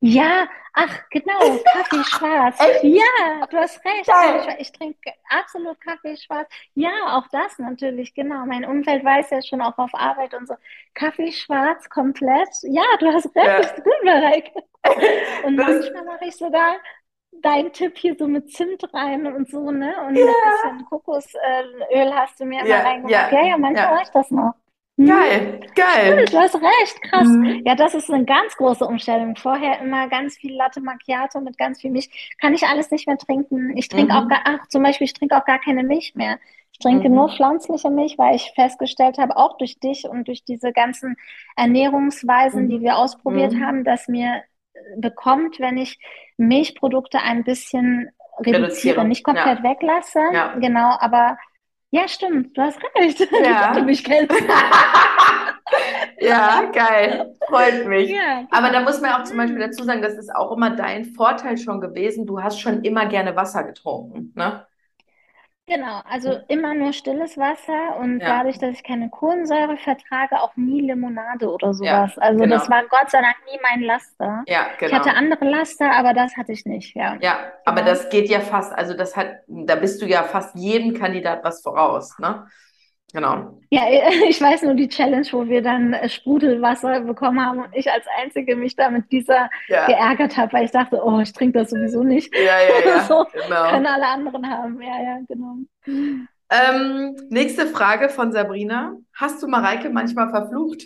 Ja, 0.02 0.48
ach 0.74 0.98
genau, 1.10 1.60
Kaffee 1.74 2.04
schwarz. 2.06 2.58
Ja, 2.84 3.46
du 3.48 3.58
hast 3.58 3.84
recht. 3.84 4.08
Geil. 4.08 4.56
Ich 4.60 4.72
trinke 4.72 5.12
absolut 5.30 5.80
Kaffee 5.82 6.16
schwarz. 6.16 6.50
Ja, 6.74 7.18
auch 7.18 7.28
das 7.32 7.58
natürlich, 7.60 8.14
genau. 8.14 8.46
Mein 8.46 8.64
Umfeld 8.64 9.04
weiß 9.04 9.30
ja 9.32 9.42
schon 9.42 9.62
auch 9.62 9.78
auf 9.78 9.94
Arbeit 9.94 10.34
und 10.34 10.48
so. 10.48 10.56
Kaffee 10.94 11.32
schwarz 11.34 11.90
komplett. 11.90 12.50
Ja, 12.64 12.84
du 13.00 13.08
hast 13.08 13.36
recht. 13.36 13.78
Ja. 13.78 13.84
Gut, 13.84 14.04
Mareike. 14.04 14.64
Und 15.46 15.58
Das- 15.58 15.68
manchmal 15.68 16.06
mache 16.06 16.26
ich 16.26 16.36
sogar 16.36 16.76
deinen 17.32 17.72
Tipp 17.72 17.98
hier 17.98 18.16
so 18.18 18.28
mit 18.28 18.52
Zimt 18.52 18.84
rein 18.94 19.26
und 19.28 19.50
so, 19.50 19.72
ne? 19.72 19.94
Und 20.08 20.16
Ja. 20.16 20.26
mit 20.26 20.36
bisschen 20.74 20.86
Kokosöl 20.90 22.14
hast 22.14 22.40
du 22.40 22.46
mir 22.46 22.62
immer 22.62 22.70
Ja, 22.70 22.80
reingemacht. 22.82 23.12
ja, 23.12 23.30
Ja, 23.32 23.46
ja, 23.48 23.58
manchmal 23.58 23.84
ja. 23.86 23.92
mache 23.92 24.04
ich 24.04 24.10
das 24.10 24.32
noch. 24.32 24.54
Mhm. 24.98 25.06
Geil, 25.08 25.60
geil. 25.76 26.26
Du 26.26 26.38
hast 26.38 26.56
recht, 26.56 27.02
krass. 27.04 27.28
Mhm. 27.28 27.62
Ja, 27.66 27.76
das 27.76 27.94
ist 27.94 28.10
eine 28.12 28.26
ganz 28.26 28.56
große 28.58 28.86
Umstellung. 28.86 29.36
Vorher 29.38 29.80
immer 29.80 30.10
ganz 30.10 30.36
viel 30.36 30.54
Latte 30.56 30.82
Macchiato 30.82 31.40
mit 31.40 31.58
ganz 31.58 31.80
viel 31.80 31.92
Milch. 31.92 32.10
Kann 32.42 32.54
ich 32.54 32.64
alles 32.64 32.92
nicht 32.92 33.08
mehr 33.08 33.18
trinken. 33.18 33.78
Ich 33.78 33.88
trinke 33.88 34.12
Mhm. 34.14 34.20
auch 34.20 34.28
gar, 34.28 34.42
ach, 34.44 34.68
zum 34.68 34.84
Beispiel, 34.84 35.06
ich 35.06 35.14
trinke 35.14 35.38
auch 35.38 35.46
gar 35.46 35.60
keine 35.60 35.84
Milch 35.84 36.16
mehr. 36.16 36.38
Ich 36.74 36.80
trinke 36.80 37.08
Mhm. 37.08 37.16
nur 37.16 37.30
pflanzliche 37.30 37.90
Milch, 37.90 38.18
weil 38.18 38.36
ich 38.36 38.52
festgestellt 38.56 39.18
habe, 39.20 39.38
auch 39.38 39.58
durch 39.58 39.80
dich 39.80 40.06
und 40.10 40.28
durch 40.28 40.44
diese 40.44 40.74
ganzen 40.74 41.16
Ernährungsweisen, 41.56 42.66
Mhm. 42.66 42.70
die 42.70 42.82
wir 42.82 42.98
ausprobiert 42.98 43.54
Mhm. 43.54 43.66
haben, 43.66 43.84
dass 43.86 44.08
mir 44.10 44.44
bekommt, 44.98 45.60
wenn 45.60 45.78
ich 45.78 46.00
Milchprodukte 46.38 47.20
ein 47.20 47.44
bisschen 47.44 48.10
reduziere, 48.40 48.64
Reduziere, 48.64 49.06
nicht 49.06 49.24
komplett 49.24 49.64
weglasse. 49.64 50.20
Ja. 50.34 50.56
Genau, 50.56 50.96
aber 51.00 51.38
ja, 51.92 52.08
stimmt, 52.08 52.58
du 52.58 52.62
hast 52.62 52.80
recht. 52.96 53.28
Ja. 53.44 53.74
Du 53.74 53.84
mich 53.84 54.04
kennst. 54.04 54.32
Ja, 56.22 56.70
geil. 56.74 57.36
Freut 57.48 57.88
mich. 57.88 58.10
Ja, 58.10 58.46
Aber 58.52 58.72
da 58.72 58.82
muss 58.82 59.00
man 59.02 59.14
auch 59.14 59.24
zum 59.24 59.38
Beispiel 59.38 59.60
dazu 59.60 59.84
sagen, 59.84 60.02
das 60.02 60.16
ist 60.16 60.36
auch 60.36 60.52
immer 60.52 60.72
dein 60.72 61.06
Vorteil 61.06 61.58
schon 61.58 61.80
gewesen. 61.80 62.26
Du 62.26 62.42
hast 62.42 62.60
schon 62.60 62.84
immer 62.84 63.06
gerne 63.06 63.36
Wasser 63.36 63.64
getrunken, 63.64 64.34
ne? 64.36 64.66
Genau, 65.70 66.02
also 66.06 66.32
immer 66.48 66.74
nur 66.74 66.94
stilles 66.94 67.38
Wasser 67.38 67.98
und 68.00 68.22
Ja. 68.22 68.28
dadurch, 68.28 68.58
dass 68.58 68.72
ich 68.76 68.84
keine 68.84 69.10
Kohlensäure 69.10 69.78
vertrage, 69.78 70.42
auch 70.42 70.56
nie 70.56 70.82
Limonade 70.82 71.48
oder 71.52 71.74
Ja, 71.80 72.08
sowas. 72.08 72.18
Also 72.18 72.40
genau. 72.44 72.56
das 72.56 72.70
war 72.70 72.84
Gott 72.88 73.12
sei 73.12 73.22
Dank 73.22 73.36
nie 73.46 73.60
mein 73.62 73.82
Laster. 73.84 74.46
Ja, 74.48 74.68
Ich 74.80 74.80
genau. 74.80 74.96
hatte 74.96 75.14
andere 75.14 75.46
Laster, 75.46 75.92
aber 75.92 76.14
das 76.16 76.36
hatte 76.38 76.54
ich 76.54 76.66
nicht, 76.66 76.96
ja. 76.96 77.18
Ja, 77.22 77.52
aber 77.66 77.82
Genau. 77.82 77.92
das 77.92 78.10
geht 78.10 78.30
ja 78.30 78.40
fast, 78.40 78.74
also 78.74 78.94
das 78.96 79.16
hat, 79.16 79.44
da 79.48 79.76
bist 79.76 80.02
du 80.02 80.06
ja 80.08 80.24
fast 80.24 80.56
jedem 80.56 80.94
Kandidat 80.94 81.44
was 81.44 81.62
voraus, 81.62 82.18
ne? 82.20 82.48
Genau. 83.14 83.60
Ja, 83.72 83.84
ich 84.30 84.42
weiß 84.42 84.64
nur 84.64 84.74
die 84.76 84.88
Challenge, 84.90 85.28
wo 85.32 85.48
wir 85.48 85.62
dann 85.62 85.94
äh, 85.94 86.10
Sprudelwasser 86.10 87.02
bekommen 87.02 87.44
haben 87.44 87.60
und 87.60 87.76
ich 87.76 87.90
als 87.92 88.06
Einzige 88.22 88.56
mich 88.56 88.76
da 88.76 88.90
mit 88.90 89.12
dieser 89.12 89.50
Ja, 89.68 89.88
geärgert 89.88 90.38
habe, 90.38 90.54
weil 90.54 90.66
ich 90.66 90.72
dachte, 90.72 91.02
oh, 91.04 91.20
ich 91.20 91.34
trinke 91.34 91.60
das 91.60 91.70
sowieso 91.72 92.04
nicht. 92.04 92.34
ja, 92.36 92.60
ja, 92.62 92.86
ja, 92.88 93.00
So 93.08 93.26
genau. 93.32 93.70
können 93.70 93.86
alle 93.86 94.08
anderen 94.08 94.50
haben. 94.50 94.82
Ja, 94.82 95.02
ja, 95.02 95.20
genau. 95.28 95.58
Ähm, 96.52 97.16
nächste 97.30 97.68
Frage 97.68 98.10
von 98.10 98.32
Sabrina. 98.32 98.96
Hast 99.14 99.42
du 99.44 99.48
Mareike 99.48 99.90
manchmal 99.90 100.30
verflucht? 100.30 100.84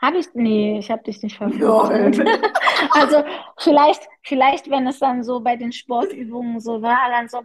Habe 0.00 0.18
ich? 0.18 0.26
Nee, 0.34 0.78
ich 0.78 0.90
habe 0.90 1.02
dich 1.02 1.22
nicht 1.22 1.36
verflucht. 1.36 1.90
Also 2.90 3.24
vielleicht, 3.58 4.02
vielleicht, 4.22 4.68
wenn 4.70 4.86
es 4.86 4.98
dann 4.98 5.22
so 5.24 5.40
bei 5.40 5.56
den 5.56 5.72
Sportübungen 5.72 6.60
so 6.60 6.82
war, 6.82 6.98
dann 7.10 7.28
so, 7.28 7.38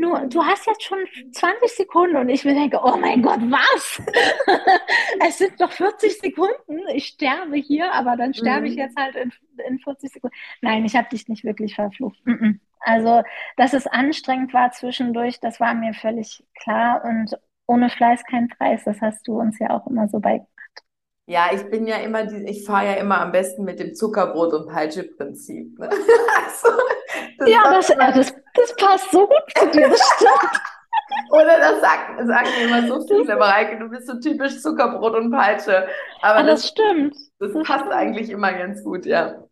nur, 0.00 0.20
du 0.28 0.44
hast 0.44 0.66
jetzt 0.66 0.82
schon 0.82 0.98
20 1.32 1.70
Sekunden 1.76 2.16
und 2.16 2.28
ich 2.28 2.44
mir 2.44 2.54
denke, 2.54 2.80
oh 2.82 2.96
mein 2.96 3.22
Gott, 3.22 3.40
was? 3.42 4.00
Es 5.26 5.38
sind 5.38 5.58
noch 5.60 5.72
40 5.72 6.18
Sekunden. 6.20 6.78
Ich 6.94 7.06
sterbe 7.08 7.56
hier, 7.56 7.92
aber 7.92 8.16
dann 8.16 8.34
sterbe 8.34 8.66
ich 8.68 8.76
Mhm. 8.76 8.78
jetzt 8.78 8.96
halt 8.96 9.16
in, 9.16 9.32
in 9.68 9.78
40 9.80 10.12
Sekunden. 10.12 10.36
Nein, 10.62 10.84
ich 10.84 10.96
habe 10.96 11.08
dich 11.08 11.28
nicht 11.28 11.44
wirklich 11.44 11.74
verflucht. 11.74 12.18
Mhm. 12.24 12.60
Also, 12.80 13.22
dass 13.56 13.74
es 13.74 13.86
anstrengend 13.86 14.54
war 14.54 14.72
zwischendurch, 14.72 15.40
das 15.40 15.60
war 15.60 15.74
mir 15.74 15.92
völlig 15.94 16.44
klar 16.60 17.04
und 17.04 17.36
ohne 17.66 17.90
Fleiß 17.90 18.24
kein 18.24 18.48
Preis. 18.48 18.84
Das 18.84 19.00
hast 19.00 19.28
du 19.28 19.38
uns 19.38 19.58
ja 19.58 19.70
auch 19.70 19.86
immer 19.86 20.08
so 20.08 20.18
bei. 20.20 20.46
Ja, 21.26 21.50
ich 21.54 21.62
bin 21.70 21.86
ja 21.86 21.96
immer, 21.98 22.24
die, 22.26 22.44
ich 22.50 22.64
fahre 22.66 22.86
ja 22.86 22.92
immer 22.94 23.20
am 23.20 23.30
besten 23.30 23.64
mit 23.64 23.78
dem 23.78 23.94
Zuckerbrot- 23.94 24.52
und 24.54 24.68
Peitsche-Prinzip. 24.68 25.78
Ne? 25.78 25.88
Also, 26.44 26.68
das 27.40 27.48
Ja, 27.50 27.62
das, 27.72 27.88
das, 28.14 28.34
das 28.54 28.76
passt 28.76 29.10
so 29.12 29.26
gut 29.26 29.44
zu 29.56 29.66
dir, 29.70 29.88
das 29.88 30.00
stimmt. 30.16 30.62
Oder 31.30 31.58
das 31.58 31.80
sagen, 31.80 32.26
sagen 32.26 32.48
mir 32.58 32.64
immer 32.64 32.86
so 32.88 33.06
viele, 33.06 33.36
Mareike, 33.36 33.78
du 33.78 33.88
bist 33.88 34.06
so 34.06 34.18
typisch 34.20 34.60
Zuckerbrot 34.60 35.14
und 35.16 35.30
Peitsche. 35.32 35.88
Aber 36.20 36.42
Ah, 36.42 36.42
das 36.44 36.68
stimmt. 36.68 37.16
das 37.40 37.52
das 37.52 37.62
passt 37.62 37.90
stimmt. 37.90 37.92
eigentlich 37.92 38.30
immer 38.30 38.52
ganz 38.52 38.82
gut, 38.84 39.06
ja. 39.06 39.44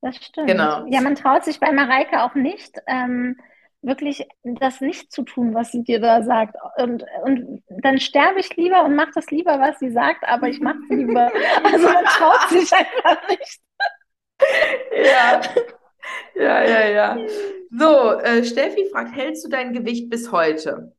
Das 0.00 0.16
stimmt. 0.16 0.48
Genau. 0.48 0.86
Ja, 0.86 1.00
man 1.00 1.14
traut 1.16 1.44
sich 1.44 1.60
bei 1.60 1.72
Mareike 1.72 2.22
auch 2.22 2.34
nicht, 2.34 2.78
ähm, 2.86 3.36
wirklich 3.82 4.26
das 4.42 4.80
nicht 4.80 5.12
zu 5.12 5.22
tun, 5.22 5.54
was 5.54 5.72
sie 5.72 5.82
dir 5.84 6.00
da 6.00 6.22
sagt. 6.22 6.56
Und, 6.76 7.04
und 7.22 7.62
dann 7.68 7.98
sterbe 8.00 8.40
ich 8.40 8.56
lieber 8.56 8.84
und 8.84 8.94
mache 8.96 9.10
das 9.14 9.30
lieber, 9.30 9.60
was 9.60 9.78
sie 9.78 9.90
sagt, 9.90 10.24
aber 10.28 10.48
ich 10.48 10.60
mache 10.60 10.78
es 10.84 10.96
lieber. 10.96 11.30
Also 11.64 11.88
man 11.88 12.04
traut 12.04 12.48
sich 12.50 12.72
einfach 12.72 13.28
nicht. 13.28 13.60
Ja, 14.92 15.40
ja, 16.34 16.62
ja, 16.64 16.88
ja. 16.88 17.26
So, 17.70 18.12
äh, 18.20 18.44
Steffi 18.44 18.88
fragt, 18.90 19.14
hältst 19.14 19.44
du 19.44 19.48
dein 19.48 19.72
Gewicht 19.72 20.08
bis 20.10 20.32
heute? 20.32 20.92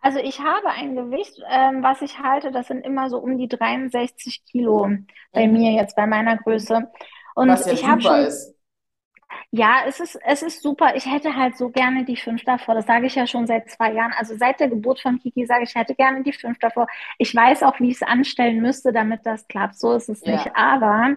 Also 0.00 0.20
ich 0.20 0.40
habe 0.40 0.68
ein 0.70 0.94
Gewicht, 0.96 1.40
ähm, 1.50 1.82
was 1.82 2.02
ich 2.02 2.18
halte, 2.20 2.50
das 2.52 2.68
sind 2.68 2.84
immer 2.84 3.10
so 3.10 3.18
um 3.18 3.36
die 3.36 3.48
63 3.48 4.44
Kilo 4.46 4.88
bei 5.32 5.46
Mhm. 5.46 5.52
mir 5.52 5.72
jetzt, 5.72 5.96
bei 5.96 6.06
meiner 6.06 6.36
Größe. 6.36 6.90
Und 7.34 7.48
Was 7.48 7.66
ja 7.66 7.72
ich 7.72 7.84
habe 7.84 8.00
schon 8.00 8.26
ist. 8.26 8.54
Ja, 9.50 9.82
es 9.86 10.00
ist, 10.00 10.18
es 10.24 10.42
ist 10.42 10.62
super. 10.62 10.94
Ich 10.96 11.06
hätte 11.06 11.34
halt 11.36 11.56
so 11.56 11.70
gerne 11.70 12.04
die 12.04 12.16
fünf 12.16 12.44
davor. 12.44 12.74
Das 12.74 12.86
sage 12.86 13.06
ich 13.06 13.14
ja 13.14 13.26
schon 13.26 13.46
seit 13.46 13.70
zwei 13.70 13.92
Jahren. 13.92 14.12
Also 14.16 14.36
seit 14.36 14.60
der 14.60 14.68
Geburt 14.68 15.00
von 15.00 15.18
Kiki 15.18 15.46
sage 15.46 15.64
ich, 15.64 15.70
ich 15.70 15.74
hätte 15.76 15.94
gerne 15.94 16.22
die 16.22 16.32
fünf 16.32 16.58
davor. 16.58 16.86
Ich 17.18 17.34
weiß 17.34 17.62
auch, 17.62 17.78
wie 17.80 17.88
ich 17.90 17.96
es 17.96 18.02
anstellen 18.02 18.60
müsste, 18.60 18.92
damit 18.92 19.20
das 19.24 19.46
klappt. 19.48 19.78
So 19.78 19.92
ist 19.94 20.08
es 20.08 20.24
Ja. 20.24 20.32
nicht. 20.32 20.54
Aber 20.56 21.16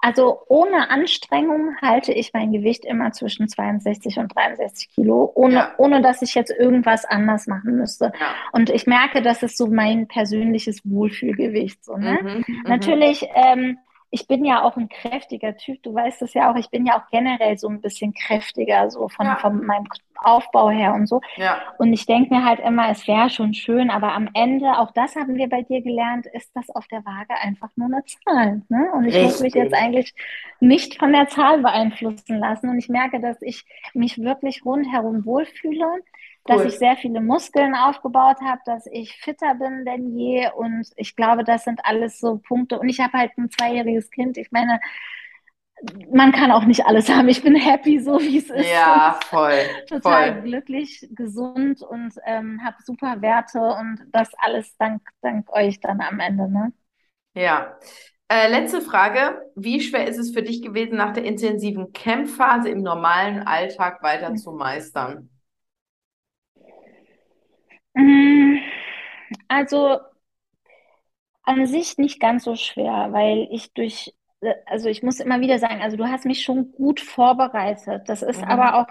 also 0.00 0.40
ohne 0.48 0.88
Anstrengung 0.90 1.76
halte 1.82 2.12
ich 2.12 2.32
mein 2.32 2.52
Gewicht 2.52 2.84
immer 2.84 3.12
zwischen 3.12 3.48
62 3.48 4.18
und 4.18 4.34
63 4.34 4.88
Kilo, 4.88 5.30
ohne, 5.34 5.54
Ja. 5.54 5.74
ohne 5.76 6.00
dass 6.00 6.22
ich 6.22 6.34
jetzt 6.34 6.50
irgendwas 6.50 7.04
anders 7.04 7.46
machen 7.46 7.76
müsste. 7.76 8.06
Ja. 8.18 8.34
Und 8.52 8.70
ich 8.70 8.86
merke, 8.86 9.20
das 9.20 9.42
ist 9.42 9.58
so 9.58 9.66
mein 9.66 10.08
persönliches 10.08 10.80
Wohlfühlgewicht. 10.84 11.84
So, 11.84 11.96
ne? 11.96 12.18
Mhm, 12.22 12.44
mhm. 12.46 12.62
Natürlich, 12.66 13.28
ähm, 13.34 13.78
ich 14.10 14.26
bin 14.26 14.44
ja 14.44 14.62
auch 14.62 14.76
ein 14.76 14.88
kräftiger 14.88 15.56
Typ, 15.56 15.82
du 15.82 15.94
weißt 15.94 16.22
es 16.22 16.34
ja 16.34 16.50
auch, 16.50 16.56
ich 16.56 16.70
bin 16.70 16.84
ja 16.86 16.98
auch 17.00 17.08
generell 17.10 17.56
so 17.58 17.68
ein 17.68 17.80
bisschen 17.80 18.12
kräftiger, 18.14 18.90
so 18.90 19.08
von, 19.08 19.26
Ja. 19.26 19.36
von 19.36 19.64
meinem 19.64 19.86
Aufbau 20.16 20.70
her 20.70 20.94
und 20.94 21.06
so. 21.06 21.20
Ja, 21.36 21.62
Und 21.78 21.92
ich 21.92 22.06
denke 22.06 22.34
mir 22.34 22.44
halt 22.44 22.60
immer, 22.60 22.90
es 22.90 23.06
wäre 23.08 23.30
schon 23.30 23.54
schön, 23.54 23.90
aber 23.90 24.12
am 24.12 24.28
Ende, 24.34 24.78
auch 24.78 24.90
das 24.92 25.16
haben 25.16 25.36
wir 25.36 25.48
bei 25.48 25.62
dir 25.62 25.80
gelernt, 25.82 26.26
ist 26.26 26.50
das 26.54 26.68
auf 26.70 26.86
der 26.88 27.04
Waage 27.06 27.34
einfach 27.40 27.70
nur 27.76 27.86
eine 27.88 28.04
Zahl. 28.04 28.62
Ne? 28.68 28.90
Und 28.94 29.06
ich 29.06 29.18
muss 29.20 29.40
mich 29.40 29.54
Richtig. 29.54 29.54
jetzt 29.54 29.74
eigentlich 29.74 30.14
nicht 30.60 30.98
von 30.98 31.12
der 31.12 31.28
Zahl 31.28 31.60
beeinflussen 31.62 32.38
lassen. 32.38 32.68
Und 32.68 32.78
ich 32.78 32.88
merke, 32.88 33.20
dass 33.20 33.40
ich 33.42 33.64
mich 33.94 34.18
wirklich 34.18 34.64
rundherum 34.64 35.24
wohlfühle, 35.24 35.86
dass 36.44 36.64
ich 36.64 36.78
sehr 36.78 36.96
viele 36.96 37.20
Muskeln 37.20 37.74
aufgebaut 37.74 38.38
habe, 38.42 38.60
dass 38.64 38.86
ich 38.86 39.16
fitter 39.16 39.54
bin 39.54 39.84
denn 39.84 40.16
je. 40.16 40.50
Und 40.56 40.88
ich 40.96 41.14
glaube, 41.16 41.44
das 41.44 41.64
sind 41.64 41.80
alles 41.84 42.18
so 42.18 42.38
Punkte. 42.38 42.78
Und 42.78 42.88
ich 42.88 43.00
habe 43.00 43.18
halt 43.18 43.32
ein 43.38 43.50
zweijähriges 43.50 44.10
Kind. 44.10 44.36
Ich 44.38 44.50
meine, 44.50 44.80
man 46.12 46.32
kann 46.32 46.50
auch 46.50 46.64
nicht 46.64 46.86
alles 46.86 47.08
haben. 47.14 47.28
Ich 47.28 47.42
bin 47.42 47.54
happy, 47.54 48.00
so 48.00 48.20
wie 48.20 48.38
es 48.38 48.50
ist. 48.50 48.70
ja, 48.70 49.18
voll, 49.24 49.60
total 49.88 50.32
voll. 50.32 50.42
glücklich, 50.42 51.08
gesund 51.12 51.82
und 51.82 52.14
ähm, 52.26 52.60
habe 52.64 52.76
super 52.84 53.20
Werte 53.22 53.60
und 53.60 54.06
das 54.12 54.30
alles 54.38 54.76
dank, 54.76 55.02
dank 55.22 55.50
euch 55.52 55.80
dann 55.80 56.00
am 56.00 56.20
Ende, 56.20 56.50
ne? 56.50 56.72
Ja. 57.34 57.78
Äh, 58.28 58.48
letzte 58.48 58.80
Frage. 58.80 59.42
Wie 59.56 59.80
schwer 59.80 60.06
ist 60.06 60.18
es 60.18 60.32
für 60.32 60.42
dich 60.42 60.62
gewesen, 60.62 60.96
nach 60.96 61.12
der 61.12 61.24
intensiven 61.24 61.92
Campphase 61.92 62.68
im 62.68 62.82
normalen 62.82 63.42
Alltag 63.42 64.02
weiter 64.02 64.34
zu 64.36 64.52
meistern? 64.52 65.30
Mm, 67.96 68.58
Also 69.48 70.00
an 71.44 71.66
sich 71.66 71.98
nicht 71.98 72.20
ganz 72.20 72.44
so 72.44 72.54
schwer, 72.56 73.08
weil 73.12 73.48
ich 73.50 73.72
durch, 73.74 74.14
also 74.66 74.88
ich 74.88 75.02
muss 75.02 75.20
immer 75.20 75.40
wieder 75.40 75.58
sagen, 75.58 75.80
also 75.82 75.96
du 75.96 76.08
hast 76.08 76.24
mich 76.24 76.42
schon 76.42 76.72
gut 76.72 77.00
vorbereitet. 77.00 78.08
Das 78.08 78.22
ist 78.22 78.42
Mhm. 78.42 78.46
aber 78.46 78.74
auch, 78.76 78.86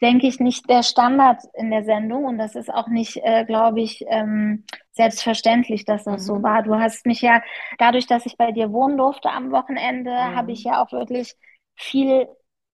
denke 0.00 0.26
ich, 0.26 0.40
nicht 0.40 0.68
der 0.68 0.82
Standard 0.82 1.40
in 1.54 1.70
der 1.70 1.84
Sendung 1.84 2.24
und 2.24 2.38
das 2.38 2.54
ist 2.56 2.72
auch 2.72 2.88
nicht, 2.88 3.16
äh, 3.22 3.44
glaube 3.44 3.80
ich, 3.80 4.04
ähm, 4.08 4.64
selbstverständlich, 4.92 5.84
dass 5.84 6.04
das 6.04 6.24
so 6.26 6.42
Mhm. 6.42 6.42
war. 6.42 6.62
Du 6.62 6.74
hast 6.78 7.06
mich 7.06 7.22
ja, 7.22 7.42
dadurch, 7.78 8.06
dass 8.06 8.26
ich 8.26 8.36
bei 8.36 8.52
dir 8.52 8.72
wohnen 8.72 8.96
durfte 8.98 9.30
am 9.30 9.50
Wochenende, 9.52 10.12
Mhm. 10.16 10.24
habe 10.34 10.52
ich 10.52 10.64
ja 10.64 10.82
auch 10.82 10.92
wirklich 10.92 11.34
viel 11.76 12.28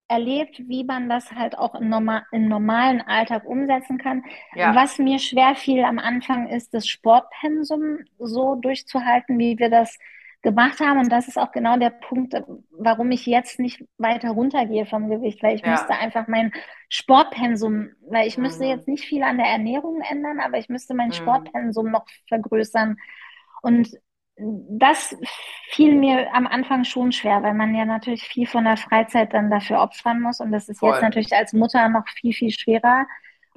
erlebt, 0.08 0.58
wie 0.68 0.84
man 0.84 1.08
das 1.08 1.32
halt 1.32 1.56
auch 1.58 1.74
im, 1.74 1.88
normal, 1.88 2.22
im 2.32 2.48
normalen 2.48 3.00
Alltag 3.02 3.44
umsetzen 3.44 3.98
kann. 3.98 4.24
Ja. 4.54 4.72
Was 4.74 4.98
mir 4.98 5.18
schwer 5.18 5.54
fiel 5.54 5.84
am 5.84 5.98
Anfang 5.98 6.48
ist, 6.48 6.74
das 6.74 6.88
Sportpensum 6.88 7.98
so 8.18 8.54
durchzuhalten, 8.56 9.38
wie 9.38 9.58
wir 9.58 9.70
das 9.70 9.98
gemacht 10.42 10.80
haben. 10.80 10.98
Und 11.00 11.10
das 11.10 11.28
ist 11.28 11.36
auch 11.38 11.52
genau 11.52 11.76
der 11.78 11.90
Punkt, 11.90 12.34
warum 12.70 13.10
ich 13.10 13.26
jetzt 13.26 13.58
nicht 13.58 13.84
weiter 13.98 14.30
runtergehe 14.30 14.86
vom 14.86 15.08
Gewicht, 15.10 15.42
weil 15.42 15.56
ich 15.56 15.62
Ja. 15.62 15.70
müsste 15.70 15.94
einfach 15.94 16.28
mein 16.28 16.52
Sportpensum, 16.88 17.90
weil 18.08 18.28
ich 18.28 18.38
müsste 18.38 18.64
Mhm. 18.64 18.70
jetzt 18.70 18.88
nicht 18.88 19.04
viel 19.04 19.22
an 19.22 19.36
der 19.38 19.46
Ernährung 19.46 20.00
ändern, 20.00 20.40
aber 20.40 20.58
ich 20.58 20.68
müsste 20.68 20.94
mein 20.94 21.08
Mhm. 21.08 21.12
Sportpensum 21.12 21.90
noch 21.90 22.06
vergrößern. 22.28 22.96
Und 23.62 23.90
das 24.38 25.16
fiel 25.70 25.94
mir 25.94 26.34
am 26.34 26.46
Anfang 26.46 26.84
schon 26.84 27.12
schwer, 27.12 27.42
weil 27.42 27.54
man 27.54 27.74
ja 27.74 27.84
natürlich 27.84 28.22
viel 28.22 28.46
von 28.46 28.64
der 28.64 28.76
Freizeit 28.76 29.34
dann 29.34 29.50
dafür 29.50 29.80
opfern 29.80 30.20
muss. 30.20 30.40
Und 30.40 30.52
das 30.52 30.68
ist 30.68 30.80
Voll. 30.80 30.92
jetzt 30.92 31.02
natürlich 31.02 31.32
als 31.34 31.52
Mutter 31.52 31.88
noch 31.88 32.06
viel, 32.08 32.32
viel 32.32 32.50
schwerer, 32.50 33.06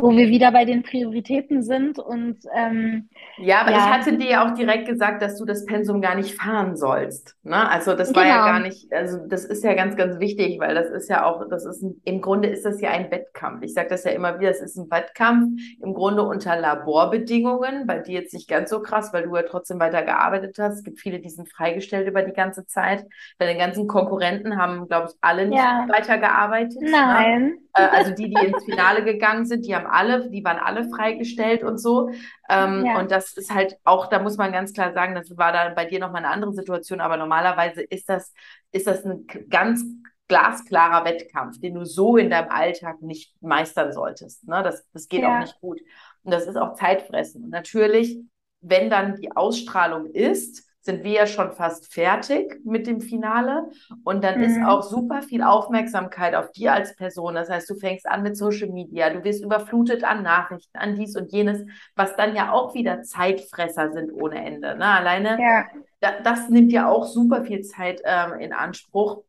wo 0.02 0.12
wir 0.12 0.28
wieder 0.30 0.52
bei 0.52 0.66
den 0.66 0.84
Prioritäten 0.84 1.64
sind. 1.64 1.99
Und 1.99 2.38
ähm, 2.56 3.10
Ja, 3.38 3.62
aber 3.62 3.72
Ja. 3.72 3.78
ich 3.78 3.84
hatte 3.86 4.18
dir 4.18 4.30
ja 4.30 4.45
auch 4.47 4.54
direkt 4.56 4.88
gesagt, 4.88 5.22
dass 5.22 5.38
du 5.38 5.45
das 5.45 5.66
Pensum 5.66 6.02
gar 6.02 6.16
nicht 6.16 6.36
fahren 6.36 6.76
sollst. 6.76 7.36
Ne? 7.43 7.70
Also 7.70 7.95
das 7.95 8.14
war 8.16 8.26
ja 8.26 8.36
Genau. 8.38 8.45
gar 8.45 8.60
nicht, 8.60 8.91
also 8.93 9.20
das 9.28 9.45
ist 9.45 9.64
ja 9.64 9.74
ganz, 9.74 9.95
ganz 9.95 10.20
wichtig, 10.20 10.60
weil 10.60 10.76
das 10.76 10.89
ist 10.89 11.10
ja 11.10 11.26
auch, 11.26 11.47
das 11.49 11.66
ist 11.66 11.82
ein, 11.82 12.02
im 12.06 12.22
Grunde 12.22 12.49
ist 12.49 12.66
das 12.66 12.82
ja 12.82 12.89
ein 12.91 13.10
Wettkampf. 13.12 13.64
Ich 13.64 13.74
sage 13.74 13.89
das 13.89 14.04
ja 14.04 14.12
immer 14.12 14.39
wieder, 14.39 14.49
es 14.52 14.62
ist 14.62 14.78
ein 14.78 14.89
Wettkampf 14.91 15.60
im 15.82 15.93
Grunde 15.93 16.24
unter 16.24 16.56
Laborbedingungen, 16.58 17.88
bei 17.88 17.99
dir 17.99 18.22
jetzt 18.22 18.34
nicht 18.34 18.47
ganz 18.49 18.70
so 18.70 18.82
krass, 18.82 19.14
weil 19.14 19.24
du 19.24 19.36
ja 19.36 19.43
trotzdem 19.43 19.80
weiter 19.80 20.02
gearbeitet 20.04 20.58
hast. 20.60 20.76
Es 20.80 20.84
gibt 20.84 20.99
viele, 20.99 21.20
die 21.20 21.30
sind 21.30 21.49
freigestellt 21.52 22.08
über 22.08 22.22
die 22.24 22.34
ganze 22.34 22.66
Zeit. 22.66 23.06
Bei 23.38 23.45
den 23.45 23.58
ganzen 23.58 23.88
Konkurrenten 23.88 24.58
haben, 24.58 24.88
glaube 24.88 25.08
ich, 25.10 25.18
alle 25.22 25.47
nicht 25.47 25.58
Ja. 25.58 25.86
weitergearbeitet. 25.89 26.82
Ne? 26.82 27.54
Äh, 27.74 27.84
Also 27.84 28.11
die, 28.11 28.30
die 28.30 28.45
ins 28.45 28.63
Finale 28.65 29.03
gegangen 29.03 29.45
sind, 29.45 29.65
die 29.65 29.76
haben 29.76 29.88
alle, 29.88 30.30
die 30.30 30.43
waren 30.43 30.57
alle 30.57 30.89
freigestellt 30.89 31.63
und 31.63 31.78
so. 31.78 32.09
Ähm, 32.49 32.86
Ja. 32.86 32.99
und 32.99 33.11
das 33.11 33.34
ist 33.38 33.53
halt 33.53 33.78
auch, 33.84 34.07
da 34.07 34.19
muss 34.19 34.38
man 34.38 34.51
ganz 34.51 34.74
klar 34.74 34.93
sagen, 34.93 35.15
das 35.15 35.36
war 35.38 35.51
dann 35.53 35.76
bei 35.76 35.86
dir 35.86 35.99
nochmal 35.99 36.24
eine 36.24 36.34
andere 36.34 36.53
Situation, 36.53 37.01
aber 37.01 37.17
normalerweise 37.17 37.82
ist 37.82 38.09
das, 38.09 38.34
ist 38.72 38.88
das 38.88 39.05
ein 39.05 39.26
ganz 39.49 39.84
glasklarer 40.28 41.03
Wettkampf, 41.05 41.59
den 41.59 41.74
du 41.76 41.84
so 41.86 42.15
in 42.17 42.30
deinem 42.30 42.49
Alltag 42.49 43.01
nicht 43.01 43.36
meistern 43.41 43.91
solltest. 43.91 44.47
Ne? 44.47 44.63
Das, 44.63 44.88
das 44.93 45.07
geht 45.09 45.22
Ja. 45.24 45.36
auch 45.36 45.39
nicht 45.41 45.59
gut. 45.59 45.80
Und 46.24 46.32
das 46.32 46.47
ist 46.47 46.55
auch 46.55 46.76
Zeitfressen. 46.76 47.43
Und 47.43 47.49
natürlich, 47.49 48.17
wenn 48.61 48.89
dann 48.89 49.15
die 49.17 49.36
Ausstrahlung 49.36 50.05
ist, 50.05 50.70
sind 50.82 51.03
wir 51.03 51.11
ja 51.11 51.27
schon 51.27 51.51
fast 51.53 51.93
fertig 51.93 52.59
mit 52.65 52.88
dem 52.88 53.01
Finale. 53.01 53.69
Und 54.03 54.23
dann 54.23 54.39
ist 54.39 54.57
Mhm. 54.57 54.65
auch 54.65 54.82
super 54.84 55.21
viel 55.21 55.43
Aufmerksamkeit 55.43 56.36
auf 56.36 56.51
dir 56.51 56.73
als 56.73 56.95
Person. 56.95 57.36
Das 57.36 57.49
heißt, 57.49 57.69
du 57.69 57.75
fängst 57.75 58.07
an 58.07 58.23
mit 58.23 58.36
Social 58.38 58.69
Media, 58.69 59.09
du 59.11 59.23
wirst 59.23 59.43
überflutet 59.43 60.03
an 60.03 60.23
Nachrichten, 60.23 60.77
an 60.77 60.95
dies 60.95 61.15
und 61.15 61.32
jenes, 61.32 61.61
was 61.95 62.15
dann 62.15 62.36
ja 62.36 62.51
auch 62.51 62.73
wieder 62.73 63.03
Zeitfresser 63.03 63.91
sind 63.91 64.11
ohne 64.11 64.43
Ende. 64.43 64.75
Ne? 64.77 64.86
Alleine 64.86 65.38
Ja. 65.38 65.67
da, 65.99 66.19
das 66.23 66.49
nimmt 66.49 66.71
ja 66.71 66.89
auch 66.89 67.05
super 67.05 67.43
viel 67.43 67.61
Zeit 67.61 68.01
ähm, 68.05 68.34
in 68.39 68.53
Anspruch. 68.53 69.23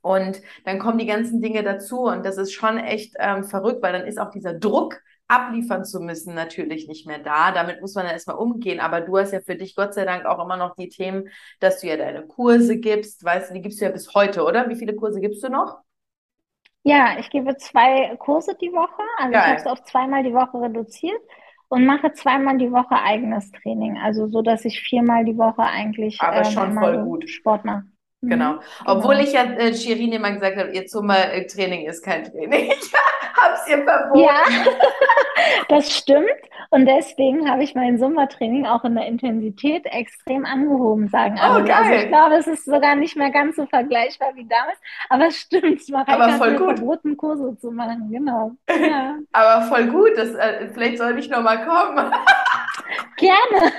Und 0.00 0.40
dann 0.64 0.78
kommen 0.78 0.98
die 0.98 1.06
ganzen 1.06 1.42
Dinge 1.42 1.62
dazu 1.62 2.02
und 2.02 2.24
das 2.24 2.38
ist 2.38 2.52
schon 2.52 2.78
echt 2.78 3.14
ähm, 3.18 3.44
verrückt, 3.44 3.82
weil 3.82 3.92
dann 3.92 4.06
ist 4.06 4.18
auch 4.18 4.30
dieser 4.30 4.54
Druck, 4.54 5.00
abliefern 5.28 5.84
zu 5.84 6.00
müssen, 6.00 6.34
natürlich 6.34 6.88
nicht 6.88 7.06
mehr 7.06 7.18
da. 7.18 7.52
Damit 7.52 7.80
muss 7.80 7.94
man 7.94 8.04
dann 8.04 8.14
erstmal 8.14 8.36
umgehen. 8.36 8.80
Aber 8.80 9.00
du 9.02 9.18
hast 9.18 9.32
ja 9.32 9.40
für 9.40 9.56
dich 9.56 9.76
Gott 9.76 9.94
sei 9.94 10.04
Dank 10.04 10.24
auch 10.26 10.42
immer 10.42 10.56
noch 10.56 10.74
die 10.76 10.88
Themen, 10.88 11.28
dass 11.60 11.80
du 11.80 11.86
ja 11.86 11.96
deine 11.96 12.26
Kurse 12.26 12.78
gibst. 12.78 13.24
Weißt 13.24 13.50
du, 13.50 13.54
die 13.54 13.62
gibst 13.62 13.80
du 13.80 13.84
ja 13.84 13.90
bis 13.90 14.14
heute, 14.14 14.44
oder? 14.44 14.68
Wie 14.68 14.76
viele 14.76 14.94
Kurse 14.96 15.20
gibst 15.20 15.42
du 15.44 15.48
noch? 15.50 15.78
Ja, 16.82 17.18
ich 17.18 17.30
gebe 17.30 17.56
zwei 17.56 18.16
Kurse 18.16 18.56
die 18.60 18.72
Woche. 18.72 19.02
Also 19.18 19.30
ich 19.30 19.34
Geil. 19.34 19.44
habe 19.44 19.60
es 19.60 19.66
auf 19.66 19.82
zweimal 19.84 20.22
die 20.22 20.32
Woche 20.32 20.60
reduziert 20.60 21.20
und 21.68 21.84
mache 21.84 22.12
zweimal 22.12 22.56
die 22.58 22.72
Woche 22.72 22.96
eigenes 22.96 23.50
Training. 23.50 23.98
Also 23.98 24.28
so, 24.28 24.42
dass 24.42 24.64
ich 24.64 24.80
viermal 24.80 25.24
die 25.24 25.36
Woche 25.36 25.62
eigentlich 25.62 26.18
Aber 26.20 26.44
ähm, 26.44 26.44
schon 26.44 26.72
voll 26.78 26.98
gut. 27.04 27.28
Sport 27.28 27.64
mache. 27.64 27.84
Mhm, 28.20 28.30
Genau. 28.30 28.54
Obwohl 28.84 29.16
genau. 29.16 29.26
ich 29.28 29.32
ja 29.32 29.42
äh, 29.44 29.74
Shirin 29.74 30.12
immer 30.12 30.32
gesagt 30.32 30.56
habe, 30.56 30.70
ihr 30.70 30.86
Zumba-Training 30.86 31.86
ist 31.86 32.02
kein 32.04 32.24
Training. 32.24 32.72
Ich 33.38 33.42
hab's 33.44 33.68
ihr 33.68 33.84
verboten. 33.84 34.18
Ja, 34.18 34.40
das 35.68 35.92
stimmt. 35.96 36.26
Und 36.70 36.86
deswegen 36.86 37.48
habe 37.48 37.62
ich 37.62 37.76
mein 37.76 37.96
Zumba-Training 37.96 38.66
auch 38.66 38.82
in 38.84 38.96
der 38.96 39.06
Intensität 39.06 39.86
extrem 39.86 40.44
angehoben, 40.44 41.06
sagen 41.08 41.36
Oh, 41.38 41.42
alle. 41.44 41.72
Also 41.72 41.88
geil. 41.90 42.00
ich 42.02 42.08
glaube, 42.08 42.34
es 42.34 42.46
ist 42.48 42.64
sogar 42.64 42.96
nicht 42.96 43.16
mehr 43.16 43.30
ganz 43.30 43.54
so 43.54 43.66
vergleichbar 43.66 44.30
wie 44.34 44.44
damals. 44.48 44.78
Aber 45.08 45.26
es 45.28 45.36
stimmt, 45.36 45.88
Mareike 45.88 46.12
Aber 46.12 46.32
hat 46.32 46.38
voll 46.38 46.56
gut. 46.56 46.78
verboten, 46.78 47.16
Kurse 47.16 47.56
zu 47.58 47.70
machen. 47.70 48.08
Genau. 48.10 48.50
Ja, 48.68 49.14
Aber 49.30 49.66
voll 49.66 49.86
gut. 49.86 50.10
Das, 50.16 50.34
äh, 50.34 50.68
vielleicht 50.74 50.98
soll 50.98 51.16
ich 51.18 51.30
noch 51.30 51.42
mal 51.42 51.64
kommen. 51.64 52.10
gerne. 53.16 53.72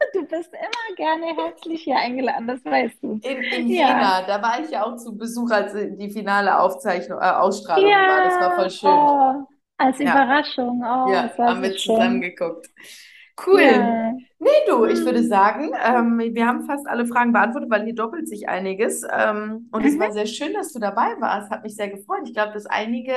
Du 0.14 0.26
bist 0.26 0.52
immer 0.52 0.96
gerne 0.96 1.26
herzlich 1.36 1.82
hier 1.82 1.96
eingeladen, 1.96 2.46
das 2.46 2.64
weißt 2.64 3.02
du. 3.02 3.20
In, 3.20 3.42
in 3.42 3.68
Ja. 3.68 3.88
Jena, 3.88 4.22
da 4.26 4.40
war 4.42 4.60
ich 4.62 4.70
ja 4.70 4.84
auch 4.84 4.96
zu 4.96 5.16
Besuch, 5.16 5.50
als 5.50 5.72
die 5.74 6.10
finale 6.10 6.58
Aufzeichnung, 6.60 7.18
äh, 7.20 7.24
Ausstrahlung 7.32 7.90
Ja, 7.90 8.06
war. 8.06 8.20
Das 8.22 8.38
war 8.40 8.52
voll 8.52 8.70
schön. 8.70 8.90
oh, 8.90 9.46
als. 9.78 10.00
Überraschung. 10.00 10.82
Oh, 10.84 11.08
Ja, 11.10 11.28
haben 11.44 11.62
so 11.62 11.62
wir 11.62 11.76
zusammen 11.76 12.20
schön. 12.20 12.20
geguckt. 12.20 12.68
Cool. 13.46 13.60
Ja. 13.60 14.12
Nee, 14.40 14.48
du, 14.68 14.84
ich 14.84 15.04
würde 15.04 15.18
Hm. 15.18 15.26
sagen, 15.28 15.72
ähm, 15.84 16.18
wir 16.34 16.46
haben 16.46 16.64
fast 16.64 16.86
alle 16.86 17.06
Fragen 17.06 17.32
beantwortet, 17.32 17.70
weil 17.70 17.84
hier 17.84 17.94
doppelt 17.94 18.28
sich 18.28 18.48
einiges. 18.48 19.02
Ähm, 19.12 19.68
und 19.72 19.84
es 19.84 19.96
Mhm. 19.96 20.00
war 20.00 20.12
sehr 20.12 20.26
schön, 20.26 20.52
dass 20.54 20.72
du 20.72 20.78
dabei 20.78 21.08
warst. 21.18 21.50
Hat 21.50 21.64
mich 21.64 21.74
sehr 21.74 21.88
gefreut. 21.88 22.20
Ich 22.24 22.34
glaube, 22.34 22.52
dass 22.52 22.66
einige 22.66 23.14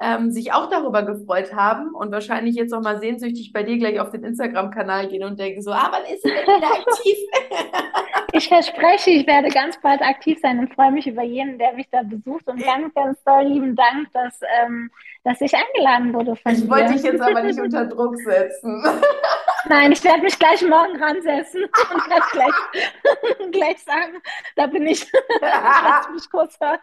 ähm, 0.00 0.30
sich 0.30 0.52
auch 0.52 0.70
darüber 0.70 1.02
gefreut 1.02 1.52
haben 1.54 1.90
und 1.94 2.12
wahrscheinlich 2.12 2.54
jetzt 2.54 2.70
noch 2.70 2.80
mal 2.82 3.00
sehnsüchtig 3.00 3.52
bei 3.52 3.64
dir 3.64 3.76
gleich 3.78 3.98
auf 3.98 4.10
den 4.10 4.22
Instagram-Kanal 4.24 5.08
gehen 5.08 5.24
und 5.24 5.40
denken 5.40 5.62
so, 5.62 5.72
ah, 5.72 5.88
wann 5.90 6.04
ist 6.14 6.22
sie 6.22 6.28
denn 6.30 6.46
wieder 6.46 6.72
aktiv? 6.72 7.16
Ich 8.34 8.48
verspreche, 8.48 9.10
ich 9.10 9.26
werde 9.26 9.50
ganz 9.50 9.78
bald 9.82 10.00
aktiv 10.00 10.38
sein 10.40 10.58
und 10.58 10.72
freue 10.74 10.90
mich 10.90 11.06
über 11.06 11.22
jeden, 11.22 11.58
der 11.58 11.74
mich 11.74 11.86
da 11.90 12.02
besucht. 12.02 12.46
Und 12.48 12.64
ganz, 12.64 12.94
ganz 12.94 13.22
doll 13.24 13.44
lieben 13.44 13.76
Dank, 13.76 14.10
dass, 14.14 14.40
ähm, 14.64 14.90
dass 15.22 15.38
ich 15.42 15.52
eingeladen 15.54 16.14
wurde 16.14 16.34
von 16.36 16.50
Ich 16.52 16.66
wollte 16.70 16.86
dir. 16.86 16.92
dich 16.94 17.02
jetzt 17.02 17.20
aber 17.20 17.42
nicht 17.42 17.60
unter 17.60 17.84
Druck 17.84 18.16
setzen. 18.24 18.82
Nein, 19.68 19.92
ich 19.92 20.02
werde 20.04 20.22
mich 20.22 20.38
gleich 20.38 20.62
morgen 20.66 21.00
ransetzen 21.02 21.62
und 21.94 22.10
werde 22.10 22.24
gleich, 22.32 23.50
gleich 23.52 23.78
sagen, 23.84 24.20
da 24.56 24.66
bin 24.66 24.86
ich. 24.86 25.10
Lass 25.40 26.08
mich 26.10 26.30
kurz 26.30 26.58
hören. 26.60 26.78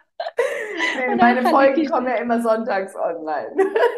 Nee, 0.98 1.16
meine 1.16 1.44
Folgen 1.48 1.80
ich 1.80 1.90
kommen 1.90 2.08
ja 2.08 2.16
immer 2.16 2.42
sonntags 2.42 2.94
online. 2.96 3.52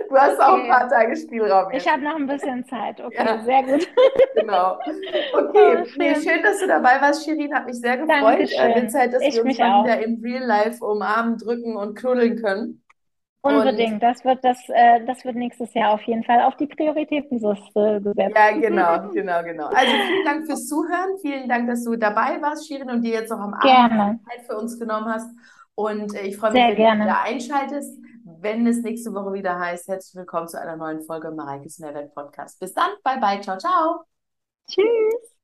Du 0.07 0.15
hast 0.15 0.39
auch 0.39 0.53
ein 0.53 0.59
Okay. 0.61 0.69
paar 0.69 0.87
Tage 0.89 1.15
Spielraum 1.15 1.69
Ich 1.71 1.83
jetzt. 1.83 1.91
habe 1.91 2.03
noch 2.03 2.15
ein 2.15 2.27
bisschen 2.27 2.63
Zeit. 2.65 3.01
Okay, 3.01 3.23
Ja. 3.25 3.39
sehr 3.43 3.63
gut. 3.63 3.87
Genau. 4.35 4.77
Oh, 5.33 5.37
Okay, 5.39 5.83
nee, 5.97 6.15
schön. 6.15 6.43
dass 6.43 6.59
du 6.59 6.67
dabei 6.67 7.01
warst, 7.01 7.25
Shirin. 7.25 7.53
Hat 7.53 7.65
mich 7.65 7.79
sehr 7.79 7.97
gefreut. 7.97 8.23
Dankeschön. 8.23 8.71
Äh, 8.71 8.87
Zeit, 8.87 9.13
dass 9.13 9.21
Ich 9.23 9.33
wir 9.35 9.43
uns 9.45 9.57
mal 9.57 9.71
auch. 9.71 9.83
wieder 9.83 9.99
im 10.03 10.21
Real 10.23 10.43
Life 10.43 10.83
umarmen, 10.85 11.37
drücken 11.37 11.75
und 11.75 11.97
knuddeln 11.97 12.39
können. 12.41 12.80
Und 13.43 13.55
Unbedingt. 13.55 14.03
Das 14.03 14.23
wird 14.23 14.43
das, 14.43 14.57
äh, 14.69 15.03
das 15.05 15.25
wird 15.25 15.35
nächstes 15.35 15.73
Jahr 15.73 15.93
auf 15.93 16.01
jeden 16.03 16.23
Fall 16.23 16.41
auf 16.41 16.55
die 16.57 16.67
Prioritätenliste 16.67 18.01
gesetzt. 18.03 18.35
ja, 18.35 18.51
genau, 18.51 19.09
genau, 19.09 19.43
genau. 19.43 19.65
Also 19.67 19.91
vielen 19.91 20.25
Dank 20.25 20.45
fürs 20.45 20.67
Zuhören. 20.67 21.17
Vielen 21.21 21.49
Dank, 21.49 21.67
dass 21.67 21.83
du 21.83 21.95
dabei 21.95 22.39
warst, 22.41 22.67
Shirin, 22.67 22.91
und 22.91 23.01
dir 23.01 23.13
jetzt 23.13 23.31
noch 23.31 23.39
am 23.39 23.55
Abend. 23.55 24.19
Zeit 24.29 24.45
für 24.47 24.57
uns 24.57 24.77
genommen 24.79 25.07
hast. 25.07 25.27
Und 25.73 26.13
äh, 26.13 26.21
ich 26.21 26.37
freue 26.37 26.51
mich, 26.51 26.61
Sehr 26.61 26.67
wenn 26.69 26.75
du 26.75 26.81
gerne. 26.83 27.03
wieder 27.05 27.21
einschaltest. 27.23 27.99
Wenn 28.23 28.67
es 28.67 28.83
nächste 28.83 29.11
Woche 29.13 29.33
wieder 29.33 29.59
heißt, 29.59 29.87
herzlich 29.87 30.15
willkommen 30.15 30.47
zu 30.47 30.59
einer 30.61 30.75
neuen 30.75 31.01
Folge 31.01 31.31
Mareikes 31.31 31.79
Mehrwert 31.79 32.13
Podcast. 32.13 32.59
Bis 32.59 32.73
dann, 32.73 32.91
bye 33.03 33.19
bye, 33.19 33.41
ciao, 33.41 33.57
ciao. 33.57 34.03
Tschüss. 34.67 35.40